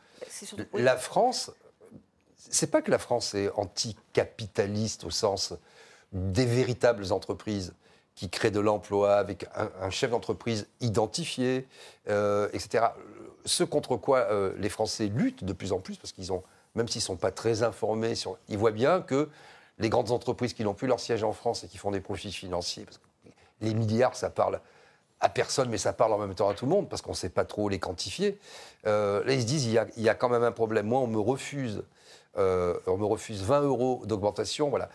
la 0.74 0.96
France, 0.98 1.50
c'est 2.50 2.70
pas 2.70 2.83
que 2.83 2.90
la 2.90 2.98
France 2.98 3.35
est 3.35 3.50
anticapitaliste 3.54 5.04
au 5.04 5.11
sens 5.11 5.54
des 6.12 6.46
véritables 6.46 7.12
entreprises 7.12 7.74
qui 8.14 8.30
créent 8.30 8.52
de 8.52 8.61
l'emploi 8.61 9.16
avec 9.16 9.46
un, 9.80 9.90
chef 9.90 10.11
d'entreprise 10.11 10.68
identifié, 10.80 11.66
euh, 12.09 12.48
etc. 12.52 12.87
Ce 13.44 13.64
contre 13.64 13.96
quoi 13.96 14.18
euh, 14.30 14.54
les 14.59 14.68
Français 14.68 15.07
luttent 15.07 15.42
de 15.42 15.52
plus 15.52 15.72
en 15.72 15.80
plus, 15.80 15.96
parce 15.96 16.12
qu'ils 16.12 16.33
ont, 16.33 16.44
même 16.76 16.87
s'ils 16.87 17.00
ne 17.00 17.07
sont 17.07 17.16
pas 17.16 17.33
très 17.33 17.64
informés, 17.64 18.14
ils 18.48 18.59
voient 18.59 18.70
bien 18.70 19.00
que 19.00 19.28
les 19.78 19.88
grandes 19.88 20.12
entreprises 20.12 20.52
qui 20.52 20.62
n'ont 20.62 20.74
plus 20.74 20.87
leur 20.87 21.00
siège 21.00 21.24
en 21.24 21.33
France 21.33 21.64
et 21.64 21.68
qui 21.68 21.78
font 21.78 21.90
des 21.90 22.00
profits 22.00 22.30
financiers, 22.30 22.85
parce 22.85 22.98
que 22.98 23.04
les 23.61 23.74
milliards, 23.74 24.14
ça 24.14 24.30
parle 24.30 24.61
à 25.24 25.28
personne, 25.30 25.70
mais 25.70 25.78
ça 25.78 25.92
parle 25.94 26.12
en 26.12 26.18
même 26.18 26.34
temps 26.34 26.50
à 26.50 26.54
tout 26.54 26.66
le 26.66 26.70
monde, 26.70 26.88
parce 26.88 27.00
qu'on 27.00 27.12
ne 27.12 27.16
sait 27.16 27.30
pas 27.30 27.46
trop 27.46 27.68
les 27.70 27.78
quantifier. 27.78 28.38
Euh, 28.87 29.24
là, 29.24 29.32
ils 29.32 29.40
se 29.40 29.46
disent, 29.46 29.64
il 29.64 29.72
y, 29.72 29.78
a, 29.78 29.87
il 29.96 30.02
y 30.02 30.08
a 30.10 30.14
quand 30.14 30.28
même 30.28 30.42
un 30.42 30.52
problème. 30.52 30.87
Moi, 30.87 31.00
on 31.00 31.06
me 31.06 31.18
refuse, 31.18 31.82
euh, 32.37 32.74
on 32.87 32.98
me 32.98 33.06
refuse 33.06 33.42
20 33.42 33.62
euros 33.62 34.02
d'augmentation. 34.04 34.68
Voilà. 34.68 34.90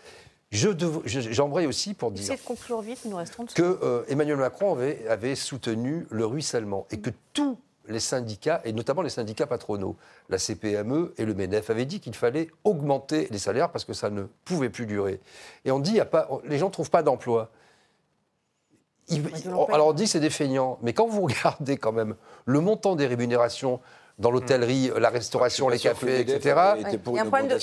Je 0.51 0.69
dev- 0.69 1.01
je- 1.05 1.19
J'embraye 1.31 1.65
aussi 1.65 1.95
pour 1.95 2.11
dire 2.11 2.35
de 2.35 2.39
conclure 2.41 2.81
vite, 2.81 2.99
nous 3.05 3.15
reste 3.17 3.33
30 3.33 3.53
que 3.55 3.79
euh, 3.81 4.03
Emmanuel 4.07 4.37
Macron 4.37 4.73
avait, 4.73 5.07
avait 5.07 5.33
soutenu 5.35 6.05
le 6.11 6.25
ruissellement 6.27 6.85
et 6.91 6.99
que 6.99 7.09
tous 7.33 7.57
les 7.87 7.99
syndicats, 7.99 8.61
et 8.65 8.71
notamment 8.73 9.01
les 9.01 9.09
syndicats 9.09 9.47
patronaux, 9.47 9.95
la 10.29 10.37
CPME 10.37 11.13
et 11.17 11.25
le 11.25 11.33
MEDEF, 11.33 11.71
avaient 11.71 11.85
dit 11.85 11.99
qu'il 11.99 12.13
fallait 12.15 12.49
augmenter 12.63 13.27
les 13.31 13.39
salaires 13.39 13.71
parce 13.71 13.83
que 13.85 13.93
ça 13.93 14.11
ne 14.11 14.23
pouvait 14.45 14.69
plus 14.69 14.85
durer. 14.85 15.19
Et 15.65 15.71
on 15.71 15.79
dit, 15.79 15.93
y 15.93 15.99
a 15.99 16.05
pas, 16.05 16.27
les 16.45 16.59
gens 16.59 16.67
ne 16.67 16.71
trouvent 16.71 16.91
pas 16.91 17.01
d'emploi. 17.01 17.49
Alors 19.74 19.88
on 19.88 19.93
dit 19.93 20.08
c'est 20.08 20.19
des 20.19 20.30
feignants, 20.30 20.78
mais 20.82 20.93
quand 20.93 21.08
vous 21.08 21.22
regardez 21.28 21.78
quand 21.78 21.91
même 21.91 22.15
le 22.45 22.60
montant 22.62 22.95
des 22.95 23.08
rémunérations 23.08 23.80
dans 24.17 24.32
l'hôtellerie, 24.32 24.91
la 24.98 25.08
restauration, 25.10 25.69
les 25.69 25.78
que 25.78 25.84
cafés, 25.84 26.19
etc. 26.19 26.39
Il 26.76 26.82
y 26.82 26.86
a 27.19 27.22
un 27.22 27.28
problème 27.30 27.48
de- 27.48 27.54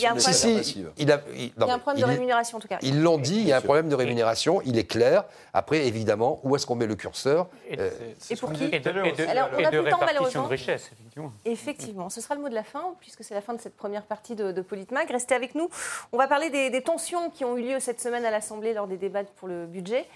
rémunération 2.06 2.56
en 2.56 2.60
tout 2.60 2.66
cas. 2.68 2.78
ils 2.80 3.02
l'ont 3.02 3.18
dit, 3.18 3.36
il 3.40 3.46
y 3.46 3.52
a 3.52 3.58
un 3.58 3.60
problème 3.60 3.90
de 3.90 3.94
rémunération, 3.94 4.62
il 4.64 4.78
est 4.78 4.86
clair. 4.86 5.24
Après, 5.52 5.86
évidemment, 5.86 6.40
où 6.44 6.56
est-ce 6.56 6.64
qu'on 6.64 6.74
met 6.74 6.86
le 6.86 6.94
curseur 6.94 7.48
Et, 7.68 7.78
Euh, 7.78 7.90
C'est 8.18 8.32
Et 8.32 8.36
ce 8.36 8.40
pour 8.40 8.52
qui 8.54 8.64
et 8.64 8.80
de, 8.80 8.88
et 9.04 9.12
de- 9.12 9.26
Alors, 9.28 9.50
on 9.54 9.58
et 9.58 9.66
a 9.66 9.70
de 9.70 9.80
plus 9.80 9.90
temps, 9.90 9.98
répartition 9.98 10.06
malheureusement. 10.06 10.42
de 10.44 10.48
richesse, 10.48 10.90
effectivement. 10.94 11.32
Effectivement, 11.44 12.08
ce 12.08 12.22
sera 12.22 12.34
le 12.34 12.40
mot 12.40 12.48
de 12.48 12.54
la 12.54 12.64
fin, 12.64 12.94
puisque 13.00 13.22
c'est 13.22 13.34
la 13.34 13.42
fin 13.42 13.52
de 13.52 13.60
cette 13.60 13.76
première 13.76 14.04
partie 14.04 14.34
de, 14.34 14.50
de 14.52 14.60
Politmag. 14.62 15.10
Restez 15.10 15.34
avec 15.34 15.54
nous. 15.56 15.68
On 16.12 16.16
va 16.16 16.26
parler 16.26 16.48
des, 16.48 16.70
des 16.70 16.80
tensions 16.80 17.28
qui 17.28 17.44
ont 17.44 17.58
eu 17.58 17.62
lieu 17.68 17.80
cette 17.80 18.00
semaine 18.00 18.24
à 18.24 18.30
l'Assemblée 18.30 18.72
lors 18.72 18.86
des 18.86 18.96
débats 18.96 19.24
pour 19.24 19.48
le 19.48 19.66
budget. 19.66 20.06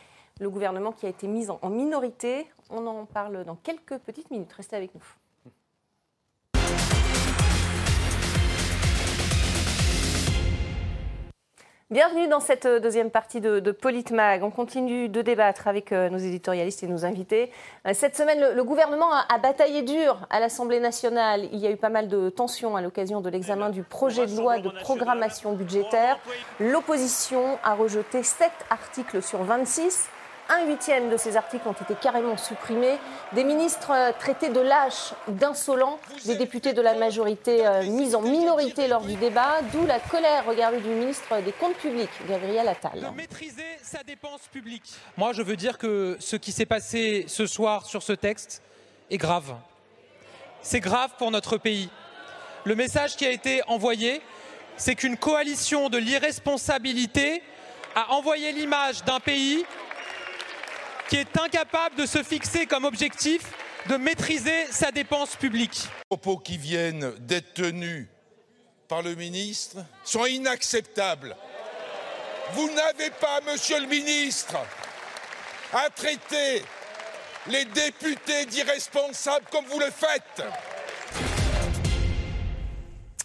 Le 0.40 0.48
gouvernement 0.48 0.92
qui 0.92 1.04
a 1.04 1.10
été 1.10 1.28
mis 1.28 1.50
en, 1.50 1.68
minorité. 1.68 2.46
On 2.70 2.86
en 2.86 3.04
parle 3.04 3.44
dans 3.44 3.56
quelques 3.56 3.98
petites 3.98 4.30
minutes. 4.30 4.50
Restez 4.54 4.74
avec 4.74 4.94
nous. 4.94 5.04
Bienvenue 11.90 12.28
dans 12.28 12.40
cette 12.40 12.64
euh, 12.66 12.80
deuxième 12.80 13.10
partie 13.10 13.42
de, 13.42 13.70
Politmag. 13.72 14.42
On 14.42 14.50
continue 14.50 15.10
de 15.10 15.20
débattre 15.20 15.66
avec 15.68 15.92
euh, 15.92 16.08
nos 16.08 16.18
éditorialistes 16.18 16.84
et 16.84 16.86
nos 16.86 17.04
invités. 17.04 17.50
Euh, 17.86 17.90
Cette 17.92 18.16
semaine, 18.16 18.40
le, 18.40 18.54
le 18.54 18.64
gouvernement 18.64 19.12
a, 19.12 19.26
a 19.28 19.38
bataillé 19.38 19.82
dur 19.82 20.26
à 20.30 20.40
l'Assemblée 20.40 20.80
nationale. 20.80 21.48
Il 21.52 21.58
y 21.58 21.66
a 21.66 21.70
eu 21.70 21.76
pas 21.76 21.88
mal 21.90 22.08
de 22.08 22.30
tensions 22.30 22.76
à 22.76 22.80
l'occasion 22.80 23.20
de 23.20 23.28
l'examen 23.28 23.68
du 23.68 23.82
projet 23.82 24.26
de 24.26 24.36
loi 24.36 24.58
de 24.60 24.70
programmation 24.70 25.52
budgétaire. 25.52 26.18
L'opposition 26.60 27.58
a 27.62 27.74
rejeté 27.74 28.22
7 28.22 28.50
articles 28.70 29.20
sur 29.20 29.42
26. 29.42 30.08
Un 30.52 30.66
huitième 30.66 31.10
de 31.10 31.16
ces 31.16 31.36
articles 31.36 31.68
ont 31.68 31.72
été 31.72 31.94
carrément 31.94 32.36
supprimés. 32.36 32.98
Des 33.34 33.44
ministres 33.44 33.92
euh, 33.92 34.10
traités 34.18 34.48
de 34.48 34.58
lâches, 34.58 35.12
d'insolents, 35.28 36.00
des 36.24 36.34
députés 36.34 36.72
de 36.72 36.82
la 36.82 36.94
majorité 36.94 37.64
euh, 37.64 37.84
mis 37.84 38.16
en 38.16 38.20
minorité 38.20 38.88
lors 38.88 39.02
du 39.02 39.14
débat, 39.14 39.60
d'où 39.72 39.86
la 39.86 40.00
colère, 40.00 40.44
regardez, 40.46 40.80
du 40.80 40.88
ministre 40.88 41.40
des 41.42 41.52
Comptes 41.52 41.76
publics, 41.76 42.10
Gabriel 42.28 42.66
Attal. 42.66 43.12
maîtriser 43.14 43.78
sa 43.80 44.02
dépense 44.02 44.40
publique. 44.52 44.82
Moi, 45.16 45.32
je 45.34 45.42
veux 45.42 45.54
dire 45.54 45.78
que 45.78 46.16
ce 46.18 46.34
qui 46.34 46.50
s'est 46.50 46.66
passé 46.66 47.26
ce 47.28 47.46
soir 47.46 47.86
sur 47.86 48.02
ce 48.02 48.12
texte 48.12 48.60
est 49.08 49.18
grave. 49.18 49.54
C'est 50.62 50.80
grave 50.80 51.12
pour 51.16 51.30
notre 51.30 51.58
pays. 51.58 51.90
Le 52.64 52.74
message 52.74 53.14
qui 53.14 53.24
a 53.24 53.30
été 53.30 53.62
envoyé, 53.68 54.20
c'est 54.76 54.96
qu'une 54.96 55.16
coalition 55.16 55.90
de 55.90 55.98
l'irresponsabilité 55.98 57.40
a 57.94 58.12
envoyé 58.14 58.50
l'image 58.50 59.04
d'un 59.04 59.20
pays 59.20 59.64
qui 61.10 61.16
est 61.16 61.38
incapable 61.38 61.96
de 61.96 62.06
se 62.06 62.22
fixer 62.22 62.66
comme 62.66 62.84
objectif 62.84 63.42
de 63.88 63.96
maîtriser 63.96 64.66
sa 64.70 64.92
dépense 64.92 65.34
publique. 65.34 65.82
Les 65.82 66.16
propos 66.16 66.38
qui 66.38 66.56
viennent 66.56 67.12
d'être 67.18 67.52
tenus 67.54 68.06
par 68.86 69.02
le 69.02 69.16
ministre 69.16 69.78
sont 70.04 70.24
inacceptables. 70.24 71.34
Vous 72.52 72.70
n'avez 72.70 73.10
pas, 73.10 73.40
monsieur 73.40 73.80
le 73.80 73.86
ministre, 73.88 74.56
à 75.72 75.90
traiter 75.90 76.62
les 77.48 77.64
députés 77.64 78.46
d'irresponsables 78.46 79.46
comme 79.50 79.64
vous 79.66 79.80
le 79.80 79.90
faites. 79.90 80.44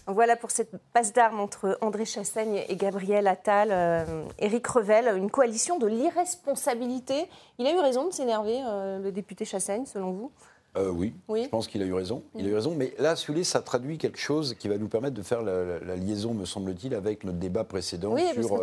Voilà 0.08 0.36
pour 0.36 0.50
cette 0.52 0.70
passe 0.92 1.12
d'armes 1.12 1.40
entre 1.40 1.78
André 1.80 2.04
Chassaigne 2.04 2.62
et 2.68 2.76
Gabriel 2.76 3.26
Attal. 3.26 3.68
Euh, 3.72 4.24
Éric 4.38 4.66
Revel, 4.68 5.12
une 5.16 5.30
coalition 5.30 5.78
de 5.78 5.86
l'irresponsabilité. 5.86 7.26
Il 7.58 7.66
a 7.66 7.72
eu 7.74 7.78
raison 7.78 8.06
de 8.08 8.12
s'énerver, 8.12 8.58
euh, 8.64 8.98
le 9.00 9.10
député 9.12 9.44
Chassaigne, 9.44 9.84
selon 9.86 10.12
vous? 10.12 10.30
Euh, 10.76 10.90
oui, 10.90 11.14
Oui. 11.28 11.44
je 11.44 11.48
pense 11.48 11.66
qu'il 11.68 11.82
a 11.82 11.86
eu 11.86 11.94
raison. 11.94 12.22
Il 12.34 12.44
a 12.46 12.50
eu 12.50 12.54
raison, 12.54 12.74
mais 12.76 12.92
là, 12.98 13.16
celui 13.16 13.44
ça 13.46 13.62
traduit 13.62 13.96
quelque 13.96 14.18
chose 14.18 14.54
qui 14.58 14.68
va 14.68 14.76
nous 14.76 14.88
permettre 14.88 15.14
de 15.14 15.22
faire 15.22 15.40
la, 15.42 15.64
la- 15.64 15.78
la 15.80 15.96
liaison, 15.96 16.34
me 16.34 16.44
semble-t-il, 16.44 16.94
avec 16.94 17.24
notre 17.24 17.38
débat 17.38 17.64
précédent 17.64 18.12
Oui, 18.12 18.22
sur. 18.34 18.62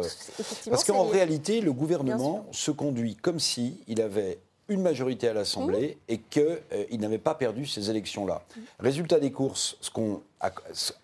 Parce 0.69 0.83
qu'en 0.83 1.05
réalité, 1.05 1.59
le 1.59 1.73
gouvernement 1.73 2.45
se 2.51 2.69
conduit 2.69 3.15
comme 3.15 3.39
si 3.39 3.81
il 3.87 3.99
avait 3.99 4.37
une 4.69 4.81
majorité 4.81 5.27
à 5.27 5.33
l'Assemblée 5.33 5.97
Mmh. 6.07 6.13
et 6.13 6.17
qu'il 6.19 6.99
n'avait 6.99 7.17
pas 7.17 7.35
perdu 7.35 7.65
ces 7.65 7.89
élections-là. 7.89 8.41
Résultat 8.79 9.19
des 9.19 9.31
courses, 9.31 9.77
ce 9.81 9.89
qu'on 9.91 10.21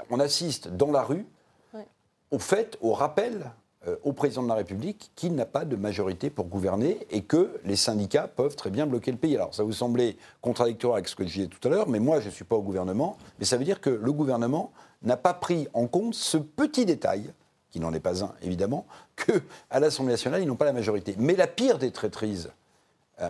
on 0.09 0.19
assiste 0.19 0.69
dans 0.69 0.91
la 0.91 1.03
rue 1.03 1.25
Ouais. 1.73 1.85
au 2.31 2.39
fait, 2.39 2.77
au 2.81 2.93
rappel 2.93 3.51
euh, 3.87 3.95
au 4.03 4.11
président 4.11 4.43
de 4.43 4.49
la 4.49 4.55
République 4.55 5.11
qu'il 5.15 5.35
n'a 5.35 5.45
pas 5.45 5.63
de 5.63 5.77
majorité 5.77 6.29
pour 6.29 6.45
gouverner 6.47 7.05
et 7.11 7.21
que 7.21 7.59
les 7.63 7.77
syndicats 7.77 8.27
peuvent 8.27 8.55
très 8.57 8.69
bien 8.71 8.85
bloquer 8.85 9.11
le 9.11 9.17
pays. 9.17 9.35
Alors 9.35 9.55
ça 9.55 9.63
vous 9.63 9.71
semblait 9.71 10.17
contradictoire 10.41 10.95
avec 10.95 11.07
ce 11.07 11.15
que 11.15 11.23
je 11.25 11.29
disais 11.33 11.47
tout 11.47 11.65
à 11.65 11.71
l'heure, 11.71 11.87
mais 11.87 11.99
moi 11.99 12.19
je 12.19 12.25
ne 12.25 12.31
suis 12.31 12.43
pas 12.43 12.57
au 12.57 12.61
gouvernement, 12.61 13.17
mais 13.39 13.45
ça 13.45 13.55
veut 13.55 13.63
dire 13.63 13.79
que 13.79 13.89
le 13.89 14.11
gouvernement 14.11 14.73
n'a 15.01 15.15
pas 15.15 15.33
pris 15.33 15.69
en 15.73 15.87
compte 15.87 16.13
ce 16.13 16.35
petit 16.37 16.85
détail 16.85 17.31
qui 17.71 17.79
n'en 17.79 17.93
est 17.93 17.99
pas 18.01 18.23
un, 18.23 18.33
évidemment, 18.41 18.85
qu'à 19.15 19.79
l'Assemblée 19.79 20.11
nationale, 20.13 20.41
ils 20.41 20.47
n'ont 20.47 20.55
pas 20.57 20.65
la 20.65 20.73
majorité. 20.73 21.15
Mais 21.17 21.35
la 21.35 21.47
pire 21.47 21.77
des 21.77 21.91
traîtrises, 21.91 22.47
euh, 22.47 22.51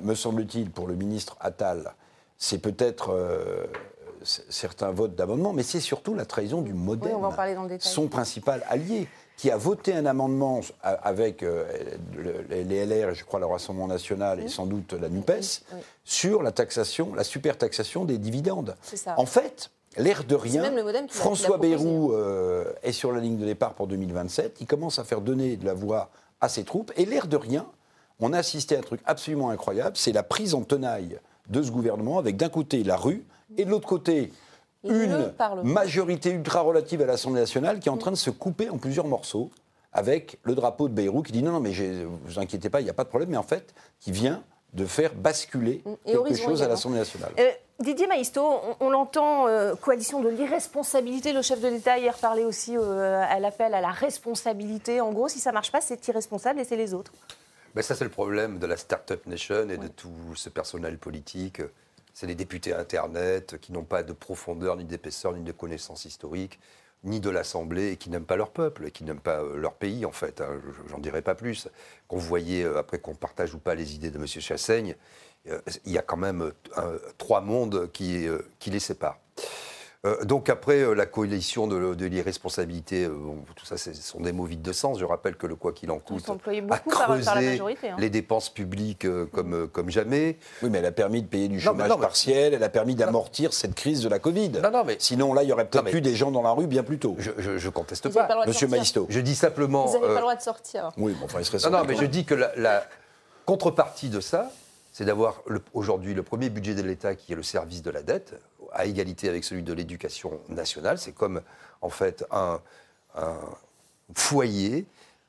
me 0.02 0.14
semble-t-il, 0.16 0.70
pour 0.72 0.88
le 0.88 0.96
ministre 0.96 1.36
Attal, 1.40 1.94
c'est 2.38 2.60
peut-être 2.60 3.12
euh, 3.12 3.66
certains 4.24 4.92
votes 4.92 5.16
d'amendement, 5.16 5.54
mais 5.54 5.64
c'est 5.64 5.80
surtout 5.80 6.14
la 6.16 6.26
trahison 6.26 6.62
du 6.62 6.74
modèle. 6.74 7.16
Oui. 7.16 7.78
Son 7.80 8.08
principal 8.08 8.64
allié, 8.70 9.08
qui 9.38 9.50
a 9.52 9.58
voté 9.58 9.94
un 9.94 10.06
amendement 10.06 10.60
avec 10.84 11.44
euh, 11.44 11.66
le- 12.18 12.42
les 12.64 12.86
LR 12.86 13.14
je 13.14 13.24
crois 13.24 13.40
le 13.40 13.46
Rassemblement 13.46 13.88
national 13.88 14.42
et 14.42 14.50
sans 14.50 14.66
doute 14.66 14.92
la 14.94 15.08
NUPES, 15.10 15.64
Oui. 15.74 15.80
sur 16.04 16.44
la 16.44 16.52
taxation, 16.52 17.14
la 17.16 17.24
super 17.24 17.58
taxation 17.58 18.04
des 18.04 18.18
dividendes. 18.18 18.76
Ça. 18.82 19.16
En 19.18 19.26
fait, 19.26 19.72
l'air 19.98 20.26
de 20.26 20.36
rien, 20.36 20.64
François. 21.10 21.58
Bayrou 21.58 22.12
euh, 22.14 22.66
est 22.84 22.92
sur 22.92 23.14
la 23.14 23.22
ligne 23.22 23.38
de 23.38 23.46
départ 23.46 23.74
pour 23.76 23.88
2027. 23.88 24.58
Il 24.60 24.68
commence 24.68 25.00
à 25.00 25.06
faire 25.06 25.22
donner 25.22 25.56
de 25.56 25.66
la 25.66 25.74
voix 25.74 26.10
à 26.42 26.50
ses 26.50 26.66
troupes. 26.66 26.92
Et 26.98 27.06
l'air 27.06 27.28
de 27.28 27.38
rien, 27.38 27.66
on 28.20 28.34
a 28.34 28.38
assisté 28.38 28.76
à 28.76 28.80
un 28.80 28.82
truc 28.82 29.02
absolument 29.06 29.50
incroyable. 29.50 29.96
C'est 29.96 30.12
la 30.12 30.24
prise 30.24 30.54
en 30.54 30.62
tenaille 30.62 31.20
de 31.50 31.62
ce 31.62 31.72
gouvernement 31.72 32.20
avec 32.20 32.38
d'un 32.38 32.50
côté 32.50 32.84
la 32.84 32.96
rue 32.96 33.26
et 33.58 33.66
de 33.66 33.70
l'autre 33.70 33.88
côté 33.88 34.32
une 34.84 35.34
majorité 35.64 36.32
ultra 36.32 36.62
relative 36.62 37.02
à 37.02 37.06
l'Assemblée 37.06 37.42
nationale 37.42 37.80
qui 37.80 37.90
est 37.90 37.92
en 37.92 37.98
train 37.98 38.12
de 38.12 38.18
se 38.18 38.30
couper 38.30 38.70
en 38.70 38.78
plusieurs 38.78 39.08
morceaux 39.08 39.50
avec 39.92 40.38
le 40.44 40.56
drapeau 40.56 40.88
de 40.88 40.94
Bayrou 40.94 41.24
qui 41.24 41.32
dit 41.32 41.44
non, 41.44 41.52
non, 41.52 41.60
mais 41.60 41.74
vous 41.74 42.40
inquiétez 42.40 42.70
pas, 42.70 42.80
il 42.82 42.84
n'y 42.84 42.90
a 42.90 42.94
pas 42.94 43.04
de 43.04 43.10
problème, 43.10 43.30
mais 43.30 43.38
en 43.38 43.44
fait, 43.44 43.74
qui 44.00 44.12
vient 44.12 44.44
de 44.74 44.86
faire 44.86 45.16
basculer 45.16 45.84
Et 46.06 46.12
quelque 46.12 46.36
chose 46.36 46.62
à 46.62 46.68
l'Assemblée 46.68 47.00
nationale. 47.00 47.32
Euh, 47.40 47.50
Didier 47.80 48.08
Maïsto, 48.08 48.42
on, 48.42 48.76
on 48.82 48.90
l'entend, 48.90 49.48
euh, 49.48 49.74
coalition 49.76 50.22
de 50.22 50.30
l'irresponsabilité. 50.30 51.34
Le 51.34 51.42
chef 51.42 51.60
de 51.60 51.70
l'État 51.70 51.98
hier 51.98 52.16
parlait 52.18 52.44
aussi 52.44 52.78
euh, 52.78 53.24
à 53.28 53.40
l'appel 53.40 53.74
à 53.74 53.82
la 53.82 53.90
responsabilité. 53.90 55.02
En 55.02 55.12
gros, 55.12 55.28
si 55.28 55.40
ça 55.40 55.52
marche 55.52 55.72
pas, 55.72 55.82
c'est 55.82 56.08
irresponsable 56.08 56.60
et 56.60 56.66
c'est 56.66 56.76
les 56.76 56.94
autres. 56.94 57.12
Ça, 57.82 57.96
c'est 57.96 58.04
le 58.04 58.10
problème 58.10 58.60
de 58.60 58.66
la 58.66 58.78
Startup 58.78 59.26
Nation 59.26 59.70
et 59.70 59.78
de 59.78 59.88
tout 59.88 60.12
ce 60.36 60.50
personnel 60.50 60.98
politique. 60.98 61.62
C'est 62.14 62.28
les 62.28 62.36
députés 62.36 62.74
Internet 62.74 63.58
qui 63.62 63.72
n'ont 63.72 63.84
pas 63.84 64.04
de 64.04 64.12
profondeur, 64.14 64.76
ni 64.76 64.84
d'épaisseur, 64.84 65.34
ni 65.34 65.44
de 65.44 65.52
connaissances 65.52 66.06
historiques, 66.06 66.60
ni 67.04 67.20
de 67.22 67.30
l'Assemblée, 67.30 67.92
et 67.92 67.98
qui 67.98 68.10
n'aiment 68.10 68.26
pas 68.26 68.36
leur 68.36 68.52
peuple, 68.52 68.88
et 68.88 68.92
qui 68.92 69.04
n'aiment 69.06 69.22
pas 69.22 69.40
euh, 69.42 69.56
leur 69.58 69.74
pays, 69.76 70.06
en 70.06 70.12
fait. 70.12 70.42
hein. 70.42 70.60
Je- 70.66 70.90
J'en 70.90 70.98
dirai 71.00 71.22
pas 71.22 71.36
plus. 71.36 71.70
Qu'on 72.10 72.18
voyait, 72.18 72.64
euh, 72.64 72.78
après 72.78 73.00
qu'on 73.00 73.16
partage 73.16 73.54
ou 73.54 73.60
pas 73.60 73.76
les 73.76 73.96
idées 73.96 74.12
de 74.12 74.18
M. 74.18 74.28
Chassaigne, 74.28 74.96
euh, 75.48 75.62
il 75.86 75.94
y 75.94 75.98
a 75.98 76.02
quand 76.02 76.18
même 76.18 76.52
un- 76.76 76.98
trois 77.18 77.40
mondes 77.42 77.90
qui, 77.94 78.28
qui 78.60 78.70
les 78.72 78.80
séparent. 78.80 79.20
Euh, 80.06 80.24
donc 80.24 80.48
après, 80.48 80.78
euh, 80.80 80.94
la 80.94 81.06
coalition 81.06 81.68
de, 81.68 81.94
de 81.94 82.06
l'irresponsabilité, 82.06 83.04
euh, 83.04 83.10
bon, 83.10 83.40
tout 83.58 83.66
ça, 83.66 83.76
ce 83.78 83.94
sont 83.94 84.22
des 84.22 84.32
mots 84.32 84.46
vides 84.46 84.62
de 84.62 84.72
sens. 84.72 84.98
Je 84.98 85.04
rappelle 85.04 85.36
que 85.36 85.46
le 85.46 85.56
quoi 85.58 85.74
qu'il 85.74 85.92
en 85.92 86.00
coûte 86.00 86.24
a 86.30 86.32
beaucoup 86.34 86.68
par, 86.70 86.82
par 86.84 87.10
la 87.10 87.22
creusé 87.22 87.46
majorité. 87.50 87.90
hein. 87.90 87.96
les 88.00 88.10
dépenses 88.10 88.48
publiques 88.50 89.04
euh, 89.04 89.26
comme, 89.26 89.54
euh, 89.54 89.68
comme 89.68 89.90
jamais. 89.90 90.38
Oui, 90.64 90.70
mais 90.70 90.78
elle 90.78 90.86
a 90.86 90.94
permis 90.94 91.22
de 91.22 91.28
payer 91.28 91.50
du 91.50 91.60
chômage 91.60 91.90
non, 91.90 91.98
partiel, 91.98 92.54
elle 92.54 92.64
a 92.64 92.70
permis 92.70 92.96
d'amortir 92.96 93.52
cette 93.54 93.76
crise 93.76 94.02
de 94.02 94.08
la 94.08 94.20
Covid. 94.20 94.52
Non, 94.64 94.72
non, 94.72 94.84
mais- 94.86 94.96
Sinon, 95.00 95.34
là, 95.34 95.44
il 95.44 95.50
y 95.50 95.52
aurait 95.52 95.68
peut-être 95.68 95.94
eu 95.94 96.00
des 96.00 96.16
gens 96.16 96.32
dans 96.32 96.44
la 96.44 96.52
rue 96.52 96.68
bien 96.68 96.84
plus 96.84 96.98
tôt. 97.00 97.18
Je, 97.20 97.32
je, 97.38 97.58
je 97.58 97.70
conteste 97.70 98.08
Vous 98.08 98.14
n'avez 98.14 98.22
pas 98.22 98.28
pas. 98.28 98.28
le 98.28 98.36
droit 98.36 98.46
de 98.46 98.50
Monsieur 98.52 98.68
sortir. 98.68 98.80
Maïsto. 98.80 99.08
Je 99.10 99.20
dis 99.20 99.36
simplement. 99.36 99.86
Vous 99.86 99.94
n'avez 99.96 100.08
pas 100.08 100.14
le 100.14 100.20
droit 100.22 100.36
de 100.36 100.42
sortir. 100.42 100.92
Oui, 100.98 101.14
bon, 101.20 101.26
enfin, 101.26 101.40
il 101.40 101.46
serait 101.46 101.70
Non, 101.70 101.84
mais 101.86 101.98
je 101.98 102.06
dis 102.06 102.24
que 102.24 102.36
la, 102.36 102.52
la 102.56 102.86
contrepartie 103.46 104.08
de 104.08 104.22
ça, 104.22 104.50
c'est 105.00 105.06
d'avoir 105.06 105.44
aujourd'hui 105.74 106.14
le 106.14 106.24
premier 106.24 106.50
budget 106.50 106.76
de 106.76 106.82
l'État 106.82 107.16
qui 107.16 107.32
est 107.32 107.36
le 107.38 107.42
service 107.42 107.82
de 107.82 107.90
la 107.90 108.02
dette, 108.02 108.34
à 108.74 108.86
égalité 108.86 109.30
avec 109.30 109.46
celui 109.46 109.64
de 109.64 109.72
l'éducation 109.72 110.42
nationale. 110.50 110.98
C'est 110.98 111.14
comme, 111.14 111.42
en 111.80 111.90
fait, 111.90 112.26
un, 112.32 112.60
foyer, 114.14 114.86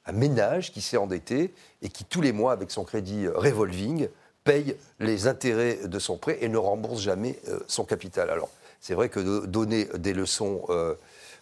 un 0.07 0.13
ménage 0.13 0.73
qui 0.73 0.81
s'est 0.81 0.97
endetté 0.97 1.55
et 1.83 1.89
qui, 1.89 2.05
tous 2.05 2.21
les 2.21 2.33
mois, 2.33 2.51
avec 2.51 2.73
son 2.73 2.83
crédit 2.83 3.29
revolving, 3.29 4.09
paye 4.43 4.75
les 4.99 5.29
intérêts 5.29 5.87
de 5.87 5.99
son 6.01 6.17
prêt 6.17 6.39
et 6.41 6.49
ne 6.49 6.59
rembourse 6.59 7.01
jamais 7.01 7.39
euh, 7.47 7.61
son 7.69 7.85
capital. 7.85 8.29
Alors, 8.29 8.51
c'est 8.81 8.95
vrai 8.95 9.09
que 9.09 9.21
de 9.21 9.47
donner 9.47 9.85
des 9.99 10.15
leçons 10.15 10.63
euh, 10.71 10.97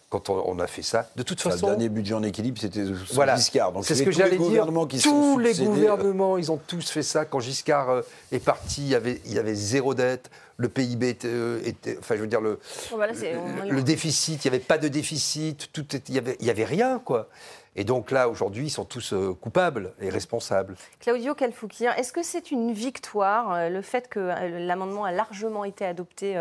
quand 0.09 0.29
on, 0.31 0.41
on 0.47 0.59
a 0.59 0.65
fait 0.67 0.81
ça, 0.81 1.07
de 1.15 1.21
toute 1.23 1.39
Enfin, 1.39 1.51
façon. 1.51 1.67
le 1.67 1.71
dernier 1.73 1.89
budget 1.89 2.13
en 2.15 2.23
équilibre, 2.23 2.59
c'était 2.59 2.83
sous 2.83 3.13
Voilà. 3.13 3.35
Giscard. 3.35 3.71
Donc, 3.71 3.85
C'est 3.85 3.93
ce 3.95 3.99
que 3.99 4.05
tous 4.05 4.09
les 4.11 4.15
j'allais 4.17 4.37
dire. 4.37 4.39
gouvernements 4.47 4.87
qui 4.87 4.97
se 4.99 5.03
Tous 5.03 5.09
sont 5.33 5.37
les 5.37 5.53
succédés, 5.53 5.69
euh, 5.69 5.73
gouvernements, 5.95 6.37
ils 6.37 6.51
ont 6.51 6.59
tous 6.67 6.89
fait 6.89 7.03
ça. 7.03 7.25
Quand 7.25 7.39
Giscard 7.39 7.89
euh, 7.91 8.01
est 8.31 8.39
parti, 8.43 8.81
il 8.81 8.89
y 8.89 8.95
avait, 8.95 9.21
il 9.25 9.33
y 9.33 9.39
avait 9.39 9.53
zéro 9.55 9.93
dette. 9.93 10.29
Le 10.57 10.67
PIB 10.67 11.07
était, 11.09 11.27
euh, 11.29 11.61
était- 11.63 11.97
enfin, 11.99 12.15
je 12.15 12.21
veux 12.21 12.27
dire, 12.27 12.41
le, 12.41 12.59
le, 12.91 13.69
le 13.71 13.81
déficit, 13.83 14.43
il 14.43 14.51
n'y 14.51 14.55
avait 14.57 14.63
pas 14.65 14.77
de 14.77 14.87
déficit. 14.89 15.69
Tout 15.71 15.95
était- 15.95 16.01
il 16.09 16.13
n'y 16.13 16.17
avait, 16.17 16.37
il 16.41 16.47
y 16.47 16.49
avait 16.49 16.65
rien, 16.65 16.99
quoi. 16.99 17.29
Et 17.75 17.83
donc 17.83 18.11
là, 18.11 18.29
aujourd'hui, 18.29 18.65
ils 18.65 18.71
sont 18.71 18.85
tous 18.85 19.13
euh, 19.13 19.33
coupables 19.33 19.93
et 20.01 20.09
responsables. 20.09 20.75
Claudio 20.99 21.35
Calfouquir, 21.35 21.97
est-ce 21.97 22.11
que 22.11 22.23
c'est 22.23 22.51
une 22.51 22.71
victoire, 22.71 23.53
euh, 23.53 23.69
le 23.69 23.81
fait 23.81 24.09
que 24.09 24.19
euh, 24.19 24.59
l'amendement 24.59 25.05
a 25.05 25.11
largement 25.11 25.63
été 25.63 25.85
adopté 25.85 26.35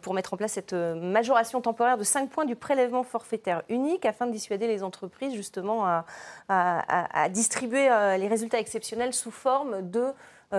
pour 0.00 0.14
mettre 0.14 0.34
en 0.34 0.36
place 0.36 0.52
cette 0.52 0.72
majoration 0.72 1.60
temporaire 1.60 1.98
de 1.98 2.04
5 2.04 2.30
points 2.30 2.44
du 2.44 2.56
prélèvement 2.56 3.02
forfaitaire 3.02 3.62
unique 3.68 4.04
afin 4.04 4.26
de 4.26 4.32
dissuader 4.32 4.66
les 4.66 4.82
entreprises 4.82 5.34
justement 5.34 6.02
à, 6.48 7.28
distribuer 7.30 7.88
les 8.18 8.28
résultats 8.28 8.58
exceptionnels 8.58 9.12
sous 9.12 9.30
forme 9.30 9.88
de 9.90 10.12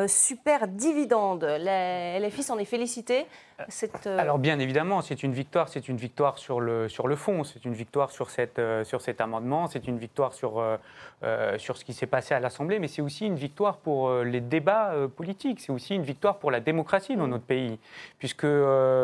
super 0.08 0.67
dividendes? 0.67 1.43
LFI 1.43 2.43
s'en 2.43 2.58
est 2.58 2.65
félicité. 2.65 3.26
Euh, 3.59 4.17
Alors 4.17 4.39
bien 4.39 4.59
évidemment, 4.59 5.01
c'est 5.01 5.23
une 5.23 5.33
victoire, 5.33 5.69
c'est 5.69 5.87
une 5.87 5.97
victoire 5.97 6.37
sur 6.37 6.59
le, 6.59 6.89
sur 6.89 7.07
le 7.07 7.15
fond, 7.15 7.43
c'est 7.43 7.65
une 7.65 7.73
victoire 7.73 8.09
sur, 8.09 8.29
cette, 8.29 8.59
euh, 8.59 8.83
sur 8.83 9.01
cet 9.01 9.21
amendement, 9.21 9.67
c'est 9.67 9.87
une 9.87 9.97
victoire 9.97 10.33
sur, 10.33 10.59
euh, 10.59 11.57
sur 11.57 11.77
ce 11.77 11.85
qui 11.85 11.93
s'est 11.93 12.07
passé 12.07 12.33
à 12.33 12.39
l'Assemblée, 12.39 12.79
mais 12.79 12.87
c'est 12.87 13.01
aussi 13.01 13.27
une 13.27 13.35
victoire 13.35 13.77
pour 13.77 14.11
les 14.23 14.41
débats 14.41 14.93
politiques, 15.15 15.59
c'est 15.59 15.71
aussi 15.71 15.95
une 15.95 16.03
victoire 16.03 16.37
pour 16.37 16.51
la 16.51 16.59
démocratie 16.59 17.15
dans 17.15 17.27
notre 17.27 17.45
pays, 17.45 17.79
puisque 18.19 18.45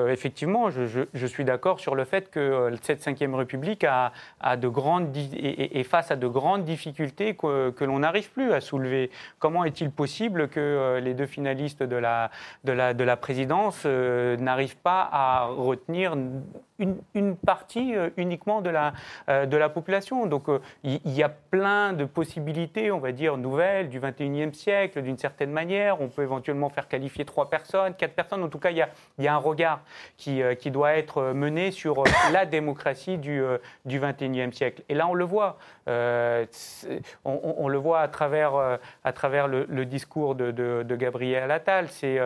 effectivement, 0.10 0.70
je, 0.70 1.26
suis 1.28 1.46
d'accord 1.46 1.80
sur 1.80 1.96
le 1.96 2.04
fait 2.04 2.30
que 2.30 2.72
cette 2.82 3.06
Ve 3.08 3.36
République 3.36 3.84
a, 3.84 4.12
a 4.42 4.58
de 4.58 4.68
grandes, 4.68 5.16
et 5.16 5.84
face 5.84 6.12
à 6.12 6.16
de 6.16 6.28
grandes 6.28 6.66
difficultés 6.66 7.36
que, 7.36 7.70
que 7.70 7.86
l'on 7.86 8.00
n'arrive 8.00 8.32
plus 8.32 8.52
à 8.52 8.60
soulever. 8.60 9.12
Comment 9.40 9.64
est-il 9.64 9.92
possible 9.92 10.50
que 10.50 11.00
les 11.02 11.14
deux 11.14 11.28
finalistes 11.28 11.84
de 11.84 11.96
la, 11.96 12.32
de 12.64 12.74
la, 12.74 12.94
de 12.94 13.04
la 13.04 13.16
présidence 13.16 13.86
n'arrivent 14.42 14.78
pas 14.78 15.08
à 15.12 15.46
retenir 15.46 16.16
une, 16.80 17.36
partie 17.36 17.96
euh, 17.96 18.10
uniquement 18.18 18.62
de 18.62 18.70
la, 18.70 18.94
euh, 19.30 19.46
de 19.46 19.58
la 19.58 19.70
population. 19.70 20.26
Donc 20.26 20.50
euh, 20.50 20.60
il 20.84 21.00
y, 21.06 21.24
a 21.24 21.30
plein 21.30 21.94
de 21.94 22.06
possibilités, 22.06 22.92
on 22.92 23.00
va 23.00 23.12
dire, 23.12 23.38
nouvelles 23.38 23.90
du 23.90 24.00
21e 24.00 24.54
siècle, 24.54 25.02
d'une 25.02 25.18
certaine 25.18 25.52
manière. 25.52 26.02
On 26.02 26.08
peut 26.08 26.24
éventuellement 26.24 26.70
faire 26.70 26.88
qualifier 26.88 27.26
trois 27.26 27.50
personnes, 27.50 27.94
quatre 27.96 28.14
personnes. 28.14 28.44
En 28.44 28.50
tout 28.50 28.60
cas, 28.60 28.72
il 28.72 28.78
y 28.78 28.82
a, 28.82 28.90
y 29.18 29.28
a 29.28 29.34
un 29.34 29.38
regard 29.38 29.82
qui, 30.18 30.42
qui 30.60 30.72
doit 30.72 30.94
être 30.94 31.34
mené 31.34 31.72
sur 31.72 32.04
la 32.32 32.46
démocratie 32.46 33.18
du, 33.18 33.42
du 33.86 34.00
21e 34.00 34.52
siècle. 34.52 34.84
Et 34.90 34.94
là, 34.94 35.08
on 35.08 35.14
le 35.14 35.26
voit. 35.26 35.58
On, 37.26 37.68
le 37.68 37.78
voit 37.78 38.02
à 38.02 38.08
travers, 38.08 38.54
à 39.04 39.14
travers 39.14 39.48
le, 39.48 39.86
discours 39.86 40.36
de, 40.36 40.52
de, 40.52 40.96
Gabriel 40.96 41.50
Attal. 41.52 41.88
C'est 41.90 42.20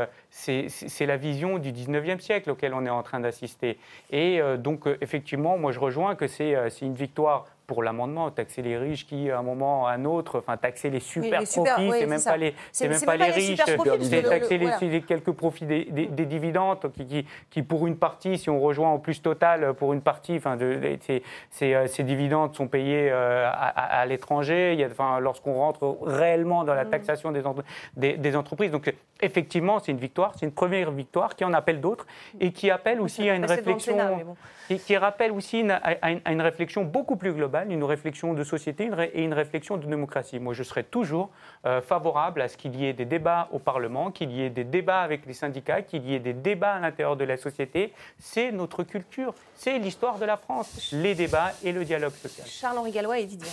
euh, 0.49 1.05
la 1.05 1.17
vision 1.17 1.57
du 1.59 1.71
19e 1.71 2.19
siècle 2.19 2.49
auquel 2.49 2.73
on 2.73 2.85
est 2.85 2.89
en 2.89 3.03
train 3.03 3.19
d'assister. 3.19 3.77
Et 4.11 4.39
donc, 4.57 4.87
euh, 4.87 4.97
effectivement, 5.01 5.57
moi, 5.57 5.71
je 5.71 5.79
rejoins 5.79 6.15
que 6.15 6.27
c'est 6.27 6.55
euh, 6.55 6.69
c'est 6.69 6.85
une 6.85 6.93
victoire 6.93 7.45
pour 7.67 7.81
l'amendement, 7.83 8.29
taxer 8.31 8.61
les 8.61 8.77
riches 8.77 9.05
qui, 9.05 9.31
à 9.31 9.39
un 9.39 9.41
moment 9.43 9.83
ou 9.83 9.85
à 9.87 9.91
un 9.91 10.05
autre, 10.05 10.39
enfin, 10.39 10.57
taxer 10.57 10.89
les 10.89 10.99
super 10.99 11.39
les 11.41 11.45
profits, 11.45 11.71
oui, 11.89 11.97
c'est 11.99 12.05
même 12.07 12.19
ça. 12.19 12.31
pas 12.31 12.37
les, 12.37 12.53
C'est- 12.71 12.87
même 12.89 13.01
pas 13.01 13.15
les 13.15 13.31
riches, 13.31 13.61
c'est 13.65 13.77
le- 13.77 13.83
taxer 14.29 14.57
le- 14.57 14.63
les, 14.63 14.77
voilà. 14.89 14.99
quelques 15.07 15.31
profits 15.31 15.65
des, 15.65 15.85
des- 15.85 16.07
des 16.07 16.25
dividendes 16.25 16.91
qui, 16.93 17.05
qui, 17.05 17.25
qui, 17.49 17.63
pour 17.63 17.87
une 17.87 17.97
partie, 17.97 18.37
si 18.37 18.49
on 18.49 18.59
rejoint 18.59 18.89
en 18.89 18.99
plus 18.99 19.21
total, 19.21 19.73
pour 19.75 19.93
une 19.93 20.01
partie, 20.01 20.35
enfin, 20.37 20.57
de, 20.57 20.75
de- 20.75 20.97
ces, 21.01 21.23
ces, 21.49 21.73
euh, 21.73 21.87
ces 21.87 22.03
dividendes 22.03 22.53
sont 22.55 22.67
payés 22.67 23.09
euh, 23.11 23.49
à, 23.53 24.05
l'étranger, 24.05 24.73
il 24.73 24.79
y 24.79 24.83
a, 24.83 24.87
enfin, 24.87 25.19
lorsqu'on 25.19 25.53
rentre 25.53 25.97
réellement 26.01 26.63
dans 26.63 26.73
la 26.75 26.85
taxation 26.85 27.31
des, 27.31 27.45
entre- 27.45 27.63
des, 27.95 28.17
des 28.17 28.35
entreprises. 28.35 28.71
Donc, 28.71 28.93
effectivement, 29.21 29.79
c'est 29.79 29.91
une 29.91 29.97
victoire, 29.97 30.33
c'est 30.37 30.45
une 30.45 30.51
première 30.51 30.91
victoire 30.91 31.35
qui 31.35 31.45
en 31.45 31.53
appelle 31.53 31.79
d'autres 31.79 32.05
et 32.39 32.51
qui 32.51 32.69
appelle 32.69 32.99
aussi 32.99 33.29
à 33.29 33.35
une 33.35 33.45
réflexion. 33.45 33.93
Sénat, 33.93 34.11
bon. 34.25 34.35
Et 34.69 34.77
qui 34.77 34.95
rappelle 34.97 35.31
aussi 35.31 35.59
une- 35.59 35.71
à, 35.71 36.09
une, 36.11 36.21
à 36.23 36.31
une 36.31 36.41
réflexion 36.41 36.83
beaucoup 36.83 37.15
plus 37.17 37.33
globale, 37.33 37.52
une 37.61 37.83
réflexion 37.83 38.33
de 38.33 38.43
société 38.43 38.89
et 39.13 39.23
une 39.23 39.33
réflexion 39.33 39.77
de 39.77 39.85
démocratie. 39.85 40.39
Moi, 40.39 40.53
je 40.53 40.63
serais 40.63 40.83
toujours 40.83 41.29
euh, 41.65 41.81
favorable 41.81 42.41
à 42.41 42.47
ce 42.47 42.57
qu'il 42.57 42.75
y 42.75 42.85
ait 42.85 42.93
des 42.93 43.05
débats 43.05 43.49
au 43.51 43.59
Parlement, 43.59 44.11
qu'il 44.11 44.31
y 44.31 44.41
ait 44.41 44.49
des 44.49 44.63
débats 44.63 45.01
avec 45.01 45.25
les 45.25 45.33
syndicats, 45.33 45.81
qu'il 45.81 46.05
y 46.05 46.15
ait 46.15 46.19
des 46.19 46.33
débats 46.33 46.73
à 46.73 46.79
l'intérieur 46.79 47.15
de 47.15 47.23
la 47.23 47.37
société. 47.37 47.93
C'est 48.19 48.51
notre 48.51 48.83
culture, 48.83 49.35
c'est 49.55 49.77
l'histoire 49.77 50.17
de 50.17 50.25
la 50.25 50.37
France, 50.37 50.89
les 50.91 51.13
débats 51.15 51.51
et 51.63 51.71
le 51.71 51.85
dialogue 51.85 52.13
social. 52.13 52.47
Charles-Henri 52.47 52.91
Gallois 52.91 53.19
et 53.19 53.25
Didier. 53.25 53.51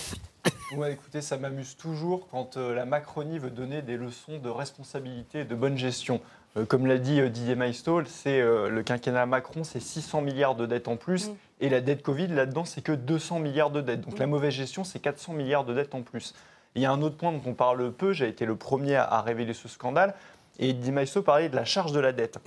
Ouais, 0.75 0.93
écoutez, 0.93 1.21
ça 1.21 1.37
m'amuse 1.37 1.75
toujours 1.75 2.27
quand 2.29 2.57
euh, 2.57 2.73
la 2.73 2.85
Macronie 2.85 3.37
veut 3.37 3.49
donner 3.49 3.81
des 3.81 3.97
leçons 3.97 4.37
de 4.39 4.49
responsabilité 4.49 5.41
et 5.41 5.45
de 5.45 5.53
bonne 5.53 5.77
gestion. 5.77 6.21
Euh, 6.57 6.65
comme 6.65 6.85
l'a 6.85 6.97
dit 6.97 7.19
euh, 7.19 7.29
Didier 7.29 7.55
Maistol, 7.55 8.05
c'est 8.07 8.41
euh, 8.41 8.69
le 8.69 8.83
quinquennat 8.83 9.25
Macron, 9.25 9.63
c'est 9.63 9.79
600 9.79 10.21
milliards 10.21 10.55
de 10.55 10.65
dettes 10.65 10.87
en 10.87 10.97
plus, 10.97 11.29
Mm. 11.29 11.35
Et 11.61 11.69
la 11.69 11.79
dette 11.81 12.01
Covid 12.03 12.27
là-dedans, 12.27 12.65
c'est 12.65 12.81
que 12.81 12.91
200 12.91 13.39
milliards 13.39 13.69
de 13.71 13.79
dettes. 13.81 14.01
Donc 14.01 14.19
la 14.19 14.27
mauvaise 14.27 14.53
gestion, 14.53 14.83
c'est 14.83 14.99
400 14.99 15.33
milliards 15.33 15.63
de 15.63 15.73
dettes 15.73 15.95
en 15.95 16.01
plus. 16.01 16.33
Il 16.75 16.81
y 16.81 16.85
a 16.85 16.91
un 16.91 17.01
autre 17.01 17.15
point 17.17 17.31
dont 17.31 17.41
on 17.45 17.53
parle 17.53 17.91
peu, 17.91 18.11
j'ai 18.13 18.27
été 18.27 18.45
le 18.45 18.55
premier 18.55 18.95
à, 18.95 19.03
à 19.03 19.21
révéler 19.21 19.53
ce 19.53 19.67
scandale, 19.67 20.13
et 20.59 20.73
Didier 20.73 20.91
Maistol 20.91 21.23
parlait 21.23 21.49
de 21.49 21.55
la 21.55 21.65
charge 21.65 21.91
de 21.91 21.99
la 21.99 22.11
dette. 22.11 22.37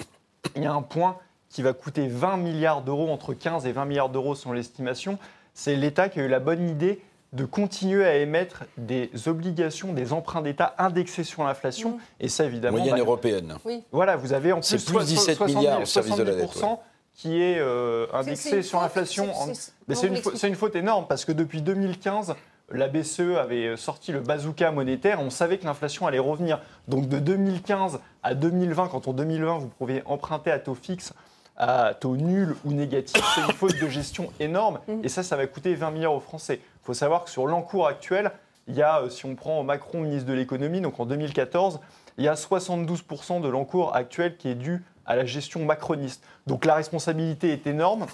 Il 0.57 0.63
y 0.63 0.67
a 0.67 0.73
un 0.73 0.83
point 0.83 1.17
qui 1.49 1.63
va 1.63 1.73
coûter 1.73 2.09
20 2.09 2.37
milliards 2.39 2.83
d'euros, 2.83 3.09
entre 3.11 3.33
15 3.35 3.67
et 3.67 3.73
20 3.73 3.85
milliards 3.85 4.09
d'euros 4.11 4.35
selon 4.35 4.53
l'estimation, 4.55 5.19
c'est 5.55 5.77
l'État 5.77 6.09
qui 6.09 6.21
a 6.21 6.25
eu 6.25 6.29
la 6.29 6.41
bonne 6.41 6.69
idée 6.69 7.01
de 7.33 7.45
continuer 7.45 8.05
à 8.05 8.17
émettre 8.17 8.65
des 8.77 9.11
obligations, 9.27 9.93
des 9.93 10.13
emprunts 10.13 10.41
d'État 10.43 10.75
indexés 10.79 11.25
sur 11.25 11.43
l'inflation. 11.45 11.99
Et 12.21 12.29
ça, 12.29 12.45
évidemment, 12.45 12.79
Moyenne 12.79 12.95
bah, 12.95 13.01
européenne. 13.01 13.57
voilà, 13.91 14.17
vous 14.17 14.33
avez 14.33 14.53
en 14.53 14.63
C'est 14.63 14.77
plus, 14.77 14.85
plus 14.85 14.93
soi- 14.95 15.05
17 15.05 15.37
70 15.37 15.57
milliards 15.57 15.81
au 15.83 15.85
service 15.85 16.15
de 16.17 16.23
la 16.23 16.35
dette, 16.37 16.45
70% 16.49 16.79
qui 17.15 17.41
est 17.43 17.59
euh, 17.59 18.07
indexé 18.13 18.63
sur 18.63 18.81
l'inflation. 18.81 19.27
c'est- 19.95 20.07
une, 20.09 20.55
faute- 20.57 20.73
une 20.75 20.79
énorme 20.79 21.07
parce 21.09 21.25
que 21.25 21.33
depuis 21.33 21.63
2015, 21.63 22.35
la 22.71 22.89
BCE 22.89 23.37
avait 23.39 23.77
sorti 23.77 24.11
le 24.11 24.21
bazooka 24.21 24.71
monétaire. 24.73 25.21
On 25.21 25.31
savait 25.31 25.59
que 25.59 25.65
l'inflation 25.65 26.07
allait 26.07 26.19
revenir. 26.19 26.61
Donc 26.89 27.09
de 27.09 27.19
2015 27.19 28.01
à 28.23 28.35
2020, 28.35 28.89
quand 28.89 29.07
en 29.07 29.13
2020 29.13 29.59
vous 29.59 29.69
pouviez 29.69 30.03
emprunter 30.07 30.51
à 30.51 30.59
taux 30.59 30.75
fixe, 30.75 31.13
à 31.57 31.95
taux 31.95 32.17
nul 32.17 32.57
ou 32.65 32.73
négatif, 32.73 33.23
c'est 33.35 33.43
une 33.43 33.53
faute 33.53 33.79
de 33.81 33.87
gestion 33.89 34.33
énorme. 34.41 34.81
Et 35.05 35.09
ça, 35.09 35.23
ça 35.23 35.37
va 35.37 35.47
coûter 35.47 35.75
20 35.75 35.91
milliards 35.93 36.15
aux 36.15 36.21
Français. 36.21 36.59
Il 36.63 36.87
faut 36.87 36.95
savoir 36.95 37.25
que 37.25 37.31
sur 37.31 37.47
l'encours 37.47 37.87
actuel, 37.87 38.33
il 38.67 38.75
y 38.75 38.83
a, 38.83 39.03
euh, 39.03 39.11
si 39.11 39.25
on 39.27 39.35
prend 39.37 39.63
Macron, 39.63 40.01
ministre 40.01 40.27
de 40.29 40.33
l'économie, 40.35 40.81
donc 40.81 40.99
en 40.99 41.07
2014, 41.07 41.79
il 42.19 42.25
y 42.25 42.29
a 42.29 42.35
72% 42.35 43.41
de 43.41 43.49
l'encours 43.49 43.95
actuel 43.95 44.37
qui 44.37 44.49
est 44.49 44.55
dû 44.55 44.83
à 45.07 45.17
la 45.17 45.25
gestion 45.25 45.65
macroniste. 45.65 46.23
Donc 46.47 46.65
la 46.65 46.75
responsabilité 46.75 47.53
est 47.53 47.67
énorme. 47.67 48.07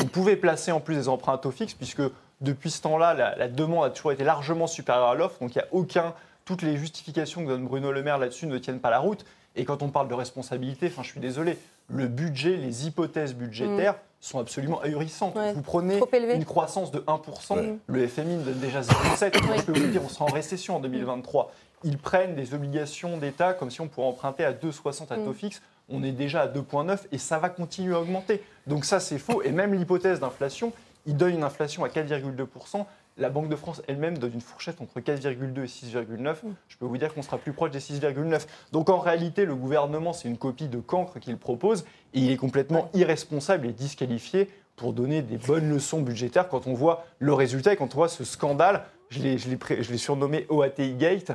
On 0.00 0.04
pouvait 0.04 0.36
placer 0.36 0.70
en 0.72 0.80
plus 0.80 0.94
des 0.94 1.08
emprunts 1.08 1.34
à 1.34 1.38
taux 1.38 1.50
fixe, 1.50 1.74
puisque 1.74 2.02
depuis 2.40 2.70
ce 2.70 2.82
temps-là, 2.82 3.14
la, 3.14 3.36
la 3.36 3.48
demande 3.48 3.84
a 3.84 3.90
toujours 3.90 4.12
été 4.12 4.22
largement 4.24 4.66
supérieure 4.66 5.08
à 5.08 5.14
l'offre. 5.14 5.38
Donc 5.40 5.54
il 5.54 5.58
n'y 5.58 5.62
a 5.64 5.68
aucun. 5.72 6.14
Toutes 6.44 6.62
les 6.62 6.76
justifications 6.76 7.42
que 7.42 7.48
donne 7.48 7.64
Bruno 7.64 7.92
Le 7.92 8.02
Maire 8.02 8.18
là-dessus 8.18 8.46
ne 8.46 8.56
tiennent 8.58 8.80
pas 8.80 8.90
la 8.90 9.00
route. 9.00 9.24
Et 9.56 9.64
quand 9.64 9.82
on 9.82 9.88
parle 9.88 10.08
de 10.08 10.14
responsabilité, 10.14 10.86
enfin, 10.86 11.02
je 11.02 11.08
suis 11.10 11.20
désolé, 11.20 11.58
le 11.88 12.06
budget, 12.06 12.56
les 12.56 12.86
hypothèses 12.86 13.34
budgétaires 13.34 13.96
sont 14.20 14.38
absolument 14.38 14.80
ahurissantes. 14.80 15.34
Ouais, 15.36 15.52
Vous 15.52 15.62
prenez 15.62 15.98
une 16.34 16.44
croissance 16.44 16.90
de 16.92 17.00
1%, 17.00 17.54
Ouais. 17.56 17.76
le 17.86 18.06
FMI 18.06 18.36
nous 18.36 18.42
donne 18.42 18.58
déjà 18.60 18.80
0,7. 18.82 19.34
Je 19.56 19.62
peux 19.62 19.72
vous 19.78 19.86
dire, 19.88 20.02
on 20.04 20.08
sera 20.08 20.26
en 20.26 20.32
récession 20.32 20.76
en 20.76 20.80
2023. 20.80 21.52
Ils 21.84 21.98
prennent 21.98 22.34
des 22.34 22.54
obligations 22.54 23.16
d'État 23.16 23.52
comme 23.52 23.70
si 23.70 23.80
on 23.80 23.88
pourrait 23.88 24.06
emprunter 24.08 24.44
à 24.44 24.52
2,60 24.52 25.12
à 25.12 25.16
taux 25.16 25.32
fixe. 25.32 25.60
On 25.88 26.02
est 26.02 26.12
déjà 26.12 26.42
à 26.42 26.46
2,9 26.48 26.98
et 27.12 27.18
ça 27.18 27.38
va 27.38 27.48
continuer 27.48 27.94
à 27.94 28.00
augmenter. 28.00 28.42
Donc 28.66 28.84
ça, 28.84 29.00
c'est 29.00 29.18
faux. 29.18 29.42
Et 29.42 29.52
même 29.52 29.74
l'hypothèse 29.74 30.20
d'inflation, 30.20 30.72
il 31.06 31.16
donne 31.16 31.34
une 31.34 31.42
inflation 31.44 31.84
à 31.84 31.88
4,2%. 31.88 32.84
La 33.16 33.30
Banque 33.30 33.48
de 33.48 33.56
France 33.56 33.82
elle-même 33.88 34.16
donne 34.18 34.34
une 34.34 34.40
fourchette 34.40 34.80
entre 34.80 35.00
4,2 35.00 35.62
et 35.62 35.66
6,9. 35.66 36.36
Je 36.68 36.76
peux 36.76 36.86
vous 36.86 36.98
dire 36.98 37.12
qu'on 37.12 37.22
sera 37.22 37.36
plus 37.38 37.52
proche 37.52 37.70
des 37.72 37.80
6,9. 37.80 38.46
Donc 38.70 38.90
en 38.90 38.98
réalité, 38.98 39.44
le 39.44 39.56
gouvernement, 39.56 40.12
c'est 40.12 40.28
une 40.28 40.38
copie 40.38 40.68
de 40.68 40.78
cancre 40.78 41.18
qu'il 41.18 41.36
propose 41.36 41.84
et 42.14 42.20
il 42.20 42.30
est 42.30 42.36
complètement 42.36 42.90
irresponsable 42.94 43.66
et 43.66 43.72
disqualifié 43.72 44.48
pour 44.76 44.92
donner 44.92 45.22
des 45.22 45.38
bonnes 45.38 45.68
leçons 45.68 46.00
budgétaires 46.02 46.48
quand 46.48 46.68
on 46.68 46.74
voit 46.74 47.04
le 47.18 47.32
résultat 47.32 47.72
et 47.72 47.76
quand 47.76 47.92
on 47.94 47.96
voit 47.96 48.08
ce 48.08 48.22
scandale. 48.22 48.84
L'ai- 49.18 49.38
je 49.38 49.48
l'ai 49.90 49.98
surnommé 49.98 50.46
OATI 50.50 50.92
Gate. 50.94 51.32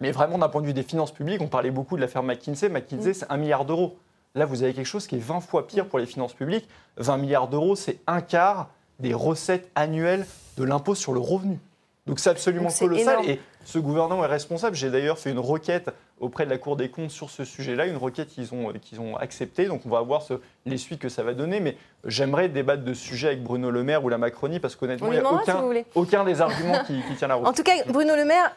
Mais 0.00 0.10
vraiment, 0.10 0.38
d'un 0.38 0.48
point 0.48 0.60
de 0.60 0.66
vue 0.66 0.72
des 0.74 0.82
finances 0.82 1.12
publiques, 1.12 1.40
on 1.40 1.46
parlait 1.46 1.70
beaucoup 1.70 1.96
de 1.96 2.00
l'affaire 2.00 2.22
McKinsey. 2.22 2.68
McKinsey, 2.68 3.14
c'est 3.14 3.26
un 3.30 3.36
milliard 3.36 3.64
d'euros. 3.64 3.96
Là, 4.34 4.44
vous 4.46 4.62
avez 4.64 4.74
quelque 4.74 4.86
chose 4.86 5.06
qui 5.06 5.14
est 5.16 5.20
20 5.24 5.40
fois 5.40 5.66
pire 5.66 5.86
pour 5.86 5.98
les 6.00 6.06
finances 6.06 6.32
publiques. 6.34 6.68
20 6.96 7.16
milliards 7.18 7.46
d'euros, 7.48 7.76
c'est 7.76 7.98
un 8.08 8.20
quart 8.20 8.68
des 8.98 9.14
recettes 9.14 9.70
annuelles 9.76 10.26
de 10.56 10.64
l'impôt 10.64 10.94
sur 10.96 11.12
le 11.12 11.20
revenu. 11.20 11.58
Donc 12.06 12.18
c'est 12.20 12.30
absolument 12.30 12.68
Donc, 12.68 12.78
colossal. 12.78 13.02
énorme. 13.20 13.28
Et 13.30 13.40
ce 13.64 13.78
gouvernement 13.78 14.24
est 14.24 14.28
responsable. 14.28 14.76
J'ai 14.76 14.90
d'ailleurs 14.90 15.18
fait 15.18 15.30
une 15.30 15.38
requête 15.38 15.90
auprès 16.20 16.44
de 16.44 16.50
la 16.50 16.58
Cour 16.58 16.76
des 16.76 16.90
comptes 16.90 17.10
sur 17.10 17.30
ce 17.30 17.44
sujet-là, 17.44 17.86
une 17.86 17.96
requête 17.96 18.28
qu'ils 18.28 18.52
ont, 18.52 18.72
qu'ils 18.74 19.00
ont 19.00 19.16
acceptée. 19.16 19.66
Donc 19.66 19.82
on 19.86 19.88
va 19.88 20.00
voir 20.02 20.20
ce- 20.22 20.34
les 20.66 20.76
suites 20.76 21.00
que 21.00 21.08
ça 21.08 21.22
va 21.22 21.32
donner. 21.32 21.60
Mais 21.60 21.76
j'aimerais 22.04 22.48
débattre 22.50 22.84
de 22.84 22.92
ce 22.92 23.02
sujet 23.02 23.28
avec 23.28 23.42
Bruno 23.42 23.70
Le 23.70 23.82
Maire 23.84 24.04
ou 24.04 24.08
la 24.10 24.18
Macronie 24.18 24.60
parce 24.60 24.76
qu'honnêtement, 24.76 25.08
On 25.08 25.12
il 25.12 25.14
n'y 25.14 25.18
a 25.20 25.22
si 25.22 25.82
aucun, 25.94 26.24
des 26.24 26.40
arguments 26.42 26.84
qui, 26.86 27.00
qui 27.08 27.14
tient 27.18 27.28
la 27.28 27.36
route. 27.36 27.46
En 27.46 27.52
tout 27.54 27.62
cas, 27.62 27.72
Bruno 27.88 28.14
Le 28.16 28.24
Maire, 28.26 28.54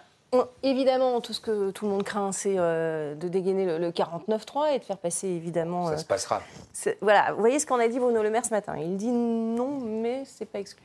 évidemment, 0.63 1.21
tout 1.21 1.33
ce 1.33 1.39
que 1.39 1.71
tout 1.71 1.85
le 1.85 1.91
monde 1.91 2.03
craint, 2.03 2.31
c'est 2.31 2.55
euh, 2.57 3.15
de 3.15 3.27
dégainer 3.27 3.65
le, 3.65 3.77
le 3.77 3.91
49-3 3.91 4.75
et 4.75 4.79
de 4.79 4.83
faire 4.83 4.97
passer, 4.97 5.27
évidemment. 5.27 5.87
Ça 5.87 5.93
euh, 5.93 5.97
se 5.97 6.05
passera. 6.05 6.41
voilà, 7.01 7.33
vous 7.33 7.39
voyez 7.39 7.59
ce 7.59 7.65
qu'en 7.65 7.79
a 7.79 7.87
dit 7.87 7.99
Bruno 7.99 8.21
Le 8.21 8.29
Maire 8.29 8.45
ce 8.45 8.51
matin. 8.51 8.77
Il 8.77 8.97
dit 8.97 9.11
non, 9.11 9.79
mais 9.79 10.23
c'est 10.25 10.45
pas 10.45 10.59
exclu. 10.59 10.83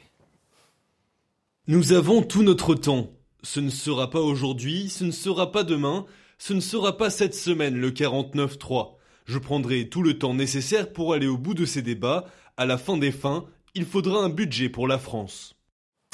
Nous 1.66 1.92
avons 1.92 2.22
tout 2.22 2.42
notre 2.42 2.74
temps. 2.74 3.08
Ce 3.42 3.60
ne 3.60 3.70
sera 3.70 4.10
pas 4.10 4.20
aujourd'hui, 4.20 4.88
ce 4.88 5.04
ne 5.04 5.10
sera 5.10 5.50
pas 5.50 5.64
demain, 5.64 6.06
ce 6.38 6.52
ne 6.52 6.60
sera 6.60 6.96
pas 6.96 7.10
cette 7.10 7.34
semaine 7.34 7.76
le 7.76 7.90
49-3. 7.90 8.94
Je 9.24 9.38
prendrai 9.38 9.88
tout 9.88 10.02
le 10.02 10.18
temps 10.18 10.34
nécessaire 10.34 10.92
pour 10.92 11.12
aller 11.12 11.26
au 11.26 11.38
bout 11.38 11.54
de 11.54 11.64
ces 11.64 11.82
débats. 11.82 12.26
À 12.56 12.66
la 12.66 12.78
fin 12.78 12.96
des 12.96 13.12
fins, 13.12 13.44
il 13.74 13.84
faudra 13.84 14.20
un 14.20 14.28
budget 14.28 14.68
pour 14.68 14.86
la 14.86 14.98
France. 14.98 15.56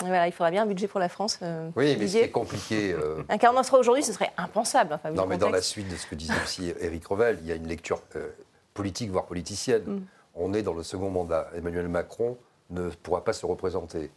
Voilà, 0.00 0.28
il 0.28 0.32
faudra 0.32 0.50
bien 0.50 0.62
un 0.62 0.66
budget 0.66 0.86
pour 0.86 1.00
la 1.00 1.08
France. 1.08 1.38
euh, 1.42 1.70
Oui, 1.76 1.96
mais 1.98 2.06
c'est 2.06 2.30
compliqué. 2.30 2.92
euh, 2.92 3.22
Un 3.28 3.36
49-3 3.36 3.78
aujourd'hui, 3.78 4.04
ce 4.04 4.12
serait 4.12 4.30
impensable. 4.36 4.92
Enfin, 4.94 5.10
Non, 5.10 5.26
mais 5.26 5.38
dans 5.38 5.50
la 5.50 5.62
suite 5.62 5.88
de 5.88 5.96
ce 5.96 6.06
que 6.06 6.14
disait 6.14 6.34
aussi 6.44 6.72
Éric 6.80 7.06
Revel, 7.06 7.38
il 7.42 7.48
y 7.48 7.52
a 7.52 7.56
une 7.56 7.66
lecture 7.66 8.00
euh, 8.16 8.28
politique, 8.74 9.10
voire 9.10 9.26
politicienne. 9.26 9.82
Mm. 9.86 10.00
On 10.36 10.54
est 10.54 10.62
dans 10.62 10.74
le 10.74 10.84
second 10.84 11.10
mandat. 11.10 11.50
Emmanuel 11.56 11.88
Macron 11.88 12.36
ne 12.70 12.90
pourra 12.90 13.24
pas 13.24 13.32
se 13.32 13.44
représenter. 13.44 14.10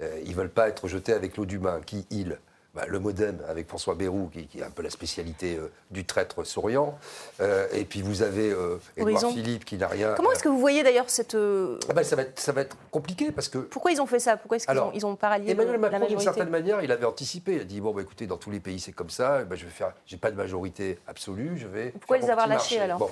Euh, 0.00 0.20
ils 0.24 0.30
ne 0.30 0.34
veulent 0.36 0.50
pas 0.50 0.68
être 0.68 0.86
jetés 0.86 1.12
avec 1.12 1.36
l'eau 1.36 1.46
du 1.46 1.58
bain. 1.58 1.80
Qui, 1.84 2.06
il? 2.10 2.38
Bah, 2.74 2.84
Le 2.88 2.98
Modem 2.98 3.38
avec 3.48 3.68
François 3.68 3.94
Bayrou, 3.94 4.28
qui, 4.32 4.46
qui 4.48 4.58
est 4.58 4.64
un 4.64 4.70
peu 4.70 4.82
la 4.82 4.90
spécialité 4.90 5.56
euh, 5.56 5.70
du 5.92 6.04
traître 6.04 6.44
souriant. 6.44 6.98
Euh, 7.40 7.68
et 7.72 7.84
puis 7.84 8.02
vous 8.02 8.22
avez 8.22 8.50
euh, 8.50 8.78
Horizon. 8.98 9.30
Philippe 9.32 9.64
qui 9.64 9.76
n'a 9.76 9.86
rien. 9.86 10.14
Comment 10.16 10.32
est-ce 10.32 10.42
que 10.42 10.48
vous 10.48 10.58
voyez 10.58 10.82
d'ailleurs 10.82 11.08
cette. 11.08 11.36
euh, 11.36 11.78
Ah 11.88 11.92
bah, 11.92 12.02
ça, 12.02 12.16
va 12.16 12.22
être, 12.22 12.40
ça 12.40 12.50
va 12.50 12.62
être 12.62 12.76
compliqué 12.90 13.30
parce 13.30 13.48
que 13.48 13.58
Pourquoi 13.58 13.92
ils 13.92 14.00
ont 14.00 14.06
fait 14.06 14.18
ça? 14.18 14.36
Pourquoi 14.36 14.56
est-ce 14.56 14.66
qu'ils 14.66 14.78
ont, 14.78 14.90
ils 14.92 15.06
ont 15.06 15.14
pas 15.14 15.28
rallié 15.28 15.52
Emmanuel 15.52 15.78
Macron, 15.78 16.06
d'une 16.06 16.18
certaine 16.18 16.48
manière, 16.50 16.82
il 16.82 16.90
avait 16.90 17.06
anticipé. 17.06 17.54
Il 17.54 17.60
a 17.60 17.64
dit 17.64 17.80
bon, 17.80 17.92
bah, 17.94 18.02
écoutez, 18.02 18.26
dans 18.26 18.38
tous 18.38 18.50
les 18.50 18.60
pays, 18.60 18.80
c'est 18.80 18.92
comme 18.92 19.10
ça. 19.10 19.40
Eh 19.42 19.44
ben, 19.44 19.54
je 19.56 19.64
vais 19.66 19.70
faire. 19.70 19.92
J'ai 20.06 20.16
pas 20.16 20.32
de 20.32 20.36
majorité 20.36 20.98
absolue. 21.06 21.56
Je 21.56 21.68
vais. 21.68 21.90
Pourquoi 21.90 22.18
les 22.18 22.28
avoir 22.28 22.48
lâchés, 22.48 22.80
alors? 22.80 22.98
Bon. 22.98 23.10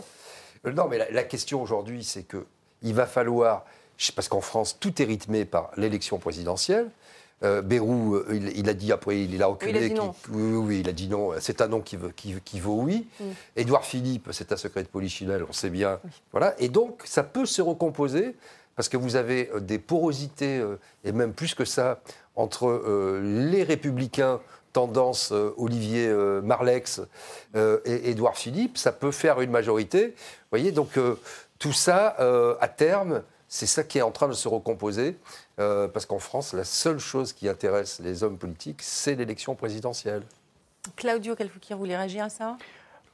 Non, 0.73 0.89
mais 0.89 0.99
la, 0.99 1.11
la 1.11 1.23
question 1.23 1.63
aujourd'hui, 1.63 2.03
c'est 2.03 2.23
que 2.25 2.45
il 2.83 2.95
va 2.95 3.07
falloir. 3.07 3.65
Parce 4.17 4.29
qu'en 4.29 4.41
France, 4.41 4.79
tout 4.81 5.01
est 5.01 5.05
rythmé 5.05 5.45
par 5.45 5.71
l'élection 5.77 6.19
présidentielle. 6.19 6.89
Euh, 7.45 7.63
Bérou, 7.63 8.15
euh, 8.17 8.27
il, 8.33 8.57
il 8.57 8.69
a 8.69 8.75
dit 8.75 8.93
après, 8.93 9.21
il, 9.23 9.43
a 9.43 9.47
reculé. 9.47 9.73
Oui, 9.73 9.79
il 9.81 9.85
a 9.85 9.89
dit 9.89 9.95
non. 9.95 10.15
Oui, 10.31 10.43
oui, 10.43 10.57
oui, 10.67 10.81
il 10.81 10.89
a 10.89 10.93
dit 10.93 11.09
non. 11.09 11.31
C'est 11.41 11.61
un 11.61 11.69
non 11.69 11.81
qui, 11.81 11.97
veut- 11.97 12.13
qui, 12.15 12.35
qui 12.45 12.61
vaut 12.61 12.81
oui. 12.81 13.07
Mm. 13.21 13.25
Édouard 13.57 13.85
Philippe, 13.85 14.29
c'est 14.33 14.53
un 14.53 14.57
secret 14.57 14.83
de 14.83 14.89
polichinelle, 14.89 15.45
on 15.49 15.53
sait 15.53 15.71
bien. 15.71 15.99
Voilà. 16.31 16.55
Et 16.59 16.69
donc, 16.69 17.03
ça 17.05 17.23
peut 17.23 17.47
se 17.47 17.61
recomposer 17.63 18.37
parce 18.77 18.89
que 18.89 18.97
vous 18.97 19.17
avez 19.17 19.51
euh, 19.55 19.61
des 19.61 19.79
porosités, 19.79 20.59
euh, 20.59 20.77
et 21.05 21.13
même 21.13 21.33
plus 21.33 21.55
que 21.55 21.65
ça, 21.65 22.01
entre 22.37 22.67
euh, 22.69 23.21
les 23.51 23.65
républicains, 23.65 24.41
tendance 24.73 25.33
euh, 25.33 25.53
Olivier 25.59 26.07
euh, 26.09 26.41
Marlex 26.41 27.03
euh, 27.57 27.81
et 27.85 28.11
Édouard 28.11 28.37
Philippe, 28.39 28.79
ça 28.79 28.91
peut 28.93 29.11
faire 29.11 29.41
une 29.43 29.51
majorité. 29.51 30.09
Vous 30.09 30.49
voyez, 30.59 30.73
donc 30.73 30.99
tout 31.59 31.73
ça, 31.73 32.17
à 32.61 32.69
terme, 32.69 33.23
c'est 33.49 33.67
ça 33.67 33.85
qui 33.85 33.99
est 33.99 34.03
en 34.03 34.11
train 34.11 34.29
de 34.29 34.33
se 34.33 34.49
recomposer, 34.49 35.17
euh, 35.59 35.89
parce 35.89 36.07
qu'en 36.07 36.19
France, 36.19 36.55
la 36.55 36.65
seule 36.65 36.99
chose 36.99 37.33
qui 37.33 37.49
intéresse 37.49 38.01
les 38.01 38.23
hommes 38.23 38.39
politiques, 38.39 38.81
c'est 38.83 39.15
l'élection 39.15 39.55
présidentielle. 39.55 40.23
Claudio 40.97 41.37
Calfucchi, 41.37 41.73
vous 41.73 41.79
voulez 41.79 41.97
réagir 41.97 42.25
à 42.25 42.31
ça? 42.31 42.57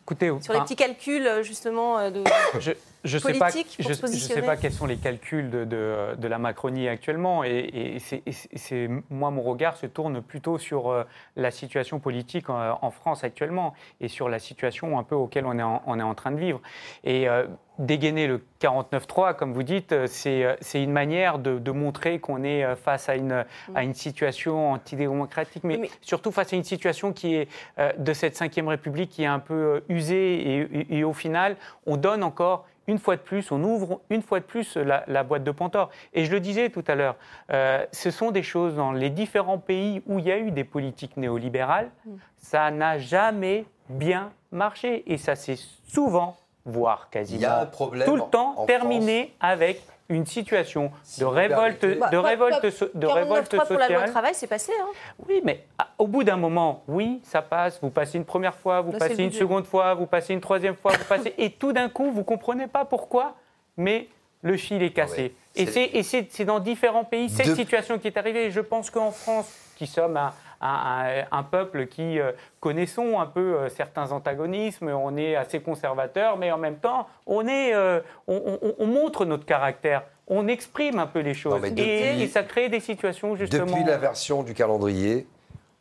Écoutez, 0.05 0.33
Sur 0.41 0.55
les 0.55 0.61
petits 0.61 0.77
calculs, 0.77 1.27
euh, 1.27 1.43
justement, 1.43 1.99
euh, 1.99 2.11
de. 2.11 2.25
je 2.61 2.71
je 3.09 3.19
sais 3.19 3.33
pas, 3.39 3.51
politique 3.51 3.77
pour 3.77 3.89
je, 3.89 3.93
se 3.95 4.07
je 4.07 4.13
sais 4.19 4.43
pas 4.43 4.57
quels 4.57 4.73
sont 4.73 4.87
les 4.87 4.97
calculs 4.97 5.51
de, 5.51 5.65
de- 5.65 6.15
de 6.17 6.29
la 6.29 6.39
Macronie 6.39 6.87
actuellement, 6.89 7.43
et, 7.45 7.97
et 7.97 7.99
c'est- 7.99 8.89
moi 9.11 9.31
mon 9.31 9.43
regard 9.43 9.77
se 9.77 9.87
tourne 9.87 10.23
plutôt 10.23 10.59
sur 10.59 10.91
euh, 10.91 11.05
la 11.37 11.51
situation 11.51 11.99
politique 11.99 12.51
en, 12.51 12.79
en 12.81 12.91
France 12.91 13.25
actuellement 13.25 13.75
et 14.01 14.09
sur 14.09 14.29
la 14.29 14.39
situation 14.39 14.99
un 14.99 15.03
peu 15.03 15.15
auquel 15.17 15.45
on 15.47 15.59
est 15.59 15.63
en, 15.63 15.83
on 15.87 15.99
est 15.99 16.03
en 16.03 16.15
train 16.15 16.31
de 16.31 16.39
vivre. 16.39 16.61
Et 17.05 17.29
euh, 17.29 17.47
dégainer 17.79 18.27
le 18.27 18.43
49-3, 18.61 19.37
comme 19.37 19.53
vous 19.53 19.63
dites, 19.63 19.93
euh, 19.93 20.07
c'est 20.09 20.45
euh, 20.45 20.55
une 20.75 20.91
manière 20.91 21.39
de, 21.39 21.59
de 21.59 21.71
montrer 21.71 22.19
qu'on 22.19 22.43
est 22.43 22.65
euh, 22.65 22.75
face 22.77 23.09
à 23.09 23.15
une, 23.15 23.45
à 23.75 23.83
une 23.85 23.95
situation 23.95 24.73
antidémocratique, 24.73 25.63
mais, 25.65 25.77
Mais- 25.79 25.91
surtout 26.03 26.33
face 26.33 26.53
à 26.53 26.57
une 26.57 26.65
situation 26.65 27.13
qui 27.13 27.35
est 27.37 27.49
euh, 27.79 27.93
de 27.99 28.13
cette 28.13 28.37
Ve 28.39 28.67
République 28.69 29.11
qui 29.11 29.23
est 29.23 29.27
un 29.27 29.39
peu 29.39 29.55
euh, 29.55 29.81
usée 29.89 30.35
et, 30.35 30.59
et- 30.81 30.99
et 30.99 31.05
au 31.05 31.13
final, 31.13 31.57
on 31.87 31.97
donne 31.97 32.25
encore 32.25 32.67
une 32.89 32.99
fois 32.99 33.15
de 33.15 33.21
plus, 33.21 33.53
on 33.53 33.63
ouvre 33.63 34.01
une 34.11 34.23
fois 34.23 34.41
de 34.41 34.45
plus 34.45 34.77
la, 34.77 35.05
la 35.07 35.23
boîte 35.23 35.45
de 35.45 35.51
Pandore. 35.53 35.91
Et 36.15 36.25
je 36.25 36.33
le 36.33 36.41
disais 36.41 36.71
tout 36.71 36.85
à 36.89 36.95
l'heure, 36.95 37.17
euh, 37.53 37.85
ce 37.93 38.11
sont 38.11 38.33
des 38.33 38.43
choses 38.43 38.75
dans 38.75 38.93
les 38.93 39.11
différents 39.11 39.59
pays 39.59 40.03
où 40.07 40.19
il 40.19 40.25
y 40.25 40.33
a 40.33 40.39
eu 40.39 40.51
des 40.51 40.65
politiques 40.65 41.17
néolibérales, 41.17 41.91
ça 42.39 42.71
n'a 42.71 42.99
jamais 42.99 43.67
bien 43.89 44.33
marché. 44.51 45.05
Et 45.13 45.19
ça 45.19 45.37
s'est 45.37 45.59
souvent, 45.87 46.37
voire 46.65 47.11
quasiment 47.11 47.67
tout 48.05 48.17
le 48.17 48.31
temps, 48.31 48.65
terminé 48.67 49.35
avec 49.41 49.83
une 50.09 50.27
situation 50.27 50.91
Si 51.03 51.21
de 51.21 51.25
vous 51.27 51.31
révolte. 51.31 51.99
Bah, 51.99 52.09
de 52.09 52.17
révolte, 52.17 52.71
so- 52.71 52.89
de 52.95 53.07
révolte 53.07 53.53
49.3 53.53 53.67
pour 53.67 53.79
la 53.79 53.89
loi 53.89 53.97
sociale. 53.97 54.11
travail, 54.11 54.35
c'est 54.35 54.47
passé. 54.47 54.73
Hein. 54.81 54.87
Oui, 55.29 55.41
mais 55.45 55.65
ah, 55.79 55.89
au 55.99 56.07
bout 56.07 56.25
d'un 56.25 56.37
moment, 56.37 56.83
oui, 56.89 57.21
ça 57.25 57.43
passe. 57.43 57.79
Vous 57.83 57.91
passez 57.91 58.17
une 58.19 58.25
première 58.25 58.55
fois, 58.55 58.81
vous 58.81 58.93
Là, 58.93 58.99
passez 58.99 59.23
une 59.23 59.33
seconde 59.33 59.67
fois, 59.67 59.95
vous 59.95 60.07
passez 60.07 60.33
une 60.33 60.41
troisième 60.41 60.77
fois, 60.77 60.93
vous 60.93 61.05
passez, 61.05 61.35
et 61.37 61.51
tout 61.51 61.73
d'un 61.73 61.89
coup, 61.89 62.11
vous 62.11 62.25
comprenez 62.25 62.67
pas 62.67 62.85
pourquoi, 62.85 63.35
mais 63.77 64.09
le 64.43 64.57
fil 64.57 64.83
est 64.83 64.91
cassé. 64.93 65.23
ouais, 65.23 65.33
et 65.57 65.67
c'est- 65.67 66.45
dans 66.45 66.61
différents 66.61 67.05
pays 67.05 67.29
cette 67.29 67.49
De- 67.49 67.55
situation 67.55 67.99
qui 67.99 68.07
est 68.07 68.17
arrivée. 68.17 68.47
Et 68.47 68.51
je 68.51 68.61
pense 68.61 68.91
qu'en 68.91 69.11
France, 69.11 69.53
qui 69.77 69.87
sommes 69.87 70.17
un, 70.17 70.33
un- 70.61 71.23
un- 71.31 71.39
un 71.39 71.43
peuple 71.43 71.87
qui 71.87 72.19
euh, 72.19 72.33
connaissons 72.61 73.21
un 73.21 73.27
peu 73.27 73.57
euh, 73.57 73.69
certains 73.69 74.11
antagonismes, 74.13 74.89
on 74.89 75.17
est 75.17 75.37
assez 75.37 75.61
conservateur, 75.61 76.37
mais 76.37 76.51
en 76.53 76.59
même 76.59 76.77
temps, 76.79 77.09
on, 77.27 77.47
est, 77.47 77.75
euh, 77.75 78.01
on, 78.27 78.59
on- 78.63 78.75
on 78.79 78.87
montre 78.87 79.25
notre 79.25 79.45
caractère. 79.47 80.03
On 80.27 80.47
exprime 80.47 80.99
un 80.99 81.07
peu 81.07 81.21
les 81.21 81.33
choses. 81.35 81.63
et, 81.77 82.27
ça 82.29 82.43
crée 82.43 82.69
des 82.69 82.81
situations 82.81 83.35
justement. 83.35 83.65
Depuis 83.67 83.85
la 83.85 83.97
version 83.99 84.43
du 84.43 84.53
calendrier, 84.55 85.27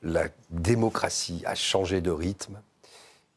la 0.04 0.24
démocratie 0.50 1.44
a 1.46 1.56
changé 1.56 2.02
de 2.02 2.12
rythme. 2.12 2.60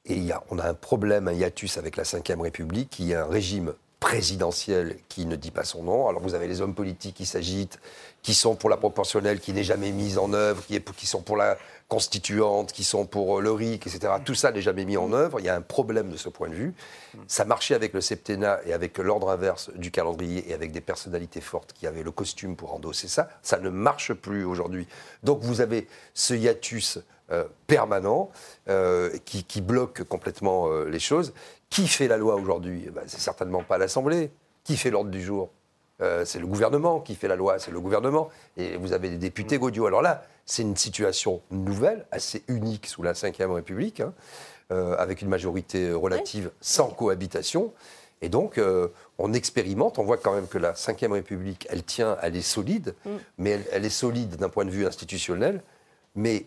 Et 0.06 0.14
il 0.14 0.24
y 0.24 0.32
a, 0.32 0.42
on 0.50 0.58
a 0.58 0.64
un 0.68 0.74
problème, 0.74 1.28
un 1.28 1.32
hiatus 1.32 1.78
avec 1.78 1.96
la 1.96 2.04
Ve 2.04 2.40
République, 2.40 2.90
qui 2.90 3.12
est 3.12 3.16
un 3.16 3.26
régime 3.26 3.74
présidentielle 4.00 4.96
qui 5.10 5.26
ne 5.26 5.36
dit 5.36 5.50
pas 5.50 5.64
son 5.64 5.82
nom. 5.82 6.08
Alors 6.08 6.22
vous 6.22 6.34
avez 6.34 6.48
les 6.48 6.62
hommes 6.62 6.74
politiques 6.74 7.16
qui 7.16 7.26
s'agitent, 7.26 7.78
qui 8.22 8.32
sont 8.32 8.56
pour 8.56 8.70
la 8.70 8.78
proportionnelle 8.78 9.40
qui 9.40 9.52
n'est 9.52 9.62
jamais 9.62 9.92
mise 9.92 10.16
en 10.16 10.32
œuvre, 10.32 10.64
qui, 10.66 11.06
sont 11.06 11.20
pour 11.20 11.36
la 11.36 11.58
constituante, 11.88 12.72
qui 12.72 12.82
sont 12.82 13.04
pour 13.04 13.38
euh, 13.38 13.42
le 13.42 13.52
RIC, 13.52 13.86
etc. 13.86 14.14
Tout 14.24 14.34
ça 14.34 14.52
n'est 14.52 14.62
jamais 14.62 14.86
mis 14.86 14.96
en 14.96 15.12
œuvre. 15.12 15.38
Il 15.38 15.44
y 15.44 15.50
a 15.50 15.54
un 15.54 15.60
problème 15.60 16.08
de 16.08 16.16
ce 16.16 16.30
point 16.30 16.48
de 16.48 16.54
vue. 16.54 16.74
Ça 17.26 17.44
marchait 17.44 17.74
avec 17.74 17.92
le 17.92 18.00
septennat 18.00 18.60
et 18.64 18.72
avec 18.72 18.96
l'ordre 18.96 19.28
inverse 19.28 19.70
du 19.74 19.90
calendrier 19.90 20.50
et 20.50 20.54
avec 20.54 20.72
des 20.72 20.80
personnalités 20.80 21.42
fortes 21.42 21.74
qui 21.74 21.86
avaient 21.86 22.02
le 22.02 22.10
costume 22.10 22.56
pour 22.56 22.74
endosser 22.74 23.06
ça. 23.06 23.28
Ça 23.42 23.58
ne 23.58 23.68
marche 23.68 24.14
plus 24.14 24.44
aujourd'hui. 24.44 24.88
Donc 25.22 25.40
vous 25.42 25.60
avez 25.60 25.88
ce 26.14 26.32
hiatus 26.32 27.00
euh, 27.30 27.44
permanent 27.66 28.30
euh, 28.68 29.10
qui, 29.24 29.60
bloque 29.60 30.04
complètement 30.04 30.70
les 30.84 30.98
choses. 30.98 31.32
Qui 31.70 31.86
fait 31.86 32.08
la 32.08 32.16
loi 32.16 32.34
aujourd'hui? 32.34 32.84
Eh 32.86 32.90
ben, 32.90 33.02
C'est 33.06 33.20
certainement 33.20 33.62
pas 33.62 33.78
l'Assemblée. 33.78 34.30
Qui 34.64 34.76
fait 34.76 34.90
l'ordre 34.90 35.10
du 35.10 35.22
jour? 35.22 35.50
Euh, 36.02 36.24
C'est 36.24 36.40
le 36.40 36.46
gouvernement 36.46 37.00
qui 37.00 37.14
fait 37.14 37.28
la 37.28 37.36
loi, 37.36 37.58
c'est 37.60 37.70
le 37.70 37.80
gouvernement. 37.80 38.28
Et 38.56 38.76
vous 38.76 38.92
avez 38.92 39.08
des 39.08 39.18
députés 39.18 39.58
gaudiaux. 39.58 39.86
Alors 39.86 40.02
là, 40.02 40.24
c'est 40.46 40.62
une 40.62 40.76
situation 40.76 41.40
nouvelle, 41.52 42.04
assez 42.10 42.42
unique 42.48 42.86
sous 42.86 43.02
la 43.02 43.12
Ve 43.12 43.52
République, 43.52 44.00
hein, 44.00 44.12
euh, 44.72 44.96
avec 44.98 45.22
une 45.22 45.28
majorité 45.28 45.92
relative 45.92 46.50
sans 46.60 46.88
cohabitation. 46.88 47.72
Et 48.20 48.28
donc, 48.28 48.58
euh, 48.58 48.88
on 49.18 49.32
expérimente, 49.32 49.98
on 49.98 50.04
voit 50.04 50.18
quand 50.18 50.34
même 50.34 50.48
que 50.48 50.58
la 50.58 50.72
Ve 50.72 51.12
République, 51.12 51.68
elle 51.70 51.84
tient, 51.84 52.18
elle 52.20 52.34
est 52.34 52.42
solide, 52.42 52.94
mais 53.38 53.50
elle, 53.50 53.64
elle 53.72 53.84
est 53.84 53.90
solide 53.90 54.36
d'un 54.36 54.48
point 54.48 54.64
de 54.64 54.70
vue 54.70 54.86
institutionnel. 54.86 55.62
Mais 56.16 56.46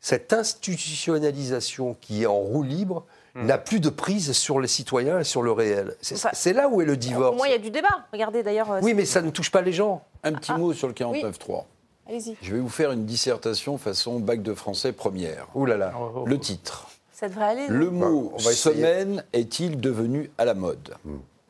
cette 0.00 0.34
institutionnalisation 0.34 1.96
qui 2.00 2.24
est 2.24 2.26
en 2.26 2.38
roue 2.38 2.62
libre 2.62 3.06
n'a 3.34 3.58
plus 3.58 3.80
de 3.80 3.88
prise 3.88 4.32
sur 4.32 4.60
les 4.60 4.68
citoyens 4.68 5.18
et 5.20 5.24
sur 5.24 5.42
le 5.42 5.52
réel. 5.52 5.96
C'est 6.02 6.14
Enfin, 6.16 6.52
là 6.52 6.68
où 6.68 6.82
est 6.82 6.84
le 6.84 6.92
Au 6.92 6.96
divorce. 6.96 7.36
moins, 7.36 7.46
il 7.46 7.52
y 7.52 7.54
a 7.54 7.58
du 7.58 7.70
débat. 7.70 8.04
Regardez 8.12 8.42
d'ailleurs. 8.42 8.70
euh, 8.72 8.80
Oui, 8.82 8.92
mais 8.94 9.04
ça 9.06 9.22
ne 9.22 9.30
touche 9.30 9.50
pas 9.50 9.62
les 9.62 9.72
gens. 9.72 10.02
Un 10.22 10.32
petit 10.34 10.52
Ah, 10.52 10.58
mot 10.58 10.72
sur 10.72 10.86
le 10.88 10.94
49.3. 10.94 11.64
Allez-y. 12.08 12.36
Je 12.42 12.54
vais 12.54 12.60
vous 12.60 12.68
faire 12.68 12.92
une 12.92 13.06
dissertation 13.06 13.78
façon 13.78 14.18
bac 14.20 14.42
de 14.42 14.52
français 14.54 14.92
première. 14.92 15.46
Ouh 15.54 15.64
là 15.66 15.76
là. 15.76 15.94
Le 16.26 16.38
titre. 16.38 16.88
Ça 17.12 17.28
devrait 17.28 17.44
aller. 17.44 17.66
Le 17.68 17.90
mot 17.90 18.32
on 18.34 18.36
va 18.42 18.50
essayer. 18.50 18.74
semaine 18.76 19.24
est-il 19.32 19.80
devenu 19.80 20.30
à 20.36 20.44
la 20.44 20.54
mode 20.54 20.94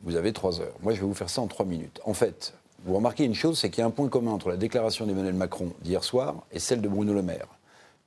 Vous 0.05 0.17
avez 0.17 0.33
trois 0.33 0.61
heures. 0.61 0.75
Moi, 0.83 0.93
je 0.95 1.01
vais 1.01 1.07
vous 1.07 1.15
faire 1.15 1.31
ça 1.31 1.41
en 1.41 1.47
trois 1.47 1.65
minutes. 1.65 2.01
En 2.05 2.13
fait, 2.15 2.53
vous 2.85 2.95
remarquez 2.95 3.25
une 3.25 3.35
chose, 3.35 3.59
c'est 3.59 3.71
qu'il 3.71 3.79
y 3.81 3.83
a 3.83 3.87
un 3.87 3.91
point 3.91 4.09
commun 4.09 4.33
entre 4.33 4.51
la 4.51 4.57
déclaration 4.57 5.07
d'Emmanuel 5.07 5.35
Macron 5.35 5.71
d'hier 5.81 6.05
soir 6.05 6.35
et 6.53 6.59
celle 6.59 6.81
de 6.83 6.89
Bruno 6.89 7.15
Le 7.15 7.23
Maire. 7.23 7.47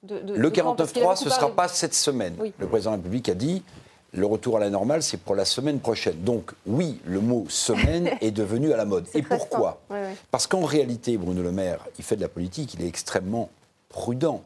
De- 0.08 0.20
de- 0.20 0.34
Le 0.34 0.49
de 0.49 0.62
quand 0.62 0.76
Parce 0.76 0.91
qu'il 0.91 1.01
a 1.01 1.06
49.3, 1.06 1.08
beaucoup 1.10 1.20
ce 1.24 1.26
ne 1.26 1.30
sera 1.34 1.49
pas 1.51 1.68
cette 1.68 1.93
semaine. 1.93 2.36
Oui. 2.39 2.53
Le 2.60 2.68
président 2.68 2.91
de 2.91 2.95
la 2.97 3.01
République 3.03 3.30
a 3.30 3.34
dit 3.34 3.64
le 4.14 4.26
retour 4.26 4.56
à 4.58 4.60
la 4.62 4.70
normale, 4.70 5.03
c'est 5.03 5.18
pour 5.18 5.36
la 5.36 5.43
semaine 5.45 5.80
prochaine. 5.80 6.16
Donc, 6.24 6.51
oui, 6.66 6.99
le 7.06 7.20
mot 7.20 7.45
semaine 7.49 8.10
est 8.22 8.32
devenu 8.32 8.72
à 8.72 8.78
la 8.78 8.86
mode. 8.86 9.06
Et 9.14 9.22
pourquoi 9.22 9.82
fin. 9.89 9.95
Ouais, 9.95 10.01
ouais. 10.01 10.16
Parce 10.32 10.47
qu'en 10.47 10.64
réalité, 10.64 11.18
Bruno 11.18 11.41
Le 11.43 11.51
Maire, 11.51 11.80
il 11.97 12.03
fait 12.06 12.16
de 12.16 12.22
la 12.22 12.30
politique, 12.30 12.74
il 12.76 12.82
est 12.84 12.88
extrêmement 12.88 13.49
prudent. 13.89 14.41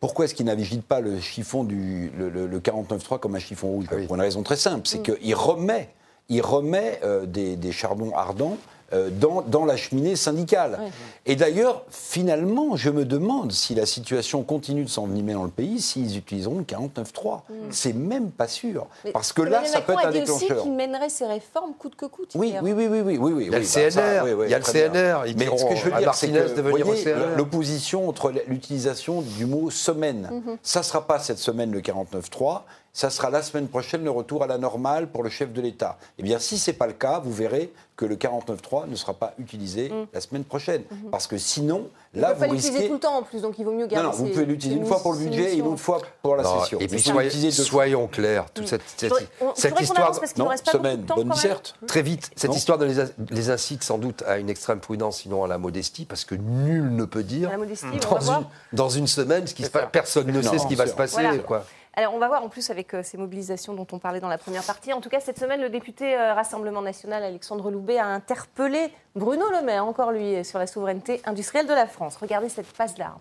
Pourquoi 0.00 0.24
est-ce 0.24 0.34
qu'il 0.34 0.46
n'agite 0.46 0.82
pas 0.82 0.98
le 1.00 1.20
chiffon 1.20 1.62
du 1.62 2.10
le, 2.18 2.28
le- 2.30 2.46
le 2.48 2.58
49.3 2.60 3.20
comme 3.20 3.36
un 3.36 3.38
chiffon 3.38 3.68
rouge? 3.68 3.84
Ah 3.90 3.94
oui. 3.96 4.06
Pour 4.06 4.16
une 4.16 4.20
raison 4.22 4.42
très 4.42 4.56
simple, 4.56 4.80
Mm. 4.80 4.86
c'est 4.86 5.02
qu'il 5.02 5.34
remet, 5.36 5.88
il 6.28 6.40
remet 6.42 6.98
euh, 7.04 7.24
des, 7.24 7.54
des 7.54 7.70
charbons 7.70 8.10
ardents 8.16 8.56
dans, 8.92 9.42
dans 9.42 9.64
la 9.64 9.76
cheminée 9.76 10.16
syndicale. 10.16 10.78
Et 11.26 11.36
d'ailleurs, 11.36 11.84
finalement, 11.90 12.76
je 12.76 12.90
me 12.90 13.04
demande 13.04 13.52
si 13.52 13.74
la 13.74 13.86
situation 13.86 14.42
continue 14.42 14.84
de 14.84 14.88
s'envenimer 14.90 15.32
dans 15.34 15.44
le 15.44 15.50
pays, 15.50 15.80
s'ils 15.80 16.16
utiliseront 16.16 16.58
le 16.58 16.64
49.3. 16.64 17.40
C'est 17.70 17.92
même 17.92 18.30
pas 18.30 18.48
sûr. 18.48 18.86
Mais 19.04 19.12
Parce 19.12 19.32
que 19.32 19.42
là, 19.42 19.58
Emmanuel 19.58 19.70
ça 19.70 19.80
peut 19.80 19.92
Macron 19.94 20.08
être 20.10 20.16
un 20.16 20.20
a 20.20 20.24
dit 20.24 20.30
aussi 20.30 20.40
déclencheur. 20.40 20.62
qu'il 20.64 20.72
mènerait 20.72 21.08
ses 21.08 21.26
réformes 21.26 21.72
coûte 21.78 21.94
que 21.96 22.06
coûte. 22.06 22.30
Oui, 22.34 22.54
oui, 22.62 22.72
oui, 22.72 22.86
oui, 22.88 23.00
oui, 23.00 23.18
oui, 23.18 23.32
oui. 23.32 23.44
Il 23.46 23.52
y 23.52 23.54
a 23.54 23.58
le 23.58 23.64
bah, 23.64 23.90
ça, 23.90 23.90
CNR, 23.90 24.24
oui, 24.24 24.32
oui, 24.32 24.46
il 24.46 24.50
y 24.50 24.54
a 24.54 24.58
le. 24.58 24.64
CNR, 24.64 25.26
ils 25.28 25.36
Mais 25.38 25.46
ce 25.56 25.64
que 25.64 25.76
je 25.76 25.84
veux 25.90 25.98
dire, 25.98 26.14
c'est 26.14 26.28
que 26.30 27.36
l'opposition 27.36 28.08
entre 28.08 28.32
l'utilisation 28.46 29.22
du 29.22 29.46
mot 29.46 29.70
semaine, 29.70 30.28
Mhm. 30.32 30.56
ça 30.62 30.80
ne 30.80 30.84
sera 30.84 31.06
pas 31.06 31.18
cette 31.18 31.38
semaine 31.38 31.70
le 31.72 31.80
49.3, 31.80 32.62
ça 32.94 33.08
sera 33.10 33.30
la 33.30 33.42
semaine 33.42 33.68
prochaine 33.68 34.04
le 34.04 34.10
retour 34.10 34.42
à 34.42 34.46
la 34.46 34.58
normale 34.58 35.06
pour 35.08 35.22
le 35.22 35.30
chef 35.30 35.52
de 35.52 35.60
l'État. 35.62 35.96
Eh 36.18 36.22
bien, 36.22 36.38
si 36.38 36.58
ce 36.58 36.70
n'est 36.70 36.76
pas 36.76 36.86
le 36.86 36.92
cas, 36.92 37.20
vous 37.24 37.32
verrez 37.32 37.72
que 37.96 38.04
le 38.04 38.16
49.3 38.16 38.88
ne 38.88 38.96
sera 38.96 39.14
pas 39.14 39.32
utilisé 39.38 39.90
la 40.12 40.20
semaine 40.20 40.44
prochaine. 40.44 40.82
Parce 41.10 41.26
que 41.26 41.38
sinon. 41.38 41.88
Il 42.14 42.20
là, 42.20 42.34
pas 42.34 42.46
vous 42.46 42.52
l'utiliser 42.52 42.70
risquez... 42.72 42.88
tout 42.88 42.94
le 42.94 43.00
temps 43.00 43.16
en 43.16 43.22
plus, 43.22 43.40
donc 43.40 43.58
il 43.58 43.64
vaut 43.64 43.70
mieux 43.72 43.84
Non, 43.84 43.86
garder 43.86 44.06
non, 44.08 44.12
vous 44.12 44.26
ses- 44.26 44.32
pouvez 44.32 44.44
l'utiliser 44.44 44.78
une 44.80 44.86
fois 44.86 45.00
pour 45.00 45.12
le 45.14 45.20
budget 45.20 45.54
et 45.54 45.58
une 45.58 45.66
autre 45.66 45.80
fois 45.80 46.00
pour 46.22 46.36
la 46.36 46.42
Non, 46.42 46.60
session. 46.60 46.78
et 46.80 46.86
Vous 46.86 46.94
puis 46.94 47.02
pouvez 47.02 47.12
soyez- 47.14 47.28
l'utiliser 47.30 47.62
soyons 47.62 48.06
clairs, 48.08 48.50
toute 48.52 48.68
cette, 48.68 48.82
cette- 48.96 49.08
voudrais- 49.10 49.28
on- 49.40 49.54
cette 49.54 49.80
histoire, 49.80 50.12
parce 50.20 50.36
Non, 50.36 50.48
reste 50.48 50.66
pas 50.66 50.72
beaucoup 50.72 50.84
semaine, 50.84 51.04
temps 51.06 51.14
bonne 51.14 51.30
disserte. 51.30 51.74
très 51.86 52.02
vite, 52.02 52.30
cette 52.36 52.50
Non. 52.50 52.56
histoire 52.56 52.76
de 52.76 52.84
les, 52.84 52.94
les 53.30 53.50
incite 53.50 53.82
sans 53.84 53.96
doute 53.96 54.22
à 54.26 54.36
une 54.36 54.50
extrême 54.50 54.80
prudence, 54.80 55.18
sinon 55.20 55.44
à 55.44 55.48
la 55.48 55.56
modestie, 55.56 56.04
parce 56.04 56.26
que 56.26 56.34
nul 56.34 56.94
ne 56.94 57.04
peut 57.06 57.22
dire 57.22 57.56
modestie, 57.56 57.86
on 58.10 58.14
dans, 58.14 58.30
une, 58.40 58.46
dans 58.74 58.88
une 58.90 59.06
semaine 59.06 59.46
ce 59.46 59.54
qui 59.54 59.64
se 59.64 59.70
passe. 59.70 59.86
Personne 59.92 60.26
ne 60.26 60.42
Non, 60.42 60.50
sait 60.50 60.58
ce 60.58 60.66
qui 60.66 60.74
va 60.74 60.86
se 60.86 60.92
passer. 60.94 61.22
Quoi. 61.46 61.64
Alors, 61.94 62.14
on 62.14 62.18
va 62.18 62.28
voir 62.28 62.42
en 62.42 62.48
plus 62.48 62.70
avec 62.70 62.94
euh, 62.94 63.02
ces 63.02 63.18
mobilisations 63.18 63.74
dont 63.74 63.86
on 63.92 63.98
parlait 63.98 64.20
dans 64.20 64.28
la 64.28 64.38
première 64.38 64.64
partie. 64.64 64.94
En 64.94 65.02
tout 65.02 65.10
cas, 65.10 65.20
cette 65.20 65.38
semaine, 65.38 65.60
le 65.60 65.68
député 65.68 66.16
euh, 66.16 66.32
Rassemblement 66.32 66.80
national, 66.80 67.22
Alexandre 67.22 67.70
Loubet, 67.70 67.98
a 67.98 68.06
interpellé 68.06 68.88
Bruno 69.14 69.44
Le 69.50 69.62
Maire, 69.62 69.84
encore 69.84 70.10
lui, 70.10 70.42
sur 70.42 70.58
la 70.58 70.66
souveraineté 70.66 71.20
industrielle 71.26 71.66
de 71.66 71.74
la 71.74 71.86
France. 71.86 72.16
Regardez 72.16 72.48
cette 72.48 72.72
passe 72.72 72.94
d'armes. 72.94 73.20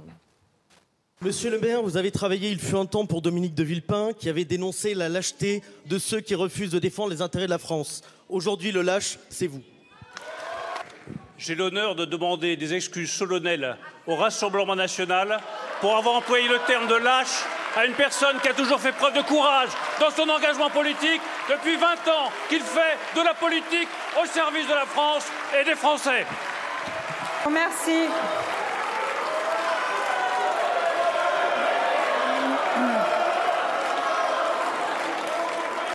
Monsieur 1.22 1.52
le 1.52 1.60
maire, 1.60 1.84
vous 1.84 1.98
avez 1.98 2.10
travaillé, 2.10 2.50
il 2.50 2.60
fut 2.60 2.78
un 2.78 2.88
temps 2.88 3.06
pour 3.06 3.22
Dominique 3.22 3.54
de 3.54 3.62
Villepin, 3.62 4.12
qui 4.18 4.28
avait 4.28 4.46
dénoncé 4.46 4.96
la 4.96 5.08
lâcheté 5.08 5.62
de 5.86 6.00
ceux 6.00 6.20
qui 6.20 6.34
refusent 6.34 6.72
de 6.72 6.80
défendre 6.80 7.10
les 7.10 7.22
intérêts 7.22 7.46
de 7.46 7.52
la 7.52 7.60
France. 7.60 8.02
Aujourd'hui, 8.28 8.72
le 8.72 8.82
lâche, 8.82 9.20
c'est 9.30 9.46
vous. 9.46 9.62
J'ai 11.38 11.54
l'honneur 11.54 11.96
de 11.96 12.06
demander 12.06 12.56
des 12.56 12.74
excuses 12.74 13.12
solennelles 13.12 13.78
au 14.08 14.16
Rassemblement 14.16 14.76
national 14.76 15.40
pour 15.82 15.96
avoir 15.96 16.16
employé 16.16 16.48
le 16.48 16.58
terme 16.66 16.88
de 16.88 16.96
lâche 16.96 17.44
à 17.76 17.86
une 17.86 17.94
personne 17.94 18.40
qui 18.40 18.50
a 18.50 18.54
toujours 18.54 18.80
fait 18.80 18.92
preuve 18.92 19.14
de 19.14 19.22
courage 19.22 19.70
dans 20.00 20.10
son 20.12 20.28
engagement 20.30 20.70
politique 20.70 21.22
depuis 21.50 21.76
20 21.76 21.88
ans, 21.88 22.32
qu'il 22.50 22.62
fait 22.62 22.98
de 23.16 23.22
la 23.22 23.34
politique 23.34 23.88
au 24.22 24.26
service 24.26 24.68
de 24.68 24.74
la 24.74 24.86
France 24.86 25.28
et 25.60 25.64
des 25.64 25.76
Français. 25.76 26.26
Merci. 27.50 28.08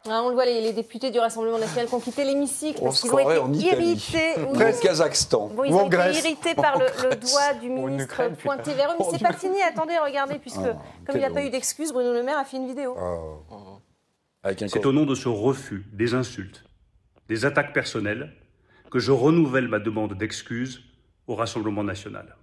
Ah, 0.08 0.22
on 0.22 0.28
le 0.28 0.34
voit, 0.34 0.44
les, 0.44 0.60
les 0.60 0.72
députés 0.72 1.10
du 1.10 1.18
Rassemblement 1.18 1.58
national 1.58 1.86
qui 1.86 1.94
ont 1.94 2.00
quitté 2.00 2.24
l'hémicycle 2.24 2.80
parce 2.82 3.00
qu'ils 3.00 3.12
ont 3.12 3.18
été 3.18 3.38
en 3.38 3.52
irrités. 3.52 4.34
oui. 4.36 4.44
Au 4.62 4.80
Kazakhstan. 4.82 5.48
Bon, 5.48 5.64
ils 5.64 5.72
Ou 5.72 5.76
ont 5.76 5.82
en 5.84 5.86
été 5.90 6.18
irrités 6.18 6.54
par 6.54 6.78
le, 6.78 6.86
le 6.86 7.16
doigt 7.16 7.54
du 7.60 7.68
ministre 7.68 8.04
Ukraine, 8.04 8.36
putain. 8.36 8.54
pointé 8.56 8.74
vers 8.74 8.90
eux. 8.92 8.96
Mais 8.98 9.04
c'est 9.10 9.22
pas 9.22 9.32
fini. 9.32 9.60
Attendez, 9.62 9.94
regardez, 9.98 10.38
puisque 10.38 10.58
Ah, 10.58 10.78
comme 11.06 11.16
il 11.16 11.18
n'y 11.18 11.24
a 11.24 11.28
quelle 11.28 11.34
pas 11.34 11.44
eu 11.44 11.50
d'excuses, 11.50 11.92
Bruno 11.92 12.12
Le 12.12 12.22
Maire 12.22 12.38
a 12.38 12.44
fait 12.44 12.56
une 12.56 12.66
vidéo. 12.66 12.96
Un 12.98 14.54
C'est 14.68 14.86
au 14.86 14.92
nom 14.92 15.04
de 15.04 15.14
ce 15.14 15.28
refus 15.28 15.84
des 15.92 16.14
insultes, 16.14 16.64
des 17.28 17.44
attaques 17.44 17.72
personnelles, 17.72 18.32
que 18.90 18.98
je 19.00 19.10
renouvelle 19.10 19.66
ma 19.66 19.80
demande 19.80 20.14
d'excuses 20.14 20.82
au 21.26 21.34
Rassemblement 21.34 21.82
national. 21.82 22.36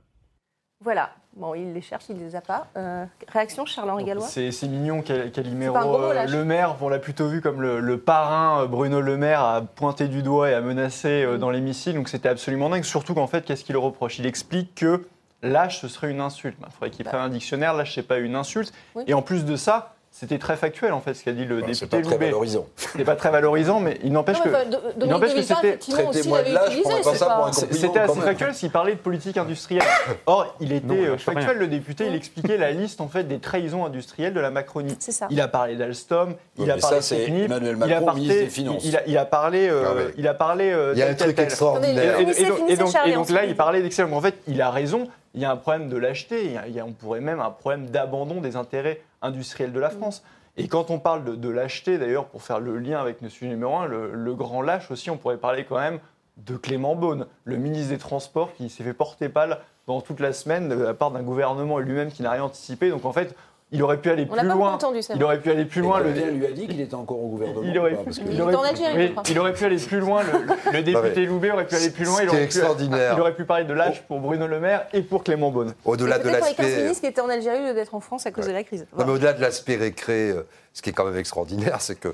Voilà. 0.83 1.09
Bon, 1.35 1.55
il 1.55 1.73
les 1.73 1.81
cherche, 1.81 2.05
il 2.09 2.17
les 2.19 2.35
a 2.35 2.41
pas. 2.41 2.67
Euh, 2.77 3.05
réaction, 3.27 3.65
Charles-Henri 3.65 4.03
Gallois 4.03 4.27
C'est 4.27 4.51
mignon, 4.67 5.01
Cal- 5.01 5.31
Calimero. 5.31 5.75
Euh, 5.75 6.25
le 6.27 6.45
maire, 6.45 6.75
on 6.81 6.89
l'a 6.89 6.99
plutôt 6.99 7.27
vu 7.27 7.41
comme 7.41 7.59
le, 7.61 7.79
le 7.79 7.97
parrain, 7.97 8.61
euh, 8.61 8.67
Bruno 8.67 9.01
Le 9.01 9.17
Maire, 9.17 9.41
a 9.41 9.61
pointé 9.63 10.07
du 10.07 10.21
doigt 10.21 10.51
et 10.51 10.53
a 10.53 10.61
menacé 10.61 11.23
Mm. 11.25 11.29
euh, 11.29 11.37
dans 11.39 11.49
l'hémicycle. 11.49 11.95
Donc 11.97 12.09
c'était 12.09 12.29
absolument 12.29 12.69
dingue. 12.69 12.83
Surtout 12.83 13.15
qu'en 13.15 13.25
fait, 13.27 13.45
qu'est-ce 13.45 13.63
qu'il 13.63 13.77
reproche? 13.77 14.19
Il 14.19 14.27
explique 14.27 14.75
que 14.75 15.07
lâche, 15.41 15.81
ce 15.81 15.87
serait 15.87 16.11
une 16.11 16.21
insulte. 16.21 16.57
Il 16.63 16.71
faudrait 16.71 16.89
qu'il 16.91 17.03
prenne 17.05 17.21
un 17.21 17.29
dictionnaire. 17.29 17.73
Lâche, 17.73 17.95
c'est 17.95 18.07
pas 18.07 18.17
une 18.19 18.35
insulte. 18.35 18.71
Bah. 18.93 19.01
Oui. 19.01 19.03
Et 19.07 19.13
en 19.15 19.23
plus 19.23 19.43
de 19.45 19.55
ça, 19.55 19.92
c'était 20.15 20.37
très 20.37 20.55
factuel 20.57 20.93
en 20.93 21.01
fait 21.01 21.15
ce 21.15 21.23
qu'a 21.23 21.31
dit 21.31 21.43
le 21.43 21.59
Bah, 21.61 21.67
C'est 21.73 21.85
député 21.85 21.97
pas 21.97 22.01
très 22.03 22.11
Loubet. 22.13 22.25
valorisant. 22.27 22.67
C'était 22.75 23.03
pas 23.03 23.15
très 23.15 23.31
valorisant, 23.31 23.79
mais 23.79 23.97
il 24.03 24.11
n'empêche 24.11 24.37
Non, 24.37 24.43
mais 24.45 24.51
que. 24.51 25.01
il 25.01 25.07
n'empêche 25.09 25.33
que 25.33 25.41
c'était. 25.41 25.77
traitez-moi 25.77 26.39
de 26.43 26.43
l'avait 26.45 26.53
lâche, 26.53 26.63
je 26.65 26.77
utilisé. 26.77 26.81
prendrais 26.83 27.01
pas 27.03 27.11
c'est 27.11 27.17
ça 27.17 27.25
pour 27.25 27.35
pas- 27.35 27.47
un 27.49 27.51
C'est- 27.51 27.61
compliment, 27.61 27.81
C'était 27.87 27.99
assez 27.99 28.21
factuel 28.21 28.53
s'il 28.53 28.69
parlait 28.71 28.93
de 28.93 28.99
politique 28.99 29.37
industrielle. 29.37 29.81
Or, 30.27 30.55
il 30.59 30.71
était 30.71 30.85
Non, 30.85 30.93
euh, 30.93 31.07
rien. 31.09 31.17
factuel, 31.17 31.57
le 31.57 31.67
député, 31.67 32.05
il 32.07 32.13
expliquait 32.15 32.57
la 32.57 32.71
liste 32.71 33.01
en 33.01 33.07
fait 33.07 33.23
des 33.23 33.39
trahisons 33.39 33.85
industrielles 33.85 34.33
de 34.35 34.39
la 34.39 34.51
Macronie. 34.51 34.95
C'est 34.99 35.11
ça. 35.11 35.25
Il 35.31 35.41
a 35.41 35.47
parlé 35.47 35.75
d'Alstom, 35.75 36.35
il 36.59 36.69
a 36.69 36.77
parlé 36.77 36.81
ça, 36.81 36.95
de 36.97 37.01
c'est 37.01 37.23
Emmanuel 37.29 37.75
il 37.77 37.83
a 37.83 37.87
Macron, 37.87 38.05
parlé, 38.05 38.21
ministre 38.21 38.43
des 38.43 38.49
Finances. 38.49 38.85
il 38.85 38.95
a, 38.97 39.01
il 39.07 39.17
a 39.17 39.25
parlé, 39.25 39.67
euh, 39.67 39.83
Ah 39.87 39.93
ouais. 39.95 40.13
il 40.17 40.27
a 40.27 40.33
parlé. 40.35 40.71
euh, 40.71 40.91
Il 40.93 40.99
y 40.99 41.01
a 41.01 41.07
un 41.09 41.13
truc 41.15 41.39
extraordinaire. 41.39 42.19
Et, 42.19 43.13
donc, 43.13 43.29
là, 43.31 43.45
il 43.45 43.55
parlait 43.55 43.81
d'excellence. 43.81 44.11
Mais 44.11 44.17
En 44.17 44.21
fait, 44.21 44.35
il 44.47 44.61
a 44.61 44.69
raison. 44.69 45.07
Il 45.35 45.41
y 45.41 45.45
a 45.45 45.51
un 45.51 45.55
problème 45.57 45.89
de 45.89 45.97
lâcheté. 45.97 46.51
On 46.85 46.91
pourrait 46.91 47.19
même 47.19 47.39
un 47.39 47.49
problème 47.49 47.87
d'abandon 47.87 48.39
des 48.39 48.55
intérêts 48.55 49.01
industriels 49.23 49.73
de 49.73 49.79
la 49.79 49.89
France. 49.89 50.23
Et 50.55 50.67
quand 50.67 50.91
on 50.91 50.99
parle 50.99 51.23
de, 51.23 51.35
de 51.35 51.49
lâcheté, 51.49 51.97
d'ailleurs, 51.97 52.25
pour 52.25 52.43
faire 52.43 52.59
le 52.59 52.77
lien 52.77 53.01
avec 53.01 53.23
notre 53.23 53.33
sujet 53.33 53.49
numéro 53.49 53.75
un, 53.75 53.87
le, 53.87 54.13
le 54.13 54.35
grand 54.35 54.61
lâche 54.61 54.91
aussi, 54.91 55.09
on 55.09 55.17
pourrait 55.17 55.37
parler 55.37 55.65
quand 55.65 55.79
même 55.79 55.99
de 56.37 56.55
Clément 56.57 56.95
Beaune, 56.95 57.25
le 57.43 57.57
ministre 57.57 57.89
des 57.89 57.97
Transports 57.97 58.53
qui 58.53 58.69
s'est 58.69 58.83
fait 58.83 58.93
porter 58.93 59.29
pâle 59.29 59.59
pendant 59.85 60.01
toute 60.01 60.19
la 60.19 60.33
semaine 60.33 60.69
de 60.69 60.75
la 60.75 60.93
part 60.93 61.11
d'un 61.11 61.23
gouvernement 61.23 61.79
lui-même 61.79 62.11
qui 62.11 62.21
n'a 62.21 62.31
rien 62.31 62.43
anticipé. 62.43 62.89
Donc 62.89 63.05
en 63.05 63.13
fait, 63.13 63.35
il 63.73 63.83
aurait 63.83 63.97
pu 63.97 64.09
aller 64.09 64.25
On 64.31 64.35
plus 64.37 64.47
loin. 64.47 64.73
entendu, 64.73 65.01
ça. 65.01 65.13
Il 65.15 65.23
aurait 65.23 65.39
pu 65.41 65.51
aller 65.51 65.65
plus 65.65 65.81
loin. 65.81 65.99
Le 65.99 66.11
lui 66.11 66.45
a 66.45 66.51
dit 66.51 66.67
qu'il 66.67 66.79
était 66.79 66.93
encore 66.95 67.21
au 67.21 67.27
gouvernement. 67.27 67.61
il 67.63 67.77
aurait, 67.77 67.91
il 67.91 67.97
Il 68.31 68.37
pu- 68.37 68.41
Algérie, 68.69 68.95
oui, 68.95 69.05
je 69.07 69.11
crois. 69.11 69.23
il 69.29 69.39
aurait 69.39 69.53
pu 69.53 69.65
aller 69.65 69.77
plus 69.77 69.99
loin. 69.99 70.21
Le, 70.23 70.71
le 70.77 70.83
député 70.83 71.25
Loubet 71.25 71.51
aurait 71.51 71.67
pu 71.67 71.75
aller 71.75 71.89
plus 71.89 72.05
loin. 72.05 72.17
Ce 72.17 72.21
Il 72.23 72.27
qui 72.29 72.35
est 72.35 72.37
aurait, 72.37 72.37
pu, 72.39 72.43
extraordinaire. 72.45 73.13
il 73.17 73.19
aurait 73.21 73.35
pu 73.35 73.43
parler 73.45 73.65
de 73.65 73.73
lâche 73.73 74.01
pour 74.03 74.19
Bruno 74.19 74.47
Le 74.47 74.59
Maire 74.59 74.87
et 74.93 75.01
pour 75.01 75.23
Clément 75.23 75.51
Beaune. 75.51 75.73
Au-delà 75.85 76.17
de 76.19 76.23
Peut-être 76.23 76.39
pour 76.39 76.47
les 76.47 76.53
15 76.55 76.83
l'aspect. 76.85 77.01
qui 77.01 77.05
étaient 77.07 77.21
en 77.21 77.29
Algérie 77.29 77.59
au 77.63 77.67
lieu 77.67 77.73
d'être 77.73 77.95
en 77.95 77.99
France 77.99 78.25
à 78.25 78.31
cause 78.31 78.47
de 78.47 78.51
la 78.51 78.63
crise. 78.63 78.85
Non, 78.97 79.05
mais 79.05 79.11
au-delà 79.13 79.33
de 79.33 79.41
l'aspect 79.41 79.75
récré, 79.75 80.29
euh, 80.31 80.43
ce 80.73 80.81
qui 80.81 80.91
est 80.91 80.93
quand 80.93 81.05
même 81.05 81.17
extraordinaire, 81.17 81.81
c'est 81.81 81.99
que 81.99 82.13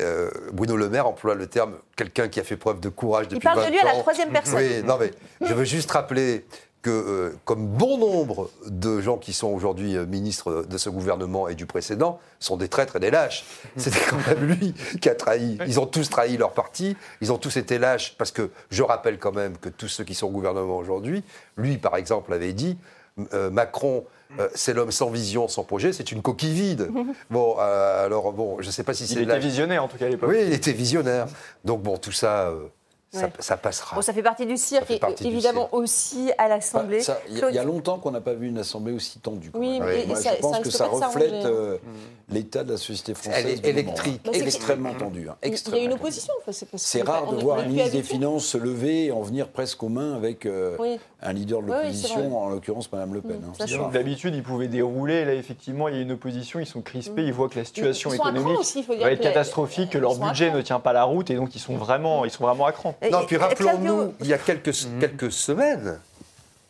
euh, 0.00 0.30
Bruno 0.52 0.76
Le 0.76 0.88
Maire 0.88 1.06
emploie 1.06 1.34
le 1.34 1.46
terme 1.48 1.74
quelqu'un 1.96 2.28
qui 2.28 2.40
a 2.40 2.44
fait 2.44 2.56
preuve 2.56 2.80
de 2.80 2.88
courage 2.88 3.28
depuis 3.28 3.40
parle 3.44 3.58
de 3.58 3.64
20 3.64 3.70
lui 3.70 3.78
à 3.78 3.84
la 3.84 3.94
ans. 3.96 3.98
troisième 4.00 4.30
personne. 4.30 4.56
Oui, 4.58 4.82
non, 4.86 4.96
mais 4.98 5.10
je 5.46 5.52
veux 5.52 5.64
juste 5.64 5.90
rappeler 5.90 6.46
que, 6.82 6.90
euh, 6.90 7.30
comme 7.44 7.66
bon 7.66 7.96
nombre 7.96 8.50
de 8.66 9.00
gens 9.00 9.16
qui 9.16 9.32
sont 9.32 9.48
aujourd'hui 9.48 9.96
euh, 9.96 10.04
ministres 10.04 10.64
de 10.68 10.78
ce 10.78 10.90
gouvernement 10.90 11.48
et 11.48 11.54
du 11.54 11.64
précédent, 11.64 12.18
sont 12.40 12.56
des 12.56 12.68
traîtres 12.68 12.96
et 12.96 13.00
des 13.00 13.10
lâches. 13.10 13.44
C'était 13.76 14.00
quand 14.10 14.18
même 14.26 14.44
lui 14.46 14.74
qui 15.00 15.08
a 15.08 15.14
trahi. 15.14 15.58
Ils 15.66 15.78
ont 15.80 15.86
tous 15.86 16.10
trahi 16.10 16.36
leur 16.36 16.52
parti, 16.52 16.96
ils 17.20 17.32
ont 17.32 17.38
tous 17.38 17.56
été 17.56 17.78
lâches, 17.78 18.14
parce 18.18 18.32
que 18.32 18.50
je 18.70 18.82
rappelle 18.82 19.18
quand 19.18 19.32
même 19.32 19.56
que 19.58 19.68
tous 19.68 19.88
ceux 19.88 20.04
qui 20.04 20.14
sont 20.14 20.26
au 20.26 20.30
gouvernement 20.30 20.76
aujourd'hui, 20.76 21.22
lui 21.56 21.78
par 21.78 21.96
exemple 21.96 22.32
avait 22.32 22.52
dit, 22.52 22.76
euh, 23.32 23.50
Macron, 23.50 24.04
euh, 24.40 24.48
c'est 24.54 24.72
l'homme 24.72 24.90
sans 24.92 25.10
vision, 25.10 25.46
sans 25.46 25.64
projet, 25.64 25.92
c'est 25.92 26.12
une 26.12 26.22
coquille 26.22 26.54
vide. 26.54 26.90
Bon, 27.30 27.56
euh, 27.58 28.06
alors 28.06 28.32
bon, 28.32 28.56
je 28.60 28.66
ne 28.66 28.72
sais 28.72 28.82
pas 28.82 28.94
si 28.94 29.04
Il 29.04 29.08
c'est 29.08 29.14
était 29.16 29.24
là. 29.26 29.38
visionnaire 29.38 29.84
en 29.84 29.88
tout 29.88 29.98
cas 29.98 30.06
à 30.06 30.08
l'époque. 30.08 30.30
Oui, 30.30 30.38
il 30.46 30.52
était 30.52 30.72
visionnaire. 30.72 31.26
Donc 31.64 31.82
bon, 31.82 31.96
tout 31.98 32.12
ça, 32.12 32.52
ça, 33.12 33.26
Ouais. 33.26 33.32
ça 33.40 33.56
passera. 33.58 33.94
Bon, 33.94 34.00
ça 34.02 34.12
fait 34.14 34.22
partie 34.22 34.46
du 34.46 34.56
cirque 34.56 34.90
et 34.90 34.98
évidemment 35.24 35.68
aussi 35.72 36.30
à 36.38 36.48
l'Assemblée. 36.48 37.02
Bah, 37.06 37.18
Il 37.28 37.36
y, 37.38 37.42
a- 37.42 37.50
il 37.50 37.54
y 37.56 37.58
a 37.58 37.64
longtemps 37.64 37.98
qu'on 37.98 38.10
n'a 38.10 38.22
pas 38.22 38.32
vu 38.32 38.48
une 38.48 38.56
assemblée 38.58 38.92
aussi 38.92 39.18
tendue. 39.18 39.50
Oui, 39.54 39.80
mais 39.80 40.06
Moi, 40.06 40.16
ça- 40.16 40.34
je 40.34 40.40
pense 40.40 40.56
ça 40.56 40.62
que 40.62 40.70
ça 40.70 40.86
reflète 40.86 41.44
euh, 41.44 41.76
l'état 42.30 42.64
de 42.64 42.72
la 42.72 42.78
société 42.78 43.12
française. 43.14 43.44
Elle 43.46 43.50
est 43.52 43.66
électrique. 43.68 44.22
Bah, 44.24 44.30
extrêmement 44.34 44.94
tendue. 44.94 45.28
hein, 45.28 45.36
Il 45.44 45.52
y 45.52 45.80
a 45.80 45.84
une 45.84 45.92
opposition. 45.92 46.32
enfin, 46.40 46.52
c'est 46.76 47.02
rare 47.02 47.30
de 47.32 47.36
voir 47.36 47.58
un 47.58 47.66
ministre 47.66 47.92
des. 47.92 48.02
Finances 48.02 48.46
se 48.46 48.58
lever 48.58 49.06
et 49.06 49.12
en 49.12 49.20
venir 49.22 49.48
presque 49.48 49.82
aux 49.82 49.88
mains 49.88 50.14
avec 50.14 50.44
euh, 50.46 50.76
Oui. 50.78 50.98
Un 51.22 51.32
leader 51.32 51.60
de 51.62 51.66
oui, 51.66 51.70
l'opposition, 51.72 52.42
en 52.42 52.48
l'occurrence 52.48 52.90
Madame 52.90 53.14
Le 53.14 53.20
Pen. 53.20 53.38
Mm, 53.38 53.44
hein. 53.60 53.66
ça. 53.66 53.90
D'habitude, 53.92 54.34
ils 54.34 54.42
pouvaient 54.42 54.68
dérouler. 54.68 55.24
Là, 55.24 55.34
effectivement, 55.34 55.88
il 55.88 55.96
y 55.96 55.98
a 55.98 56.02
une 56.02 56.12
opposition. 56.12 56.58
Ils 56.60 56.66
sont 56.66 56.80
crispés. 56.80 57.24
Ils 57.24 57.32
voient 57.32 57.48
que 57.48 57.58
la 57.58 57.64
situation 57.64 58.10
Ils 58.12 58.16
sont 58.16 58.22
économique 58.24 58.58
aussi, 58.58 58.80
il 58.80 58.84
faut 58.84 58.94
dire 58.94 59.02
va 59.04 59.12
être 59.12 59.18
que 59.20 59.24
catastrophique, 59.24 59.90
que 59.90 59.98
leur 59.98 60.16
budget 60.16 60.50
ne 60.50 60.60
tient 60.60 60.80
pas 60.80 60.92
la 60.92 61.04
route, 61.04 61.30
et 61.30 61.34
donc 61.36 61.54
ils 61.54 61.60
sont 61.60 61.76
vraiment, 61.76 62.24
ils 62.24 62.30
sont 62.30 62.44
vraiment 62.44 62.66
à 62.66 62.72
cran. 62.72 62.94
Et- 63.02 63.10
Non, 63.10 63.20
et- 63.22 63.26
puis 63.26 63.36
rappelons-nous, 63.36 64.14
il 64.20 64.26
y 64.26 64.32
a 64.34 64.38
quelques, 64.38 64.72
quelques 65.00 65.32
semaines 65.32 65.98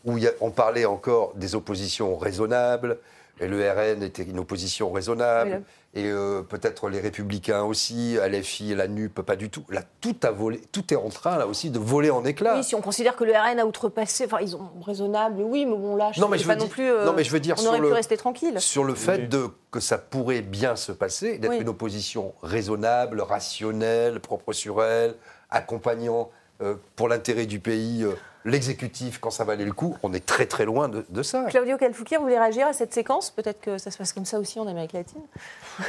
où 0.05 0.18
il 0.18 0.24
y 0.24 0.26
a- 0.26 0.32
on 0.40 0.50
parlait 0.50 0.84
encore 0.84 1.32
des 1.36 1.55
oppositions 1.55 2.16
raisonnables, 2.16 2.98
et 3.41 3.49
le 3.49 3.59
RN 3.70 4.03
était 4.03 4.22
une 4.22 4.39
opposition 4.39 4.93
raisonnable, 4.93 5.62
et 5.95 6.05
euh, 6.11 6.43
peut-être 6.43 6.89
les 6.89 7.01
Républicains 7.01 7.62
aussi, 7.64 8.16
LFI 8.16 8.72
et 8.72 8.74
la 8.74 8.89
NUP, 8.89 9.20
pas 9.22 9.37
du 9.37 9.51
tout. 9.51 9.64
Là, 9.68 9.83
tout 10.01 10.14
a 10.22 10.30
volé, 10.30 10.61
tout 10.72 10.93
est 10.93 10.97
en 10.97 11.09
train 11.09 11.37
là 11.39 11.47
aussi 11.47 11.70
de 11.70 11.78
voler 11.78 12.11
en 12.11 12.24
éclats. 12.24 12.55
Oui, 12.57 12.64
si 12.64 12.74
on 12.74 12.80
considère 12.80 13.16
que 13.16 13.24
le 13.24 13.33
RN 13.33 13.59
a 13.59 13.66
outrepassé, 13.66 14.24
enfin 14.26 14.39
ils 14.41 14.55
ont 14.57 14.70
raisonnable, 14.85 15.43
oui, 15.43 15.66
mais 15.66 15.76
bon 15.76 15.97
là, 15.97 16.11
je 16.14 16.20
Non, 16.20 16.28
mais 16.28 16.37
sais 16.39 16.45
je 16.45 16.49
pas 16.49 16.57
non 16.57 16.68
plus. 16.68 16.89
euh, 16.91 17.05
non, 17.05 17.12
mais 17.14 17.24
je 17.24 17.30
veux 17.30 17.41
dire 17.41 17.57
on 17.59 17.62
sur 17.62 17.70
aurait 17.70 17.80
pu 17.80 17.87
le- 17.89 17.93
rester 17.93 18.16
tranquille. 18.16 18.61
Sur 18.61 18.85
le 18.85 18.95
fait 18.95 19.28
de, 19.28 19.49
que 19.70 19.80
ça 19.80 19.99
pourrait 19.99 20.43
bien 20.43 20.76
se 20.76 20.93
passer, 20.93 21.39
d'être 21.39 21.51
Oui. 21.53 21.61
une 21.61 21.68
opposition 21.68 22.35
raisonnable, 22.43 23.20
rationnelle, 23.20 24.20
propre 24.20 24.53
sur 24.53 24.83
elle, 24.85 25.14
accompagnant 25.51 26.30
euh, 26.62 26.74
pour 26.97 27.09
l'intérêt 27.09 27.47
du 27.47 27.59
pays 27.61 28.05
euh, 28.05 28.12
l'exécutif 28.45 29.18
quand 29.20 29.30
ça 29.30 29.45
valait 29.45 29.64
le 29.64 29.72
coup, 29.72 29.97
on 30.03 30.12
est 30.12 30.24
très 30.24 30.47
très 30.47 30.64
loin 30.64 30.88
de, 30.88 31.05
de 31.09 31.22
ça. 31.22 31.45
Claudio 31.49 31.76
Calfouquir, 31.76 32.18
vous 32.18 32.24
voulez 32.26 32.38
réagir 32.38 32.66
à 32.66 32.72
cette 32.72 32.93
séquence? 32.93 33.30
Peut-être 33.30 33.61
que 33.61 33.78
ça 33.78 33.90
se 33.90 33.99
passe 33.99 34.12
comme 34.12 34.24
ça 34.24 34.38
aussi 34.38 34.59
en 34.59 34.66
Amérique 34.66 34.93
latine. 34.93 35.20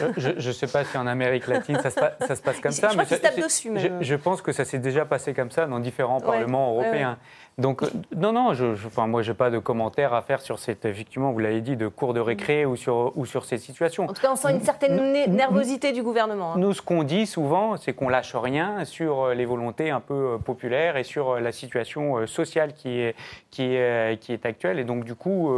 Euh, 0.01 0.11
Je 0.17 0.47
ne 0.47 0.53
sais 0.53 0.67
pas 0.67 0.85
si 0.85 0.97
en 0.97 1.07
Amérique 1.07 1.47
latine 1.47 1.79
ça 1.81 1.89
se, 1.89 1.99
pa- 1.99 2.15
ça 2.27 2.35
se 2.35 2.41
passe 2.41 2.59
comme 2.59 2.71
Je 2.71 2.77
ça. 2.81 2.87
crois 2.89 3.03
mais 3.09 3.17
ça- 3.17 3.31
se 3.31 3.41
dessus. 3.41 3.71
Je, 3.75 3.87
je 4.05 4.15
pense 4.15 4.41
que 4.41 4.51
ça 4.51 4.65
s'est 4.65 4.77
déjà 4.79 5.05
passé 5.05 5.33
comme 5.33 5.51
ça 5.51 5.65
dans 5.65 5.79
différents 5.79 6.19
Ouais, 6.19 6.25
parlements 6.25 6.75
ouais, 6.77 6.83
européens. 6.85 7.17
Donc, 7.59 7.83
euh, 7.83 7.87
non, 8.15 8.31
non, 8.33 8.53
je, 8.53 8.73
je, 8.73 8.87
enfin, 8.87 9.05
moi, 9.05 9.21
je 9.21 9.31
n'ai 9.31 9.37
pas 9.37 9.51
de 9.51 9.59
commentaires 9.59 10.13
à 10.13 10.21
faire 10.23 10.41
sur 10.41 10.57
cette, 10.57 10.85
effectivement, 10.85 11.31
vous 11.31 11.39
l'avez 11.39 11.61
dit, 11.61 11.75
de 11.77 11.87
cours 11.87 12.13
de 12.15 12.19
récré 12.19 12.65
ou, 12.65 12.75
sur, 12.75 13.11
ou 13.15 13.25
sur 13.27 13.45
ces 13.45 13.57
situations. 13.59 14.05
En 14.05 14.13
tout 14.13 14.21
cas, 14.21 14.31
on 14.31 14.35
sent 14.35 14.51
une 14.53 14.61
certaine 14.61 15.13
nervosité 15.31 15.91
du 15.91 16.01
gouvernement. 16.01 16.53
hein. 16.53 16.57
Nous, 16.57 16.73
ce 16.73 16.81
qu'on 16.81 17.03
dit 17.03 17.27
souvent, 17.27 17.77
c'est 17.77 17.93
qu'on 17.93 18.09
lâche 18.09 18.35
rien 18.35 18.85
sur 18.85 19.25
euh, 19.25 19.33
les 19.35 19.45
volontés 19.45 19.91
un 19.91 19.99
peu 19.99 20.13
euh, 20.33 20.37
populaires 20.39 20.97
et 20.97 21.03
sur 21.03 21.39
la 21.39 21.51
situation 21.51 22.25
sociale 22.25 22.73
qui 22.73 22.99
est, 22.99 23.15
qui 23.51 23.75
est, 23.75 24.19
qui 24.19 24.33
est 24.33 24.45
actuelle. 24.47 24.79
Et 24.79 24.83
donc, 24.83 25.03
du 25.05 25.13
coup, 25.13 25.51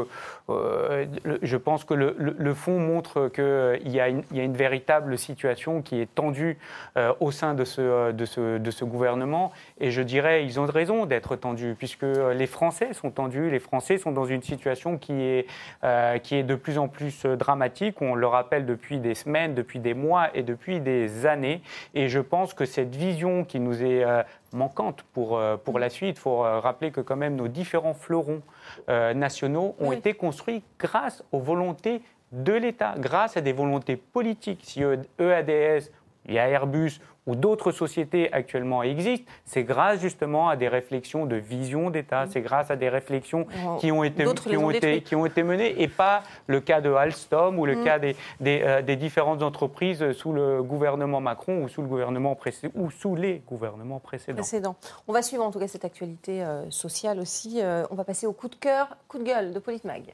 euh, 0.50 1.06
je 1.42 1.58
pense 1.58 1.86
que 1.86 1.94
le, 1.94 2.16
le- 2.18 2.36
le 2.38 2.54
fond 2.54 2.78
montre 2.80 3.30
qu'il 3.30 3.92
y, 3.92 4.00
a 4.00 4.10
une- 4.10 4.24
il 4.32 4.38
y 4.38 4.40
a 4.42 4.44
une 4.44 4.58
véritable 4.58 5.18
situation 5.18 5.82
qui 5.82 6.02
est 6.02 6.14
tendue 6.14 6.58
euh, 6.98 7.14
au 7.20 7.32
sein 7.32 7.54
de 7.54 7.64
ce, 7.64 8.12
de, 8.12 8.26
ce, 8.26 8.58
de 8.58 8.72
ce 8.72 8.84
gouvernement. 8.86 9.52
Et 9.80 9.92
je 9.92 10.02
dirais, 10.02 10.44
ils 10.46 10.60
ont 10.60 10.66
raison 10.66 11.06
d'être 11.06 11.36
tendus, 11.36 11.76
puisque 11.86 12.02
euh, 12.04 12.34
les 12.34 12.48
Français 12.48 12.94
sont 12.94 13.12
tendus, 13.12 13.52
les 13.52 13.60
Français 13.60 14.00
sont 14.00 14.12
dans 14.12 14.26
une 14.26 14.42
situation 14.42 14.98
qui 14.98 15.14
est, 15.22 15.46
euh, 15.84 16.18
qui 16.18 16.34
est 16.36 16.42
de 16.42 16.56
plus 16.56 16.80
en 16.80 16.88
plus 16.88 17.26
euh, 17.26 17.36
dramatique. 17.36 18.02
On 18.02 18.16
le 18.16 18.26
rappelle 18.26 18.66
depuis 18.66 18.98
des 18.98 19.14
semaines, 19.14 19.54
depuis 19.54 19.78
des 19.78 19.94
mois 19.94 20.36
et 20.36 20.42
depuis 20.42 20.80
des 20.80 21.28
années. 21.28 21.62
Et 21.94 22.08
je 22.10 22.20
pense 22.20 22.56
que 22.56 22.66
cette 22.66 22.96
vision 22.96 23.44
qui 23.44 23.60
nous 23.60 23.84
est 23.84 24.04
euh, 24.04 24.24
manquante 24.52 25.04
pour, 25.14 25.40
pour 25.64 25.78
la 25.78 25.90
suite, 25.90 26.18
il 26.18 26.20
faut 26.20 26.40
rappeler 26.40 26.90
que 26.90 27.02
quand 27.02 27.18
même 27.18 27.36
nos 27.36 27.48
différents 27.50 27.94
fleurons 27.94 28.42
euh, 28.90 29.14
nationaux 29.14 29.76
ont 29.80 29.90
Oui. 29.90 29.98
été 29.98 30.14
construits 30.14 30.64
grâce 30.80 31.24
aux 31.32 31.40
volontés 31.40 32.02
de 32.32 32.54
l'État, 32.54 32.96
grâce 32.98 33.38
à 33.38 33.42
des 33.42 33.54
volontés 33.54 33.96
politiques. 33.98 34.62
Si 34.64 34.82
EADS, 35.20 35.92
il 36.28 36.34
y 36.36 36.40
a 36.40 36.48
Airbus 36.50 37.00
ou 37.28 37.36
d'autres 37.36 37.72
sociétés 37.72 38.32
actuellement 38.32 38.84
existent, 38.84 39.26
c'est 39.46 39.64
grâce 39.64 40.00
justement 40.00 40.48
à 40.48 40.56
des 40.56 40.68
réflexions 40.68 41.26
de 41.26 41.36
vision 41.36 41.90
d'État, 41.90 42.26
c'est 42.30 42.42
grâce 42.42 42.70
à 42.70 42.76
des 42.76 42.88
réflexions 42.88 43.48
Oh, 43.66 43.78
qui 43.78 43.92
ont 43.92 44.04
été, 44.04 44.24
d'autres 44.26 44.44
qui 44.44 44.50
les 44.50 44.58
ont 44.58 44.66
ont 44.66 44.70
été, 44.70 44.80
détruits. 44.82 45.02
qui 45.02 45.16
ont 45.16 45.26
été 45.26 45.42
menées 45.42 45.82
et 45.82 45.88
pas 45.88 46.22
le 46.46 46.60
cas 46.60 46.82
de 46.82 46.92
Alstom 46.94 47.58
ou 47.58 47.66
le 47.66 47.78
Mm. 47.78 47.84
cas 47.84 47.98
des, 48.00 48.16
des, 48.40 48.62
euh, 48.64 48.82
des 48.84 48.96
différentes 48.96 49.42
entreprises 49.42 50.12
sous 50.12 50.34
le 50.34 50.62
gouvernement 50.62 51.20
Macron 51.20 51.64
ou 51.64 51.68
sous, 51.68 51.82
le 51.82 51.88
gouvernement 51.88 52.38
ou 52.76 52.92
sous 52.92 53.16
les 53.16 53.42
gouvernements 53.48 54.00
précédents. 54.00 54.38
Précédent. 54.38 54.76
On 55.08 55.14
va 55.14 55.24
suivre 55.24 55.44
en 55.44 55.50
tout 55.52 55.60
cas 55.60 55.68
cette 55.68 55.86
actualité 55.86 56.44
euh, 56.44 56.70
sociale 56.70 57.20
aussi. 57.20 57.60
Euh, 57.62 57.86
on 57.90 57.96
va 57.96 58.04
passer 58.04 58.28
au 58.28 58.34
coup 58.34 58.50
de 58.50 58.56
cœur, 58.56 58.96
coup 59.08 59.18
de 59.18 59.24
gueule 59.24 59.52
de 59.52 59.58
Politmag. 59.60 60.14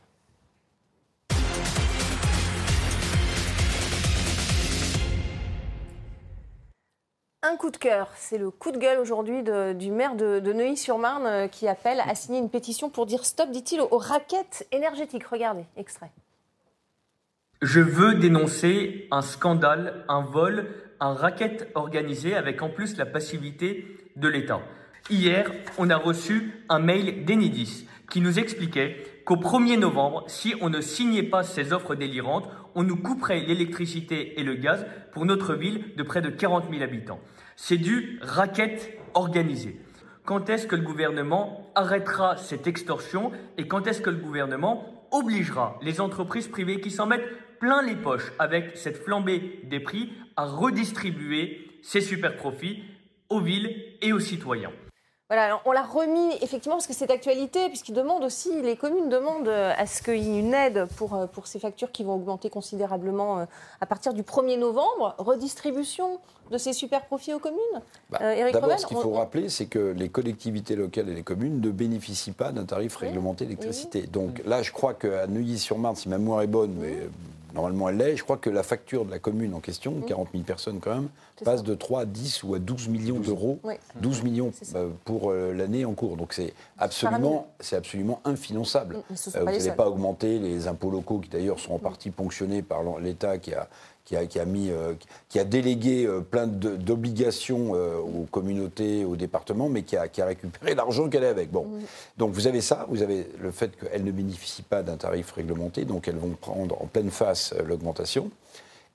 Un 7.44 7.58
coup 7.58 7.72
de 7.72 7.78
cœur, 7.78 8.08
c'est 8.18 8.38
le 8.38 8.52
coup 8.52 8.72
de 8.72 8.78
gueule 8.78 9.00
aujourd'hui 9.00 9.42
du 9.74 9.90
maire 9.90 10.14
de, 10.14 10.40
de 10.40 10.54
Neuilly-sur-Marne 10.54 11.26
euh, 11.26 11.48
qui 11.48 11.68
appelle 11.68 12.00
à 12.08 12.14
signer 12.14 12.38
une 12.38 12.52
pétition 12.52 12.92
pour 12.92 13.08
dire 13.08 13.26
stop, 13.26 13.50
dit-il, 13.50 13.82
aux, 13.82 13.88
aux 13.90 13.98
raquettes 13.98 14.68
énergétiques. 14.72 15.24
Regardez, 15.24 15.64
extrait. 15.76 16.12
Je 17.64 17.80
veux 17.80 18.14
dénoncer 18.14 19.08
un 19.10 19.24
scandale, 19.24 20.06
un 20.08 20.22
vol, 20.22 20.68
un 21.00 21.16
racket 21.16 21.68
organisé 21.74 22.36
avec 22.36 22.62
en 22.62 22.70
plus 22.70 22.96
la 22.98 23.08
passivité 23.08 23.88
de 24.16 24.28
l'État. 24.28 24.62
Hier, 25.10 25.52
on 25.80 25.90
a 25.90 25.98
reçu 25.98 26.64
un 26.70 26.78
mail 26.78 27.26
d'Enidis 27.26 27.88
qui 28.12 28.22
nous 28.22 28.38
expliquait 28.38 29.04
qu'au 29.26 29.38
1er 29.38 29.80
novembre, 29.80 30.26
si 30.28 30.54
on 30.62 30.70
ne 30.70 30.80
signait 30.80 31.24
pas 31.24 31.42
ces 31.42 31.74
offres 31.74 31.96
délirantes, 31.96 32.48
on 32.76 32.84
nous 32.84 32.96
couperait 32.96 33.42
l'électricité 33.42 34.40
et 34.40 34.44
le 34.44 34.56
gaz 34.56 34.86
pour 35.12 35.26
notre 35.26 35.54
ville 35.54 35.96
de 35.96 36.04
près 36.04 36.22
de 36.22 36.30
40 36.30 36.70
000 36.70 36.84
habitants. 36.84 37.20
C'est 37.56 37.78
du 37.78 38.20
racket 38.22 38.98
organisé. 39.14 39.80
Quand 40.26 40.50
est-ce 40.50 40.68
que 40.68 40.76
le 40.76 40.84
gouvernement 40.84 41.72
arrêtera 41.76 42.38
cette 42.38 42.68
extorsion 42.68 43.32
et 43.58 43.68
quand 43.68 43.88
est-ce 43.88 44.02
que 44.02 44.10
le 44.10 44.18
gouvernement 44.18 45.08
obligera 45.12 45.80
les 45.82 46.00
entreprises 46.00 46.48
privées 46.48 46.80
qui 46.80 46.92
s'en 46.92 47.08
mettent 47.08 47.28
plein 47.60 47.82
les 47.82 47.96
poches 47.96 48.32
avec 48.40 48.78
cette 48.78 49.04
flambée 49.04 49.60
des 49.64 49.80
prix 49.80 50.12
à 50.38 50.46
redistribuer 50.46 51.68
ces 51.82 52.02
super 52.02 52.36
profits 52.36 52.84
aux 53.30 53.42
villes 53.42 53.76
et 54.02 54.14
aux 54.14 54.20
citoyens? 54.20 54.72
Voilà, 55.32 55.62
on 55.64 55.72
l'a 55.72 55.82
remis 55.84 56.36
effectivement 56.42 56.76
parce 56.76 56.88
que 56.88 56.94
c'est 56.94 57.08
d'actualité, 57.08 57.70
puisqu'ils 57.70 57.94
demandent 57.96 58.26
aussi, 58.26 58.50
les 58.62 58.76
communes 58.76 59.08
demandent 59.08 59.48
euh, 59.48 59.72
à 59.78 59.86
ce 59.86 60.04
qu'il 60.04 60.18
y 60.18 60.36
ait 60.36 60.40
une 60.42 60.54
aide 60.54 60.88
pour, 60.98 61.16
euh, 61.16 61.26
pour 61.26 61.48
ces 61.48 61.58
factures 61.58 61.90
qui 61.94 62.04
vont 62.04 62.16
augmenter 62.16 62.50
considérablement 62.50 63.40
euh, 63.40 63.46
à 63.80 63.86
partir 63.86 64.14
du 64.14 64.24
1er 64.24 64.60
novembre. 64.60 65.16
Redistribution 65.20 66.20
de 66.52 66.58
ces 66.58 66.74
super 66.74 67.06
profits 67.06 67.34
aux 67.34 67.40
communes 67.40 67.60
Bah, 68.10 68.18
Euh, 68.22 68.52
D'abord, 68.52 68.78
ce 68.78 68.86
qu'il 68.86 68.98
faut 68.98 69.08
on- 69.14 69.20
rappeler, 69.20 69.48
c'est 69.48 69.68
que 69.68 69.94
les 69.98 70.10
collectivités 70.10 70.76
locales 70.76 71.08
et 71.08 71.16
les 71.16 71.24
communes 71.24 71.62
ne 71.62 71.70
bénéficient 71.72 72.34
pas 72.34 72.52
d'un 72.52 72.66
tarif 72.66 72.98
réglementé 72.98 73.46
d'électricité. 73.46 74.02
Donc 74.02 74.42
là, 74.46 74.62
je 74.62 74.74
crois 74.74 74.94
qu'à 74.94 75.28
Neuilly-sur-Marne, 75.28 75.96
si 75.96 76.10
ma 76.10 76.18
mémoire 76.18 76.42
est 76.42 76.48
bonne, 76.48 76.74
mais 76.78 76.98
Normalement, 77.54 77.90
elle 77.90 77.98
l'est. 77.98 78.16
Je 78.18 78.24
crois 78.24 78.38
que 78.38 78.50
la 78.50 78.64
facture 78.64 79.06
de 79.06 79.12
la 79.12 79.20
commune 79.20 79.54
en 79.54 79.60
question, 79.60 79.94
40 80.08 80.30
000 80.32 80.44
personnes 80.44 80.80
quand 80.80 80.94
même, 80.94 81.10
passe 81.44 81.60
ça. 81.60 81.66
de 81.66 81.76
3 81.76 82.02
à 82.02 82.06
10 82.06 82.44
ou 82.44 82.56
à 82.56 82.60
12 82.60 82.88
millions 82.88 83.20
d'euros. 83.20 83.60
Oui. 83.64 83.76
12 83.98 84.24
millions 84.24 84.52
euh, 84.76 84.90
pour 85.06 85.32
euh, 85.32 85.54
l'année 85.54 85.86
en 85.86 85.94
cours. 85.94 86.18
Donc 86.18 86.34
c'est 86.34 86.54
absolument, 86.78 87.48
c'est 87.60 87.76
absolument 87.76 88.22
infinançable. 88.26 88.98
Mm, 88.98 89.02
Euh, 89.02 89.32
pas 89.32 89.40
vous 89.40 89.58
n'allez 89.58 89.72
pas 89.72 89.88
augmenter 89.88 90.40
les 90.40 90.68
impôts 90.68 90.90
locaux 90.92 91.20
qui 91.20 91.30
d'ailleurs 91.30 91.60
sont 91.60 91.74
en 91.74 91.80
partie 91.80 92.10
ponctionnés 92.10 92.62
par 92.62 93.00
l'État 93.00 93.38
qui 93.38 93.54
a, 93.54 93.68
qui 94.06 94.16
a, 94.16 94.26
qui 94.26 94.40
a 94.40 94.46
mis, 94.46 94.70
euh, 94.70 94.94
qui 95.30 95.40
a 95.40 95.44
délégué 95.44 96.06
euh, 96.06 96.22
plein 96.22 96.48
d'obligations 96.48 97.76
euh, 97.76 97.98
aux 97.98 98.26
communautés, 98.30 99.06
aux 99.06 99.16
départements, 99.16 99.70
mais 99.70 99.84
qui 99.84 99.96
a, 99.96 100.08
qui 100.08 100.22
a 100.22 100.26
récupéré 100.26 100.76
l'argent 100.76 101.10
qu'elle 101.10 101.24
est 101.24 101.28
avec. 101.28 101.52
Bon, 101.52 101.68
donc 102.18 102.32
vous 102.34 102.48
avez 102.48 102.62
ça, 102.62 102.86
vous 102.90 103.02
avez 103.02 103.28
le 103.40 103.52
fait 103.52 103.72
qu'elles 103.78 104.04
ne 104.04 104.12
bénéficient 104.12 104.64
pas 104.64 104.84
d'un 104.84 104.98
tarif 104.98 105.32
réglementé, 105.32 105.86
donc 105.86 106.08
elles 106.08 106.18
vont 106.18 106.36
prendre 106.40 106.82
en 106.82 106.88
pleine 106.88 107.12
face 107.12 107.54
euh, 107.54 107.64
l'augmentation. 107.64 108.30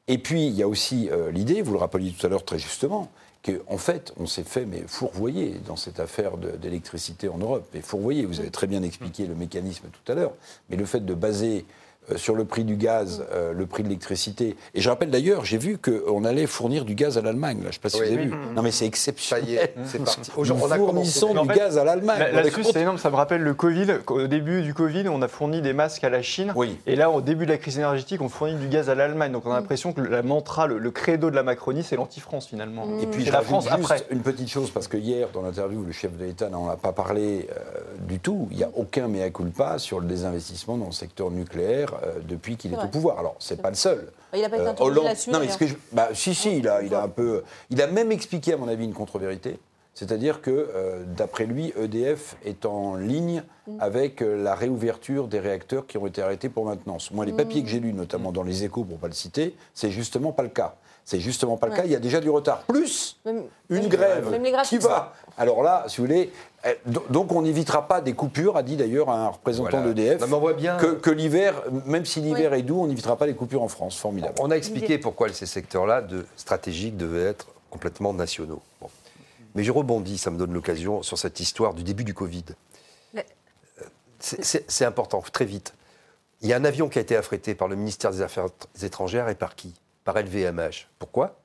Et 0.09 0.19
puis, 0.19 0.47
il 0.47 0.55
y 0.55 0.63
a 0.63 0.69
aussi 0.69 1.11
l'idée, 1.33 1.63
vous 1.63 1.73
le 1.73 1.79
rappeliez 1.79 2.13
tout 2.13 2.25
à 2.25 2.31
l'heure 2.31 2.45
très 2.45 2.61
justement, 2.61 3.11
qu'en 3.45 3.55
en 3.67 3.77
fait, 3.77 4.13
on 4.19 4.27
s'est 4.27 4.45
fait 4.45 4.65
mais 4.65 4.85
fourvoyer 4.87 5.57
dans 5.67 5.75
cette 5.75 5.99
affaire 5.99 6.37
d'électricité 6.37 7.29
en 7.29 7.39
Europe. 7.39 7.67
Et 7.75 7.81
fourvoyer, 7.81 8.25
vous 8.25 8.39
avez 8.39 8.51
très 8.51 8.69
bien 8.69 8.85
expliqué 8.85 9.27
le 9.27 9.35
mécanisme 9.35 9.89
tout 9.91 10.13
à 10.13 10.15
l'heure, 10.15 10.35
mais 10.71 10.77
le 10.77 10.85
fait 10.85 11.05
de 11.05 11.13
baser 11.13 11.67
sur 12.17 12.35
le 12.37 12.45
prix 12.45 12.65
du 12.65 12.77
gaz, 12.77 13.25
euh, 13.33 13.53
le 13.53 13.67
prix 13.67 13.83
de 13.83 13.89
l'électricité. 13.89 14.57
Et 14.75 14.81
je 14.81 14.89
rappelle 14.89 15.11
d'ailleurs, 15.11 15.45
j'ai 15.45 15.59
vu 15.59 15.79
qu'on 15.79 16.25
allait 16.25 16.47
fournir 16.47 16.85
du 16.85 16.95
gaz 16.95 17.19
à 17.19 17.23
l'Allemagne. 17.23 17.59
Je 17.63 17.67
ne 17.67 17.73
sais 17.73 17.79
pas 17.81 17.89
si 17.89 18.01
Oui. 18.01 18.07
vous 18.07 18.13
avez 18.15 18.23
Oui. 18.23 18.29
vu. 18.31 18.37
Non, 18.55 18.63
mais 18.63 18.71
c'est 18.71 18.87
exceptionnel. 18.87 19.45
Ça 19.45 19.51
y 19.51 19.55
est, 19.57 19.75
c'est 19.87 19.99
parti. 20.05 20.31
Aujourd'hui, 20.37 20.65
on 20.81 20.87
fournissons 20.87 21.37
en 21.37 21.43
du 21.45 21.49
fait, 21.53 21.59
gaz 21.59 21.79
à 21.79 21.85
l'Allemagne. 21.85 22.33
Là-dessus, 22.33 22.65
c'est 22.65 22.81
énorme. 22.83 22.99
Ça 22.99 23.11
me 23.11 23.17
rappelle 23.17 23.43
le 23.43 23.55
Covid. 23.55 23.87
Au 24.07 24.27
début 24.27 24.63
du 24.63 24.73
Covid, 24.75 25.09
on 25.09 25.21
a 25.23 25.29
fourni 25.29 25.63
des 25.63 25.73
masques 25.73 26.05
à 26.05 26.09
la 26.11 26.23
Chine. 26.23 26.53
Oui. 26.55 26.77
Et 26.87 26.95
là, 26.97 27.11
au 27.11 27.21
début 27.21 27.45
de 27.47 27.51
la 27.51 27.59
crise 27.59 27.79
énergétique, 27.79 28.21
on 28.23 28.29
fournit 28.29 28.55
du 28.55 28.69
gaz 28.69 28.89
à 28.91 28.95
l'Allemagne. 28.95 29.33
Donc 29.33 29.45
on 29.47 29.51
a 29.53 29.57
l'impression 29.57 29.93
que 29.93 30.01
la 30.01 30.23
mantra, 30.23 30.67
le, 30.67 30.79
le 30.79 30.91
credo 30.91 31.31
de 31.31 31.35
la 31.37 31.43
Macronie, 31.43 31.83
c'est 31.83 31.97
l'anti-France 31.97 32.47
finalement. 32.47 32.87
Et 33.01 33.07
puis 33.07 33.25
je 33.25 33.33
la 33.33 33.43
France 33.43 33.65
juste 33.65 33.75
après. 33.75 34.07
une 34.11 34.21
petite 34.21 34.49
chose, 34.51 34.71
parce 34.71 34.87
que 34.89 34.97
hier, 34.97 35.29
dans 35.33 35.43
l'interview, 35.43 35.83
le 35.85 35.93
chef 35.93 36.17
de 36.17 36.25
l'État 36.25 36.49
n'en 36.49 36.69
a 36.69 36.77
pas 36.77 36.93
parlé 36.93 37.49
euh, 37.51 37.61
du 38.07 38.19
tout. 38.21 38.49
Il 38.51 38.57
n'y 38.59 38.65
a 38.65 38.71
aucun 38.75 39.09
mea 39.09 39.31
culpa 39.31 39.79
sur 39.79 40.01
le 40.01 40.07
désinvestissement 40.07 40.77
dans 40.77 40.87
le 40.87 40.93
secteur 40.93 41.31
nucléaire 41.31 41.95
euh, 42.05 42.21
depuis 42.27 42.57
qu'il 42.57 42.73
est, 42.75 42.77
au 42.77 42.89
pouvoir. 42.89 43.19
Alors, 43.19 43.37
c'est 43.39 43.61
pas 43.61 43.71
le 43.71 43.77
seul. 43.77 44.11
Il 44.35 44.41
n'a 44.43 44.49
pas 44.49 44.57
été 44.57 44.67
Euh, 44.67 44.73
Hollande-. 44.85 45.07
Non, 45.29 45.41
mais 45.41 45.49
ce 45.49 45.57
que 45.59 45.67
je- 45.67 45.75
bah, 45.93 46.09
si, 46.15 46.35
si, 46.35 46.59
il 46.59 46.69
a, 46.69 46.83
il 46.83 46.95
a 46.95 47.03
un 47.03 47.09
peu. 47.09 47.43
Il 47.71 47.81
a 47.83 47.87
même 47.87 48.13
expliqué, 48.13 48.53
à 48.53 48.57
mon 48.57 48.69
avis, 48.69 48.85
une 48.85 48.95
contre-vérité. 48.95 49.59
C'est-à-dire 49.95 50.43
que, 50.43 50.51
euh, 50.51 51.05
d'après 51.07 51.47
lui, 51.47 51.73
EDF 51.81 52.37
est 52.45 52.67
en 52.67 52.97
ligne 52.97 53.43
Mm. 53.67 53.77
avec 53.81 54.21
euh, 54.23 54.43
la 54.43 54.55
réouverture 54.55 55.27
des 55.27 55.41
réacteurs 55.41 55.87
qui 55.87 55.97
ont 55.97 56.07
été 56.07 56.21
arrêtés 56.21 56.51
pour 56.51 56.67
maintenance. 56.67 57.11
Moi, 57.13 57.25
les 57.25 57.33
Mm. 57.33 57.37
papiers 57.39 57.63
que 57.63 57.69
j'ai 57.69 57.81
lus, 57.81 57.95
notamment 57.95 58.31
dans 58.31 58.43
les 58.43 58.63
échos, 58.65 58.85
pour 58.85 58.97
ne 58.97 59.01
pas 59.01 59.07
le 59.09 59.15
citer, 59.15 59.57
c'est 59.73 59.91
justement 59.91 60.33
pas 60.33 60.43
le 60.43 60.51
cas. 60.51 60.75
C'est 61.07 61.21
justement 61.21 61.57
pas 61.57 61.67
le 61.69 61.73
Ouais. 61.73 61.79
cas. 61.79 61.85
Il 61.87 61.93
y 61.93 61.95
a 61.97 62.01
déjà 62.01 62.21
du 62.21 62.29
retard. 62.29 62.63
Plus 62.69 63.17
Même- 63.25 63.45
une 63.71 63.77
même- 63.83 63.89
grève 63.89 64.29
même 64.29 64.63
qui 64.65 64.77
va? 64.79 65.15
Alors 65.39 65.63
là, 65.63 65.85
si 65.87 65.99
vous 65.99 66.07
voulez, 66.09 66.33
donc 67.11 67.33
on 67.33 67.43
n'évitera 67.43 67.87
pas 67.89 68.01
des 68.01 68.13
coupures, 68.15 68.57
a 68.57 68.63
dit 68.63 68.77
d'ailleurs 68.77 69.11
un 69.11 69.29
représentant 69.29 69.71
Voilà. 69.79 69.93
d'EDF, 69.93 70.21
Non, 70.21 70.27
mais 70.29 70.35
on 70.35 70.41
voit 70.41 70.53
bien- 70.55 70.77
que, 70.77 70.87
que 70.95 71.11
l'hiver, 71.11 71.63
même 71.87 72.05
si 72.05 72.21
l'hiver 72.21 72.55
est 72.55 72.63
doux, 72.63 72.81
on 72.81 72.87
n'évitera 72.87 73.17
pas 73.17 73.27
les 73.27 73.35
coupures 73.35 73.63
en 73.63 73.69
France. 73.69 73.97
Formidable. 73.99 74.35
On 74.41 74.51
a 74.51 74.57
expliqué 74.57 74.99
pourquoi 74.99 75.33
ces 75.33 75.47
secteurs-là 75.47 76.03
de 76.03 76.27
stratégiques 76.37 76.97
devaient 76.97 77.23
être 77.25 77.47
complètement 77.71 78.13
nationaux. 78.13 78.63
Bon. 78.81 78.89
Mais 79.55 79.65
je 79.65 79.73
rebondis, 79.73 80.19
ça 80.19 80.31
me 80.31 80.37
donne 80.39 80.53
l'occasion, 80.53 81.03
sur 81.03 81.19
cette 81.19 81.41
histoire 81.41 81.73
du 81.75 81.83
début 81.83 82.05
du 82.05 82.15
Covid. 82.15 82.45
Euh, 83.17 83.21
C'est- 84.19 84.43
C'est 84.45 84.71
c'est 84.71 84.85
important, 84.85 85.23
très 85.33 85.45
vite. 85.45 85.75
Il 86.43 86.49
y 86.49 86.53
a 86.53 86.57
un 86.57 86.65
avion 86.65 86.89
qui 86.89 86.99
a 86.99 87.03
été 87.03 87.17
affrété 87.17 87.55
par 87.55 87.69
le 87.69 87.77
ministère 87.77 88.11
des 88.11 88.23
Affaires 88.23 88.47
étrangères 88.83 89.29
et 89.29 89.35
par 89.35 89.55
qui? 89.55 89.75
Par 90.05 90.17
LVMH. 90.19 90.89
Pourquoi? 90.99 91.37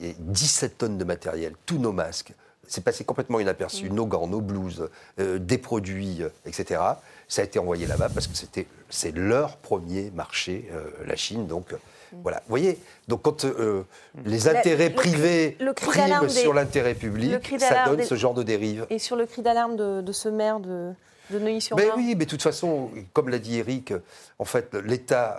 Il 0.00 0.06
y 0.06 0.10
a 0.10 0.14
17 0.18 0.78
tonnes 0.78 0.98
de 0.98 1.04
matériel, 1.04 1.54
tous 1.66 1.78
nos 1.78 1.92
masques. 1.92 2.32
C'est 2.68 2.82
passé 2.84 3.04
complètement 3.04 3.40
inaperçu. 3.40 3.90
Nos 3.90 4.06
gants, 4.06 4.26
nos 4.26 4.40
blouses, 4.40 4.88
euh, 5.20 5.38
des 5.38 5.58
produits, 5.58 6.22
euh, 6.22 6.28
etc. 6.46 6.80
Ça 7.28 7.42
a 7.42 7.44
été 7.44 7.58
envoyé 7.58 7.86
là-bas 7.86 8.08
parce 8.12 8.26
que 8.26 8.36
c'était 8.36 8.66
c'est 8.88 9.14
leur 9.14 9.56
premier 9.56 10.10
marché, 10.14 10.68
euh, 10.72 10.84
la 11.06 11.16
Chine. 11.16 11.46
Donc 11.46 11.72
euh, 11.72 11.76
voilà. 12.22 12.38
Vous 12.38 12.50
voyez 12.50 12.78
Donc 13.08 13.22
quand 13.22 13.44
euh, 13.44 13.82
les 14.24 14.48
intérêts 14.48 14.90
privés 14.90 15.56
le 15.60 15.72
priment 15.72 16.20
des- 16.22 16.28
sur 16.28 16.54
l'intérêt 16.54 16.94
public, 16.94 17.54
ça 17.58 17.84
donne 17.86 17.96
des- 17.96 18.04
ce 18.04 18.14
genre 18.14 18.34
de 18.34 18.42
dérive. 18.42 18.86
Et 18.90 18.98
sur 18.98 19.16
le 19.16 19.26
cri 19.26 19.42
d'alarme 19.42 19.76
de, 19.76 20.00
de 20.02 20.12
ce 20.12 20.28
maire 20.28 20.60
de, 20.60 20.92
de 21.30 21.38
Neuilly-sur-Marne? 21.38 21.88
Mais 21.96 22.02
oui, 22.02 22.14
mais 22.16 22.24
de 22.24 22.30
toute 22.30 22.42
façon, 22.42 22.90
comme 23.12 23.28
l'a 23.28 23.38
dit 23.40 23.58
Eric, 23.58 23.92
en 24.38 24.44
fait, 24.44 24.72
l'État 24.84 25.38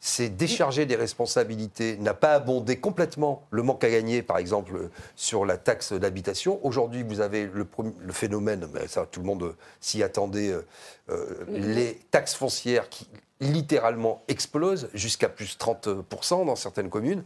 s'est 0.00 0.28
déchargé 0.28 0.86
des 0.86 0.96
responsabilités, 0.96 1.96
n'a 1.96 2.14
pas 2.14 2.34
abondé 2.34 2.76
complètement 2.76 3.42
le 3.50 3.62
manque 3.62 3.82
à 3.82 3.90
gagner, 3.90 4.22
par 4.22 4.38
exemple, 4.38 4.90
sur 5.16 5.44
la 5.44 5.56
taxe 5.56 5.92
d'habitation. 5.92 6.60
Aujourd'hui, 6.64 7.02
vous 7.02 7.20
avez 7.20 7.46
le, 7.52 7.66
phénomène, 8.12 8.68
mais 8.72 8.86
ça, 8.88 9.06
tout 9.10 9.20
le 9.20 9.26
monde 9.26 9.54
s'y 9.80 10.02
attendait, 10.02 10.50
euh, 10.50 10.62
euh, 11.10 11.44
les 11.48 11.94
taxes 12.10 12.34
foncières 12.34 12.88
qui 12.88 13.08
littéralement 13.40 14.22
explosent 14.28 14.88
jusqu'à 14.94 15.28
plus 15.28 15.56
30% 15.58 16.46
dans 16.46 16.56
certaines 16.56 16.88
communes. 16.88 17.24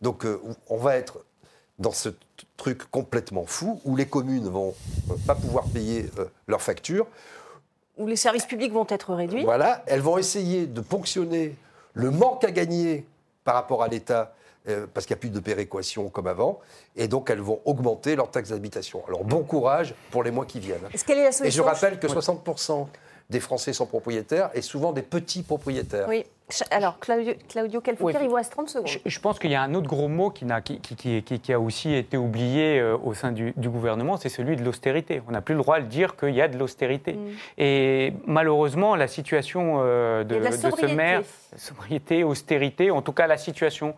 Donc, 0.00 0.24
euh, 0.24 0.40
on 0.68 0.76
va 0.76 0.96
être 0.96 1.18
dans 1.78 1.92
ce 1.92 2.10
truc 2.56 2.90
complètement 2.90 3.44
fou 3.46 3.80
où 3.84 3.96
les 3.96 4.06
communes 4.06 4.48
vont 4.48 4.74
euh, 5.10 5.14
pas 5.26 5.34
pouvoir 5.34 5.64
payer 5.64 6.10
leurs 6.46 6.62
factures. 6.62 7.06
où 7.96 8.06
les 8.06 8.16
services 8.16 8.46
publics 8.46 8.72
vont 8.72 8.86
être 8.88 9.14
réduits. 9.14 9.44
Voilà, 9.44 9.82
elles 9.86 10.00
vont 10.00 10.18
essayer 10.18 10.66
de 10.66 10.80
ponctionner 10.80 11.56
le 11.94 12.10
manque 12.10 12.44
à 12.44 12.50
gagner 12.50 13.06
par 13.44 13.54
rapport 13.54 13.82
à 13.82 13.88
l'État, 13.88 14.34
euh, 14.68 14.86
parce 14.92 15.06
qu'il 15.06 15.14
n'y 15.14 15.18
a 15.18 15.20
plus 15.20 15.30
de 15.30 15.40
péréquation 15.40 16.08
comme 16.08 16.26
avant, 16.26 16.60
et 16.96 17.08
donc 17.08 17.30
elles 17.30 17.40
vont 17.40 17.60
augmenter 17.64 18.16
leur 18.16 18.30
taxe 18.30 18.50
d'habitation. 18.50 19.02
Alors 19.08 19.24
bon 19.24 19.42
courage 19.42 19.94
pour 20.10 20.22
les 20.22 20.30
mois 20.30 20.46
qui 20.46 20.60
viennent. 20.60 20.88
Est-ce 20.92 21.04
quelle 21.04 21.18
est 21.18 21.22
la 21.22 21.28
Et 21.28 21.32
je 21.32 21.36
solution 21.38 21.64
rappelle 21.64 21.98
que 21.98 22.06
60% 22.06 22.86
des 23.30 23.40
Français 23.40 23.72
sont 23.72 23.86
propriétaires, 23.86 24.50
et 24.54 24.60
souvent 24.62 24.92
des 24.92 25.02
petits 25.02 25.42
propriétaires. 25.42 26.06
Oui. 26.08 26.24
Alors, 26.72 26.98
Claudio, 26.98 27.34
Claudio 27.48 27.80
Calfouquer, 27.80 28.16
Oui. 28.16 28.24
il 28.24 28.28
vous 28.28 28.34
reste 28.34 28.50
30 28.50 28.68
secondes. 28.68 28.88
Je, 28.88 28.98
je 29.06 29.20
pense 29.20 29.38
qu'il 29.38 29.52
y 29.52 29.54
a 29.54 29.62
un 29.62 29.72
autre 29.74 29.86
gros 29.86 30.08
mot 30.08 30.30
qui, 30.30 30.44
n'a- 30.44 30.60
qui, 30.60 30.80
qui- 30.80 30.96
qui- 30.96 31.22
qui- 31.22 31.38
qui 31.38 31.52
a 31.52 31.60
aussi 31.60 31.94
été 31.94 32.16
oublié 32.16 32.80
euh, 32.80 32.96
au 33.04 33.14
sein 33.14 33.30
du, 33.30 33.52
du 33.56 33.68
gouvernement, 33.68 34.16
c'est 34.16 34.28
celui 34.28 34.56
de 34.56 34.64
l'austérité. 34.64 35.22
On 35.28 35.30
n'a 35.30 35.42
plus 35.42 35.54
le 35.54 35.60
droit 35.62 35.78
de 35.78 35.86
dire 35.86 36.16
qu'il 36.16 36.34
y 36.34 36.42
a 36.42 36.48
de 36.48 36.58
l'austérité. 36.58 37.12
Mm. 37.12 37.28
Et 37.58 38.12
malheureusement, 38.26 38.96
la 38.96 39.06
situation 39.06 39.76
euh, 39.78 40.24
de, 40.24 40.34
la 40.34 40.50
de 40.50 40.56
ce 40.56 40.86
maire, 40.92 41.22
sobriété, 41.56 42.24
austérité, 42.24 42.90
en 42.90 43.00
tout 43.00 43.12
cas 43.12 43.28
la 43.28 43.38
situation 43.38 43.94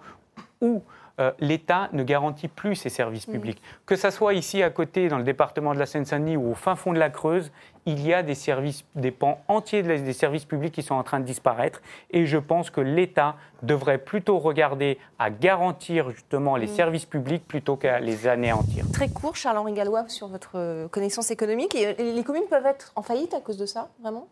où 0.61 0.83
euh, 1.21 1.31
l'État 1.41 1.89
ne 1.93 2.03
garantit 2.03 2.49
plus 2.49 2.75
ses 2.77 2.89
services 2.89 3.29
Mm. 3.29 3.33
publics. 3.33 3.63
Que 3.87 3.97
ça 3.97 4.11
soit 4.11 4.35
ici 4.35 4.63
à 4.63 4.71
côté, 4.71 5.09
dans 5.09 5.19
le 5.19 5.25
département 5.25 5.75
de 5.75 5.79
la 5.79 5.87
Seine-Saint-Denis 5.87 6.37
ou 6.37 6.51
au 6.53 6.55
fin 6.55 6.75
fond 6.77 6.93
de 6.93 6.99
la 6.99 7.11
Creuse, 7.11 7.51
il 7.85 8.07
y 8.07 8.15
a 8.15 8.23
des 8.23 8.35
services, 8.37 8.85
des 8.95 9.11
pans 9.11 9.41
entiers 9.49 9.83
des 9.83 10.13
services 10.13 10.45
publics 10.45 10.73
qui 10.73 10.83
sont 10.83 10.95
en 10.95 11.03
train 11.03 11.19
de 11.21 11.25
disparaître. 11.25 11.83
Et 12.11 12.27
je 12.27 12.39
pense 12.39 12.71
que 12.71 12.81
l'État 12.81 13.35
devrait 13.63 13.99
plutôt 13.99 14.39
regarder 14.39 14.99
à 15.19 15.31
garantir 15.31 16.11
justement 16.11 16.57
les 16.57 16.67
Mm. 16.67 16.77
services 16.77 17.07
publics 17.07 17.47
plutôt 17.47 17.77
qu'à 17.77 17.99
les 18.01 18.27
anéantir. 18.29 18.85
Très 18.93 19.09
court, 19.09 19.37
Charles-Henri 19.37 19.73
Gallois, 19.73 20.09
sur 20.09 20.29
votre 20.29 20.87
connaissance 20.89 21.31
économique. 21.31 21.75
Et, 21.75 21.87
euh, 21.89 21.95
les 21.99 22.23
communes 22.25 22.47
peuvent 22.49 22.67
être 22.67 22.93
en 22.97 23.03
faillite 23.03 23.35
à 23.35 23.41
cause 23.41 23.57
de 23.59 23.67
ça, 23.67 23.89
vraiment? 24.01 24.29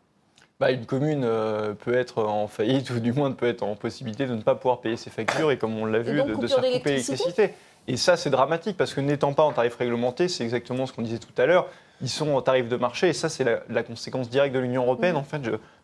Bah, 0.61 0.73
une 0.73 0.85
commune 0.85 1.23
euh, 1.25 1.73
peut 1.73 1.95
être 1.95 2.23
en 2.23 2.47
faillite 2.47 2.91
ou 2.95 3.01
du 3.01 3.15
moins 3.15 3.33
peut 3.33 3.49
être 3.49 3.63
en 3.63 3.75
possibilité 3.75 4.27
de 4.27 4.35
ne 4.35 4.43
pas 4.43 4.55
pouvoir 4.55 4.83
payer 4.83 4.99
ses 4.99 5.09
factures 5.09 5.51
et 5.51 5.57
comme 5.57 5.77
on 5.79 5.87
l'a 5.87 6.01
vu, 6.01 6.19
donc 6.19 6.39
de, 6.39 6.47
se 6.47 6.55
faire 6.55 6.73
couper 6.73 6.91
l'électricité. 6.91 7.55
Et 7.89 7.97
ça, 7.97 8.19
c'est 8.19 8.29
dramatique 8.29 8.77
parce 8.77 8.93
que 8.93 9.01
n'étant 9.01 9.33
pas 9.33 9.43
en 9.43 9.53
tarif 9.53 9.75
réglementé, 9.77 10.29
c'est 10.29 10.45
exactement 10.45 10.85
ce 10.85 10.93
qu'on 10.93 11.01
disait 11.01 11.19
tout 11.19 11.33
à 11.39 11.47
l'heure, 11.47 11.67
ils 12.03 12.11
sont 12.11 12.31
en 12.33 12.43
tarif 12.43 12.69
de 12.69 12.77
marché 12.77 13.09
et 13.09 13.13
ça, 13.15 13.31
c'est 13.31 13.43
la, 13.43 13.61
la 13.71 13.83
conséquence 13.83 14.29
directe 14.29 14.55
de 14.55 14.61
l'Union 14.61 14.83
européenne. 14.83 15.17
En 15.17 15.23
fait, 15.23 15.41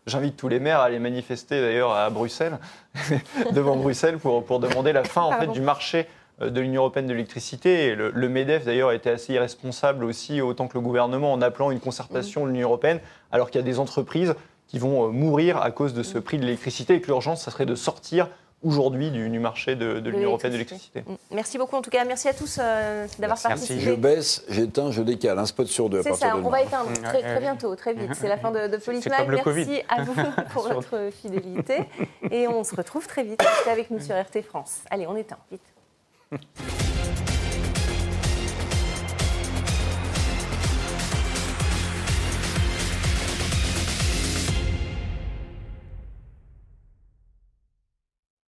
j'invite 0.06 0.36
tous 0.36 0.48
les 0.48 0.60
maires 0.60 0.80
à 0.80 0.84
aller 0.84 0.98
manifester 0.98 1.58
d'ailleurs 1.62 1.92
à 1.92 2.10
Bruxelles, 2.10 2.58
devant 3.52 3.76
Bruxelles, 3.76 4.18
pour, 4.18 4.44
pour 4.44 4.60
demander 4.60 4.92
la 4.92 5.04
fin 5.04 5.22
en 5.22 5.32
fait, 5.32 5.46
du 5.46 5.62
marché 5.62 6.06
euh, 6.42 6.50
de 6.50 6.60
l'Union 6.60 6.82
européenne 6.82 7.06
de 7.06 7.12
l'électricité. 7.12 7.94
Le, 7.94 8.10
le 8.10 8.28
MEDEF, 8.28 8.66
d'ailleurs, 8.66 8.92
était 8.92 9.10
assez 9.10 9.32
irresponsable 9.32 10.04
aussi, 10.04 10.42
autant 10.42 10.68
que 10.68 10.74
le 10.74 10.82
gouvernement, 10.82 11.32
en 11.32 11.40
appelant 11.40 11.70
une 11.70 11.80
concertation 11.80 12.44
de 12.44 12.50
l'Union 12.50 12.68
européenne, 12.68 13.00
alors 13.32 13.50
qu'il 13.50 13.58
y 13.58 13.64
a 13.64 13.66
des 13.66 13.78
entreprises 13.78 14.34
qui 14.68 14.78
vont 14.78 15.06
euh, 15.06 15.10
mourir 15.10 15.58
à 15.58 15.70
cause 15.70 15.94
de 15.94 16.02
ce 16.02 16.18
prix 16.18 16.38
de 16.38 16.44
l'électricité 16.44 16.94
et 16.94 17.00
que 17.00 17.06
l'urgence, 17.06 17.42
ça 17.42 17.50
serait 17.50 17.66
de 17.66 17.74
sortir 17.74 18.28
aujourd'hui 18.62 19.10
du, 19.10 19.28
du 19.28 19.38
marché 19.38 19.76
de, 19.76 20.00
de 20.00 20.10
l'Union 20.10 20.28
européenne 20.30 20.50
de 20.52 20.56
l'électricité. 20.56 21.04
Mm. 21.06 21.14
Merci 21.32 21.58
beaucoup 21.58 21.76
en 21.76 21.82
tout 21.82 21.90
cas. 21.90 22.04
Merci 22.04 22.28
à 22.28 22.34
tous 22.34 22.58
euh, 22.58 23.06
d'avoir 23.18 23.40
participé. 23.40 23.80
Je 23.80 23.92
baisse, 23.92 24.44
j'éteins, 24.48 24.90
je 24.90 25.02
décale. 25.02 25.38
Un 25.38 25.46
spot 25.46 25.66
sur 25.66 25.88
deux 25.90 26.02
C'est 26.02 26.14
ça, 26.14 26.30
de 26.30 26.34
on 26.34 26.38
demain. 26.38 26.50
va 26.50 26.62
éteindre 26.62 26.90
très, 27.02 27.40
bientôt, 27.40 27.76
très 27.76 27.92
vite. 27.94 28.10
C'est 28.14 28.28
la 28.28 28.38
fin 28.38 28.50
de, 28.50 28.66
de 28.66 28.76
Politmag. 28.78 29.18
comme 29.18 29.30
le 29.30 29.36
Merci 29.36 29.44
Covid. 29.44 29.82
à 29.88 30.02
vous 30.02 30.14
pour 30.52 30.68
votre 30.72 31.10
fidélité. 31.22 31.84
Et 32.30 32.48
on 32.48 32.64
se 32.64 32.74
retrouve 32.74 33.06
très 33.06 33.22
vite. 33.22 33.40
Restez 33.40 33.70
avec 33.70 33.90
nous 33.90 34.00
sur 34.00 34.14
RT 34.18 34.42
France. 34.42 34.78
Allez, 34.90 35.06
on 35.06 35.16
éteint, 35.16 35.38
vite. 35.50 36.95